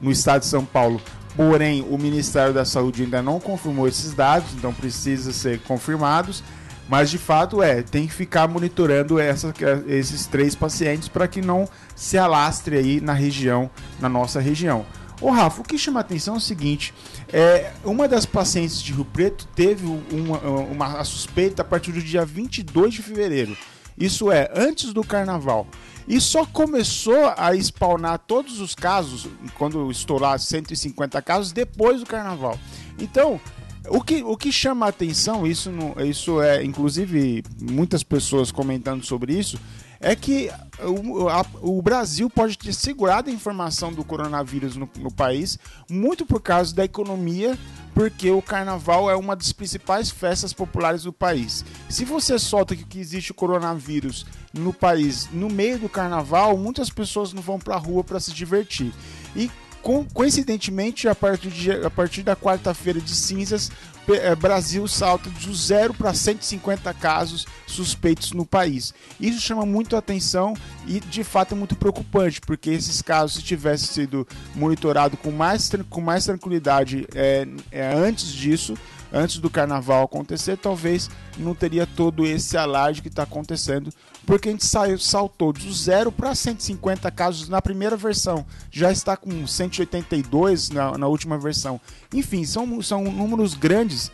no 0.00 0.12
estado 0.12 0.42
de 0.42 0.46
São 0.46 0.64
Paulo. 0.64 1.00
Porém, 1.34 1.84
o 1.90 1.98
Ministério 1.98 2.54
da 2.54 2.64
Saúde 2.64 3.02
ainda 3.02 3.20
não 3.20 3.40
confirmou 3.40 3.88
esses 3.88 4.14
dados, 4.14 4.54
então 4.54 4.72
precisa 4.72 5.32
ser 5.32 5.60
confirmados. 5.62 6.44
Mas 6.88 7.10
de 7.10 7.18
fato 7.18 7.60
é, 7.60 7.82
tem 7.82 8.06
que 8.06 8.12
ficar 8.12 8.46
monitorando 8.46 9.18
essa, 9.18 9.52
esses 9.88 10.26
três 10.26 10.54
pacientes 10.54 11.08
para 11.08 11.26
que 11.26 11.40
não 11.40 11.68
se 11.96 12.16
alastre 12.16 12.76
aí 12.76 13.00
na 13.00 13.12
região, 13.12 13.68
na 13.98 14.08
nossa 14.08 14.38
região. 14.38 14.86
Ô 15.22 15.30
Rafa, 15.30 15.60
o 15.60 15.64
que 15.64 15.78
chama 15.78 16.00
a 16.00 16.02
atenção 16.02 16.34
é 16.34 16.38
o 16.38 16.40
seguinte: 16.40 16.92
é, 17.32 17.72
uma 17.84 18.08
das 18.08 18.26
pacientes 18.26 18.82
de 18.82 18.92
Rio 18.92 19.04
Preto 19.04 19.46
teve 19.54 19.86
uma, 19.86 20.38
uma 20.40 21.04
suspeita 21.04 21.62
a 21.62 21.64
partir 21.64 21.92
do 21.92 22.02
dia 22.02 22.24
22 22.24 22.94
de 22.94 23.02
fevereiro. 23.02 23.56
Isso 23.96 24.32
é, 24.32 24.50
antes 24.54 24.92
do 24.92 25.04
carnaval. 25.04 25.66
E 26.08 26.20
só 26.20 26.44
começou 26.44 27.32
a 27.36 27.54
spawnar 27.54 28.18
todos 28.18 28.58
os 28.58 28.74
casos, 28.74 29.28
quando 29.56 29.88
estourar 29.92 30.40
150 30.40 31.22
casos, 31.22 31.52
depois 31.52 32.00
do 32.00 32.06
carnaval. 32.06 32.58
Então, 32.98 33.40
o 33.88 34.00
que, 34.00 34.22
o 34.24 34.36
que 34.36 34.50
chama 34.50 34.86
a 34.86 34.88
atenção, 34.88 35.46
isso, 35.46 35.70
não, 35.70 35.94
isso 36.04 36.42
é, 36.42 36.64
inclusive, 36.64 37.44
muitas 37.60 38.02
pessoas 38.02 38.50
comentando 38.50 39.04
sobre 39.04 39.38
isso, 39.38 39.60
é 40.00 40.16
que 40.16 40.50
o, 40.86 41.28
a, 41.28 41.44
o, 41.60 41.80
Brasil 41.80 42.28
pode 42.28 42.58
ter 42.58 42.72
segurado 42.72 43.30
a 43.30 43.32
informação 43.32 43.92
do 43.92 44.04
coronavírus 44.04 44.76
no, 44.76 44.88
no, 44.98 45.12
país, 45.12 45.58
muito 45.90 46.26
por 46.26 46.40
causa 46.40 46.74
da 46.74 46.84
economia, 46.84 47.58
porque 47.94 48.30
o 48.30 48.42
carnaval 48.42 49.10
é 49.10 49.16
uma 49.16 49.36
das 49.36 49.52
principais 49.52 50.10
festas 50.10 50.52
populares 50.52 51.04
do 51.04 51.12
país. 51.12 51.64
Se 51.88 52.04
você 52.04 52.38
solta 52.38 52.74
que, 52.74 52.98
existe 52.98 53.32
o 53.32 53.34
coronavírus 53.34 54.26
no 54.52 54.72
país 54.72 55.28
no 55.32 55.48
meio 55.48 55.78
do 55.78 55.88
carnaval, 55.88 56.56
muitas 56.56 56.90
pessoas 56.90 57.32
não 57.32 57.42
vão 57.42 57.58
para 57.58 57.74
a 57.74 57.78
rua 57.78 58.02
para 58.02 58.20
se 58.20 58.32
divertir. 58.32 58.92
E 59.36 59.50
coincidentemente, 59.82 61.08
a 61.08 61.14
partir, 61.14 61.50
de, 61.50 61.70
a 61.72 61.90
partir 61.90 62.22
da 62.22 62.36
quarta-feira 62.36 63.00
de 63.00 63.14
cinzas, 63.14 63.70
é, 64.08 64.34
Brasil 64.34 64.86
salta 64.88 65.28
de 65.30 65.54
0 65.54 65.94
para 65.94 66.14
150 66.14 66.92
casos 66.94 67.46
suspeitos 67.66 68.32
no 68.32 68.46
país. 68.46 68.94
Isso 69.20 69.40
chama 69.40 69.66
muito 69.66 69.96
atenção 69.96 70.54
e 70.86 71.00
de 71.00 71.24
fato 71.24 71.54
é 71.54 71.58
muito 71.58 71.76
preocupante, 71.76 72.40
porque 72.40 72.70
esses 72.70 73.02
casos, 73.02 73.36
se 73.36 73.42
tivesse 73.42 73.88
sido 73.88 74.26
monitorado 74.54 75.16
com 75.16 75.30
mais, 75.30 75.70
com 75.90 76.00
mais 76.00 76.24
tranquilidade 76.24 77.06
é, 77.14 77.46
é, 77.70 77.94
antes 77.94 78.32
disso, 78.32 78.74
antes 79.12 79.38
do 79.38 79.50
carnaval 79.50 80.04
acontecer, 80.04 80.56
talvez 80.56 81.10
não 81.36 81.54
teria 81.54 81.86
todo 81.86 82.24
esse 82.24 82.56
alarde 82.56 83.02
que 83.02 83.08
está 83.08 83.24
acontecendo, 83.24 83.92
porque 84.26 84.48
a 84.48 84.52
gente 84.52 84.66
saiu, 84.66 84.98
saltou 84.98 85.52
do 85.52 85.72
zero 85.72 86.12
para 86.12 86.34
150 86.34 87.10
casos 87.10 87.48
na 87.48 87.60
primeira 87.60 87.96
versão, 87.96 88.46
já 88.70 88.92
está 88.92 89.16
com 89.16 89.46
182 89.46 90.70
na, 90.70 90.96
na 90.96 91.06
última 91.06 91.38
versão. 91.38 91.80
Enfim, 92.12 92.44
são, 92.44 92.80
são 92.82 93.04
números 93.04 93.54
grandes 93.54 94.10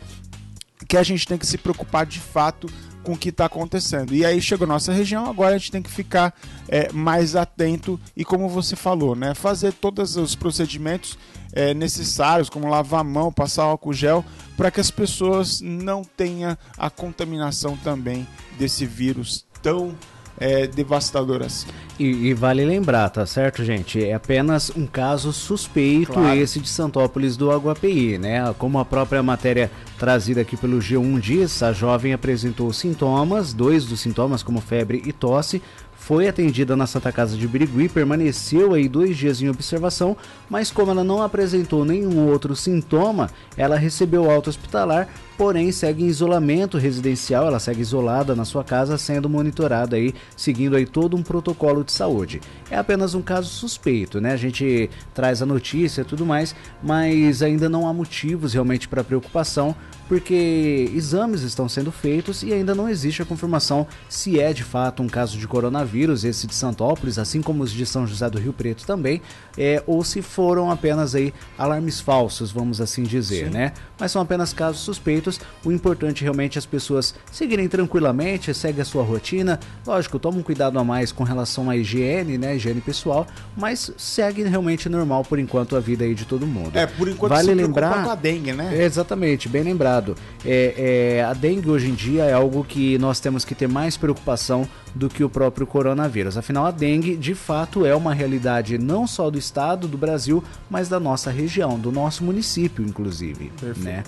que 0.87 0.97
a 0.97 1.03
gente 1.03 1.27
tem 1.27 1.37
que 1.37 1.45
se 1.45 1.57
preocupar 1.57 2.05
de 2.05 2.19
fato 2.19 2.67
com 3.03 3.13
o 3.13 3.17
que 3.17 3.29
está 3.29 3.45
acontecendo. 3.45 4.13
E 4.13 4.25
aí 4.25 4.41
chegou 4.41 4.65
a 4.65 4.67
nossa 4.67 4.91
região, 4.91 5.29
agora 5.29 5.55
a 5.55 5.57
gente 5.57 5.71
tem 5.71 5.81
que 5.81 5.89
ficar 5.89 6.33
é, 6.67 6.91
mais 6.91 7.35
atento 7.35 7.99
e, 8.15 8.25
como 8.25 8.49
você 8.49 8.75
falou, 8.75 9.15
né, 9.15 9.33
fazer 9.33 9.73
todos 9.73 10.15
os 10.15 10.35
procedimentos 10.35 11.17
é, 11.53 11.73
necessários, 11.73 12.49
como 12.49 12.67
lavar 12.67 13.01
a 13.01 13.03
mão, 13.03 13.31
passar 13.31 13.63
álcool 13.63 13.93
gel, 13.93 14.25
para 14.57 14.69
que 14.69 14.79
as 14.79 14.91
pessoas 14.91 15.61
não 15.61 16.03
tenham 16.03 16.57
a 16.77 16.89
contaminação 16.89 17.77
também 17.77 18.27
desse 18.57 18.85
vírus 18.85 19.48
tão 19.61 19.95
é, 20.39 20.65
devastador 20.65 21.43
assim. 21.43 21.67
E, 21.99 22.29
e, 22.29 22.33
vale 22.33 22.63
lembrar, 22.63 23.09
tá 23.09 23.25
certo, 23.25 23.63
gente? 23.63 24.01
É 24.01 24.13
apenas 24.13 24.71
um 24.73 24.87
caso 24.87 25.33
suspeito 25.33 26.13
claro. 26.13 26.39
esse 26.39 26.61
de 26.61 26.69
Santópolis 26.69 27.35
do 27.35 27.51
Aguapi, 27.51 28.17
né? 28.17 28.53
Como 28.57 28.79
a 28.79 28.85
própria 28.85 29.21
matéria 29.21 29.69
trazida 29.97 30.39
aqui 30.39 30.55
pelo 30.55 30.79
G1 30.79 31.19
diz, 31.19 31.61
a 31.61 31.73
jovem 31.73 32.13
apresentou 32.13 32.71
sintomas, 32.71 33.51
dois 33.51 33.85
dos 33.85 33.99
sintomas 33.99 34.41
como 34.41 34.61
febre 34.61 35.03
e 35.05 35.11
tosse, 35.11 35.61
foi 35.93 36.29
atendida 36.29 36.77
na 36.77 36.87
Santa 36.87 37.11
Casa 37.11 37.35
de 37.35 37.45
Birigui, 37.45 37.89
permaneceu 37.89 38.73
aí 38.73 38.87
dois 38.87 39.17
dias 39.17 39.41
em 39.41 39.49
observação, 39.49 40.15
mas 40.49 40.71
como 40.71 40.91
ela 40.91 41.03
não 41.03 41.21
apresentou 41.21 41.83
nenhum 41.83 42.29
outro 42.29 42.55
sintoma, 42.55 43.29
ela 43.57 43.75
recebeu 43.75 44.31
alta 44.31 44.49
hospitalar 44.49 45.09
porém 45.39 45.71
segue 45.71 46.03
em 46.03 46.07
isolamento 46.07 46.77
residencial, 46.77 47.47
ela 47.47 47.61
segue 47.61 47.79
isolada 47.79 48.35
na 48.35 48.43
sua 48.43 48.61
casa, 48.61 48.97
sendo 48.97 49.29
monitorada 49.29 49.95
aí, 49.95 50.13
seguindo 50.35 50.75
aí 50.75 50.85
todo 50.85 51.15
um 51.15 51.23
protocolo 51.23 51.81
de 51.81 51.93
saúde. 51.93 52.41
É 52.69 52.77
apenas 52.77 53.15
um 53.15 53.21
caso 53.21 53.47
suspeito, 53.47 54.19
né? 54.19 54.33
A 54.33 54.37
gente 54.37 54.89
traz 55.13 55.41
a 55.41 55.45
notícia 55.45 56.01
e 56.01 56.03
tudo 56.03 56.25
mais, 56.25 56.53
mas 56.83 57.41
ainda 57.41 57.69
não 57.69 57.87
há 57.87 57.93
motivos 57.93 58.51
realmente 58.51 58.89
para 58.89 59.01
preocupação, 59.01 59.73
porque 60.09 60.91
exames 60.93 61.43
estão 61.43 61.69
sendo 61.69 61.91
feitos 61.91 62.43
e 62.43 62.51
ainda 62.51 62.75
não 62.75 62.89
existe 62.89 63.21
a 63.21 63.25
confirmação 63.25 63.87
se 64.09 64.41
é 64.41 64.51
de 64.51 64.63
fato 64.63 65.01
um 65.03 65.07
caso 65.07 65.37
de 65.37 65.47
coronavírus, 65.47 66.25
esse 66.25 66.47
de 66.47 66.55
Santópolis, 66.55 67.17
assim 67.17 67.41
como 67.41 67.63
os 67.63 67.71
de 67.71 67.85
São 67.85 68.05
José 68.05 68.29
do 68.29 68.39
Rio 68.39 68.51
Preto 68.51 68.85
também, 68.85 69.21
é, 69.57 69.81
ou 69.87 70.03
se 70.03 70.21
foram 70.21 70.69
apenas 70.69 71.15
aí 71.15 71.33
alarmes 71.57 72.01
falsos, 72.01 72.51
vamos 72.51 72.81
assim 72.81 73.03
dizer, 73.03 73.45
Sim. 73.45 73.53
né? 73.53 73.73
Mas 73.97 74.11
são 74.11 74.21
apenas 74.21 74.51
casos 74.51 74.81
suspeitos. 74.81 75.28
O 75.65 75.71
importante 75.71 76.23
realmente 76.23 76.57
é 76.57 76.59
as 76.59 76.65
pessoas 76.65 77.13
seguirem 77.31 77.67
tranquilamente, 77.67 78.53
segue 78.53 78.81
a 78.81 78.85
sua 78.85 79.03
rotina. 79.03 79.59
Lógico, 79.85 80.17
toma 80.17 80.37
um 80.37 80.43
cuidado 80.43 80.79
a 80.79 80.83
mais 80.83 81.11
com 81.11 81.23
relação 81.23 81.69
à 81.69 81.75
higiene, 81.75 82.37
né? 82.37 82.55
Higiene 82.55 82.81
pessoal, 82.81 83.27
mas 83.57 83.91
segue 83.97 84.43
realmente 84.43 84.87
normal 84.87 85.23
por 85.23 85.37
enquanto 85.39 85.75
a 85.75 85.79
vida 85.79 86.05
aí 86.05 86.15
de 86.15 86.25
todo 86.25 86.47
mundo. 86.47 86.75
É, 86.75 86.85
por 86.85 87.07
enquanto 87.07 87.31
vale 87.31 87.53
lembrar 87.53 88.03
com 88.03 88.09
a 88.09 88.15
dengue, 88.15 88.53
né? 88.53 88.83
Exatamente, 88.83 89.49
bem 89.49 89.63
lembrado 89.63 90.15
é, 90.45 91.17
é, 91.17 91.23
a 91.23 91.33
dengue 91.33 91.69
hoje 91.69 91.89
em 91.89 91.93
dia 91.93 92.23
é 92.23 92.33
algo 92.33 92.63
que 92.63 92.97
nós 92.97 93.19
temos 93.19 93.43
que 93.43 93.53
ter 93.53 93.67
mais 93.67 93.97
preocupação 93.97 94.67
do 94.95 95.09
que 95.09 95.23
o 95.23 95.29
próprio 95.29 95.67
coronavírus. 95.67 96.37
Afinal, 96.37 96.65
a 96.65 96.71
dengue 96.71 97.15
de 97.15 97.35
fato 97.35 97.85
é 97.85 97.95
uma 97.95 98.13
realidade 98.13 98.77
não 98.77 99.05
só 99.05 99.29
do 99.29 99.37
estado, 99.37 99.87
do 99.87 99.97
Brasil, 99.97 100.43
mas 100.69 100.89
da 100.89 100.99
nossa 100.99 101.29
região, 101.29 101.77
do 101.77 101.91
nosso 101.91 102.23
município, 102.23 102.85
inclusive. 102.85 103.51
Perfeito. 103.59 103.85
Né? 103.85 104.03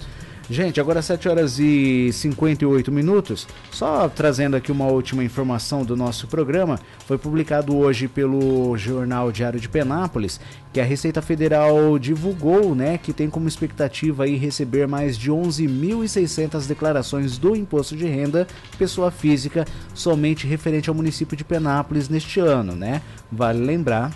Gente, 0.52 0.82
agora 0.82 1.02
7 1.02 1.30
horas 1.30 1.60
e 1.60 2.12
58 2.12 2.91
minutos. 2.91 3.47
Só 3.72 4.10
trazendo 4.10 4.58
aqui 4.58 4.70
uma 4.70 4.86
última 4.86 5.24
informação 5.24 5.86
do 5.86 5.95
nosso 5.95 6.28
programa. 6.28 6.78
Foi 7.08 7.18
publicado 7.18 7.74
hoje 7.78 8.10
pelo 8.10 8.76
Jornal 8.76 9.32
Diário 9.32 9.62
de 9.62 9.70
Penápolis 9.70 10.41
que 10.74 10.82
a 10.82 10.84
Receita 10.84 11.22
Federal 11.22 11.97
divulgou, 11.97 12.76
né, 12.76 12.97
que 12.97 13.14
tem 13.14 13.30
como 13.30 13.47
expectativa 13.47 14.26
aí 14.26 14.36
receber 14.36 14.89
mais 14.89 15.18
de 15.18 15.32
11.600 15.32 16.68
declarações 16.68 17.38
do 17.38 17.56
imposto 17.56 17.95
de 17.95 18.06
renda 18.06 18.45
pessoa 18.78 19.10
física 19.10 19.66
somente 19.93 20.45
referente 20.45 20.89
ao 20.89 20.95
município 20.95 21.38
de 21.38 21.45
Penápolis 21.45 22.10
neste 22.10 22.41
ano, 22.41 22.76
né? 22.76 23.02
Vale 23.32 23.64
lembrar 23.64 24.12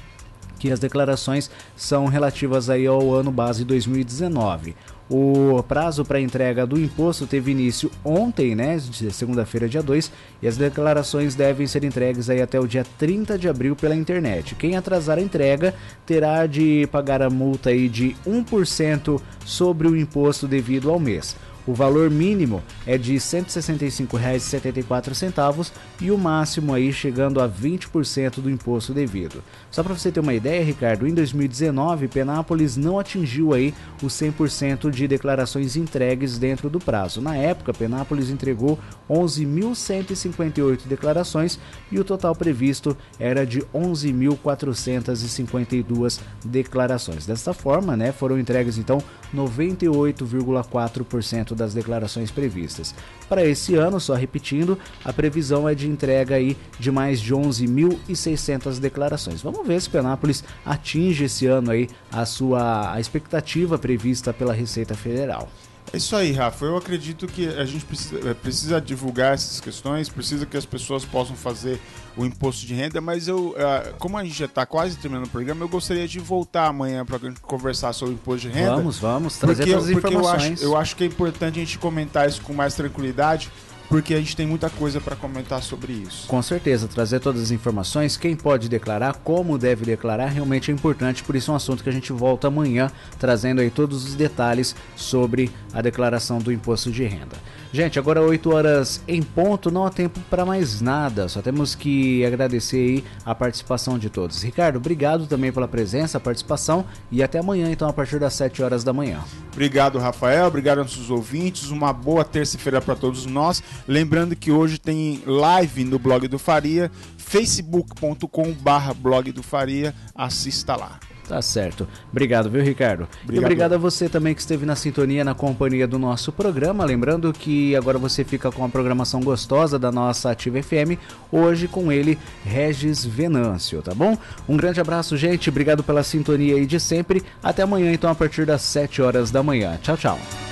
que 0.60 0.72
as 0.72 0.80
declarações 0.80 1.50
são 1.76 2.08
relativas 2.08 2.70
aí 2.70 2.88
ao 2.88 3.14
ano 3.14 3.32
base 3.32 3.64
2019. 3.64 4.76
O 5.08 5.62
prazo 5.62 6.04
para 6.04 6.20
entrega 6.20 6.66
do 6.66 6.80
imposto 6.80 7.28
teve 7.28 7.52
início 7.52 7.92
ontem, 8.04 8.56
né, 8.56 8.80
segunda-feira, 9.12 9.70
dia 9.70 9.84
2, 9.84 10.12
e 10.42 10.48
as 10.48 10.58
declarações 10.58 11.36
devem 11.36 11.68
ser 11.68 11.84
entregues 11.84 12.28
aí 12.28 12.42
até 12.42 12.60
o 12.60 12.68
dia 12.68 12.84
30 12.98 13.38
de 13.38 13.48
abril 13.48 13.76
pela 13.76 13.96
internet. 13.96 14.56
Quem 14.56 14.76
atrasar 14.76 15.20
a 15.20 15.22
entrega 15.22 15.76
terá 16.08 16.48
de 16.48 16.88
pagar 16.92 17.22
a 17.22 17.30
multa 17.30 17.70
aí 17.70 17.88
de 17.88 18.16
1% 18.26 19.22
sobre 19.46 19.88
o 19.88 19.96
imposto 19.96 20.48
devido 20.48 20.90
ao 20.90 21.00
mês. 21.00 21.36
O 21.68 21.74
valor 21.74 22.12
mínimo 22.12 22.62
é 22.86 22.96
de 22.98 23.14
R$ 23.14 23.20
165,74 23.20 25.72
e 26.00 26.12
o 26.12 26.18
máximo 26.18 26.74
aí 26.74 26.92
chegando 26.94 27.42
a 27.42 27.50
20% 27.50 28.40
do 28.40 28.50
imposto 28.50 28.94
devido. 28.94 29.44
Só 29.72 29.82
para 29.82 29.96
você 29.96 30.12
ter 30.12 30.20
uma 30.20 30.34
ideia, 30.34 30.62
Ricardo, 30.64 31.08
em 31.08 31.14
2019 31.14 32.08
Penápolis 32.08 32.78
não 32.78 33.00
atingiu 33.00 33.54
aí 33.54 33.74
os 34.04 34.14
100% 34.14 34.92
de 34.92 35.08
declarações 35.08 35.76
entregues 35.76 36.38
dentro 36.38 36.70
do 36.70 36.80
prazo. 36.80 37.20
Na 37.20 37.36
época, 37.36 37.74
Penápolis 37.74 38.30
entregou 38.30 38.78
11.158 39.10 40.86
declarações 40.86 41.60
e 41.92 42.00
o 42.00 42.04
total 42.04 42.36
previsto 42.36 42.96
era 43.20 43.44
de 43.46 43.62
11.452 43.74 46.20
declarações. 46.44 47.26
Desta 47.26 47.54
forma, 47.54 47.98
né, 47.98 48.12
foram 48.12 48.38
entregues 48.38 48.78
então 48.78 49.02
98,4% 49.34 51.55
das 51.56 51.74
declarações 51.74 52.30
previstas. 52.30 52.94
Para 53.28 53.46
esse 53.46 53.76
ano, 53.76 54.00
só 54.00 54.14
repetindo, 54.14 54.78
a 55.04 55.12
previsão 55.12 55.68
é 55.68 55.74
de 55.74 55.88
entrega 55.88 56.36
aí 56.36 56.58
de 56.80 56.92
mais 56.92 57.20
de 57.20 57.34
11.600 57.34 58.80
declarações. 58.80 59.42
Vamos 59.42 59.66
ver 59.66 59.82
se 59.82 59.90
Penápolis 59.90 60.44
atinge 60.66 61.24
esse 61.24 61.48
ano 61.48 61.72
aí 61.72 61.90
a 62.12 62.26
sua 62.26 62.94
a 62.94 63.00
expectativa 63.00 63.78
prevista 63.78 64.34
pela 64.34 64.54
Receita 64.54 64.94
Federal. 64.94 65.50
É 65.96 65.98
isso 65.98 66.14
aí, 66.14 66.34
Rafa. 66.34 66.66
Eu 66.66 66.76
acredito 66.76 67.26
que 67.26 67.48
a 67.48 67.64
gente 67.64 67.86
precisa, 67.86 68.30
é, 68.30 68.34
precisa, 68.34 68.82
divulgar 68.82 69.34
essas 69.34 69.62
questões, 69.62 70.10
precisa 70.10 70.46
que 70.46 70.58
as 70.58 70.66
pessoas 70.66 71.06
possam 71.06 71.38
fazer 71.38 71.80
o 72.18 72.26
imposto 72.26 72.66
de 72.66 72.74
renda, 72.74 73.00
mas 73.00 73.30
eu, 73.30 73.56
é, 73.58 73.94
como 73.98 74.18
a 74.18 74.24
gente 74.26 74.38
já 74.38 74.44
está 74.44 74.66
quase 74.66 74.98
terminando 74.98 75.28
o 75.28 75.30
programa, 75.30 75.64
eu 75.64 75.70
gostaria 75.70 76.06
de 76.06 76.20
voltar 76.20 76.68
amanhã 76.68 77.06
para 77.06 77.18
conversar 77.42 77.94
sobre 77.94 78.14
o 78.14 78.16
imposto 78.16 78.50
de 78.50 78.54
renda. 78.54 78.76
Vamos, 78.76 79.00
vamos, 79.00 79.38
trazer 79.38 79.56
porque, 79.56 79.72
todas 79.72 79.86
as 79.86 79.96
informações. 79.96 80.44
Eu 80.44 80.54
acho, 80.54 80.64
eu 80.64 80.78
acho 80.78 80.96
que 80.98 81.04
é 81.06 81.08
importante 81.08 81.60
a 81.60 81.64
gente 81.64 81.80
comentar 81.80 82.28
isso 82.28 82.42
com 82.42 82.54
mais 82.54 82.76
tranquilidade, 82.76 83.50
porque 83.90 84.14
a 84.14 84.18
gente 84.18 84.36
tem 84.36 84.46
muita 84.46 84.70
coisa 84.70 85.00
para 85.00 85.16
comentar 85.16 85.62
sobre 85.62 85.94
isso. 85.94 86.28
Com 86.28 86.42
certeza, 86.42 86.88
trazer 86.88 87.20
todas 87.20 87.42
as 87.42 87.52
informações, 87.52 88.18
quem 88.18 88.36
pode 88.36 88.70
declarar, 88.70 89.16
como 89.24 89.58
deve 89.58 89.86
declarar, 89.86 90.28
realmente 90.28 90.72
é 90.72 90.74
importante, 90.74 91.24
por 91.24 91.36
isso 91.36 91.52
é 91.52 91.54
um 91.54 91.58
assunto 91.58 91.84
que 91.84 91.90
a 91.90 91.94
gente 91.94 92.12
volta 92.12 92.48
amanhã, 92.48 92.92
trazendo 93.20 93.62
aí 93.62 93.70
todos 93.70 94.06
os 94.06 94.16
detalhes 94.16 94.76
sobre 94.96 95.52
a 95.74 95.82
declaração 95.82 96.40
do 96.40 96.52
imposto 96.52 96.92
de 96.92 97.04
renda. 97.04 97.36
Gente, 97.76 98.00
agora 98.00 98.22
8 98.22 98.54
horas 98.54 99.02
em 99.06 99.22
ponto, 99.22 99.70
não 99.70 99.86
há 99.86 99.90
tempo 99.90 100.18
para 100.30 100.46
mais 100.46 100.80
nada. 100.80 101.28
Só 101.28 101.42
temos 101.42 101.76
que 101.76 102.24
agradecer 102.24 102.78
aí 102.78 103.04
a 103.26 103.36
participação 103.36 104.00
de 104.00 104.10
todos. 104.10 104.42
Ricardo, 104.42 104.78
obrigado 104.78 105.28
também 105.28 105.52
pela 105.52 105.68
presença, 105.68 106.18
participação 106.18 106.86
e 107.12 107.22
até 107.22 107.40
amanhã, 107.40 107.70
então, 107.70 107.90
a 107.90 107.94
partir 107.94 108.18
das 108.18 108.34
7 108.34 108.64
horas 108.64 108.82
da 108.86 108.94
manhã. 108.94 109.20
Obrigado, 109.52 110.00
Rafael. 110.00 110.48
Obrigado 110.48 110.78
aos 110.78 110.92
nossos 110.92 111.10
ouvintes. 111.10 111.70
Uma 111.70 111.92
boa 111.92 112.24
terça-feira 112.24 112.80
para 112.80 112.96
todos 112.96 113.26
nós. 113.26 113.62
Lembrando 113.88 114.36
que 114.36 114.52
hoje 114.52 114.78
tem 114.78 115.22
live 115.26 115.84
no 115.84 115.98
blog 116.00 116.28
do 116.28 116.38
Faria, 116.38 116.92
facebook.com/blog 117.18 119.32
do 119.32 119.44
Faria. 119.44 119.94
Assista 120.14 120.76
lá. 120.76 121.00
Tá 121.28 121.42
certo. 121.42 121.88
Obrigado, 122.12 122.50
viu, 122.50 122.62
Ricardo? 122.62 123.08
Obrigado. 123.24 123.42
E 123.42 123.46
obrigado 123.46 123.74
a 123.74 123.78
você 123.78 124.08
também 124.08 124.34
que 124.34 124.42
esteve 124.42 124.66
na 124.66 124.76
sintonia, 124.76 125.24
na 125.24 125.34
companhia 125.34 125.88
do 125.88 125.98
nosso 125.98 126.32
programa. 126.32 126.86
Lembrando 126.86 127.34
que 127.34 127.76
agora 127.76 127.98
você 127.98 128.24
fica 128.24 128.52
com 128.52 128.64
a 128.64 128.70
programação 128.70 129.22
gostosa 129.22 129.80
da 129.80 129.92
nossa 129.92 130.32
Ativa 130.32 130.62
FM, 130.62 131.00
hoje 131.32 131.68
com 131.68 131.92
ele, 131.92 132.18
Regis 132.44 133.04
Venâncio, 133.04 133.82
tá 133.82 133.94
bom? 133.94 134.18
Um 134.48 134.56
grande 134.56 134.80
abraço, 134.80 135.18
gente. 135.18 135.50
Obrigado 135.50 135.84
pela 135.84 136.04
sintonia 136.04 136.56
aí 136.56 136.66
de 136.66 136.80
sempre. 136.80 137.24
Até 137.42 137.64
amanhã, 137.64 137.92
então, 137.92 138.10
a 138.10 138.16
partir 138.16 138.46
das 138.46 138.62
7 138.62 139.02
horas 139.02 139.32
da 139.32 139.42
manhã. 139.42 139.78
Tchau, 139.82 139.98
tchau. 139.98 140.45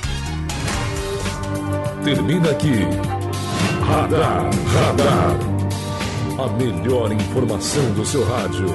Termina 2.04 2.52
aqui. 2.52 2.82
Radar, 3.82 4.50
radar. 4.74 5.38
A 6.38 6.48
melhor 6.58 7.14
informação 7.14 7.92
do 7.94 8.06
seu 8.06 8.26
rádio. 8.26 8.68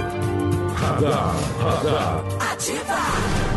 Radar, 0.74 1.34
radar. 1.60 2.24
Ativa! 2.52 3.47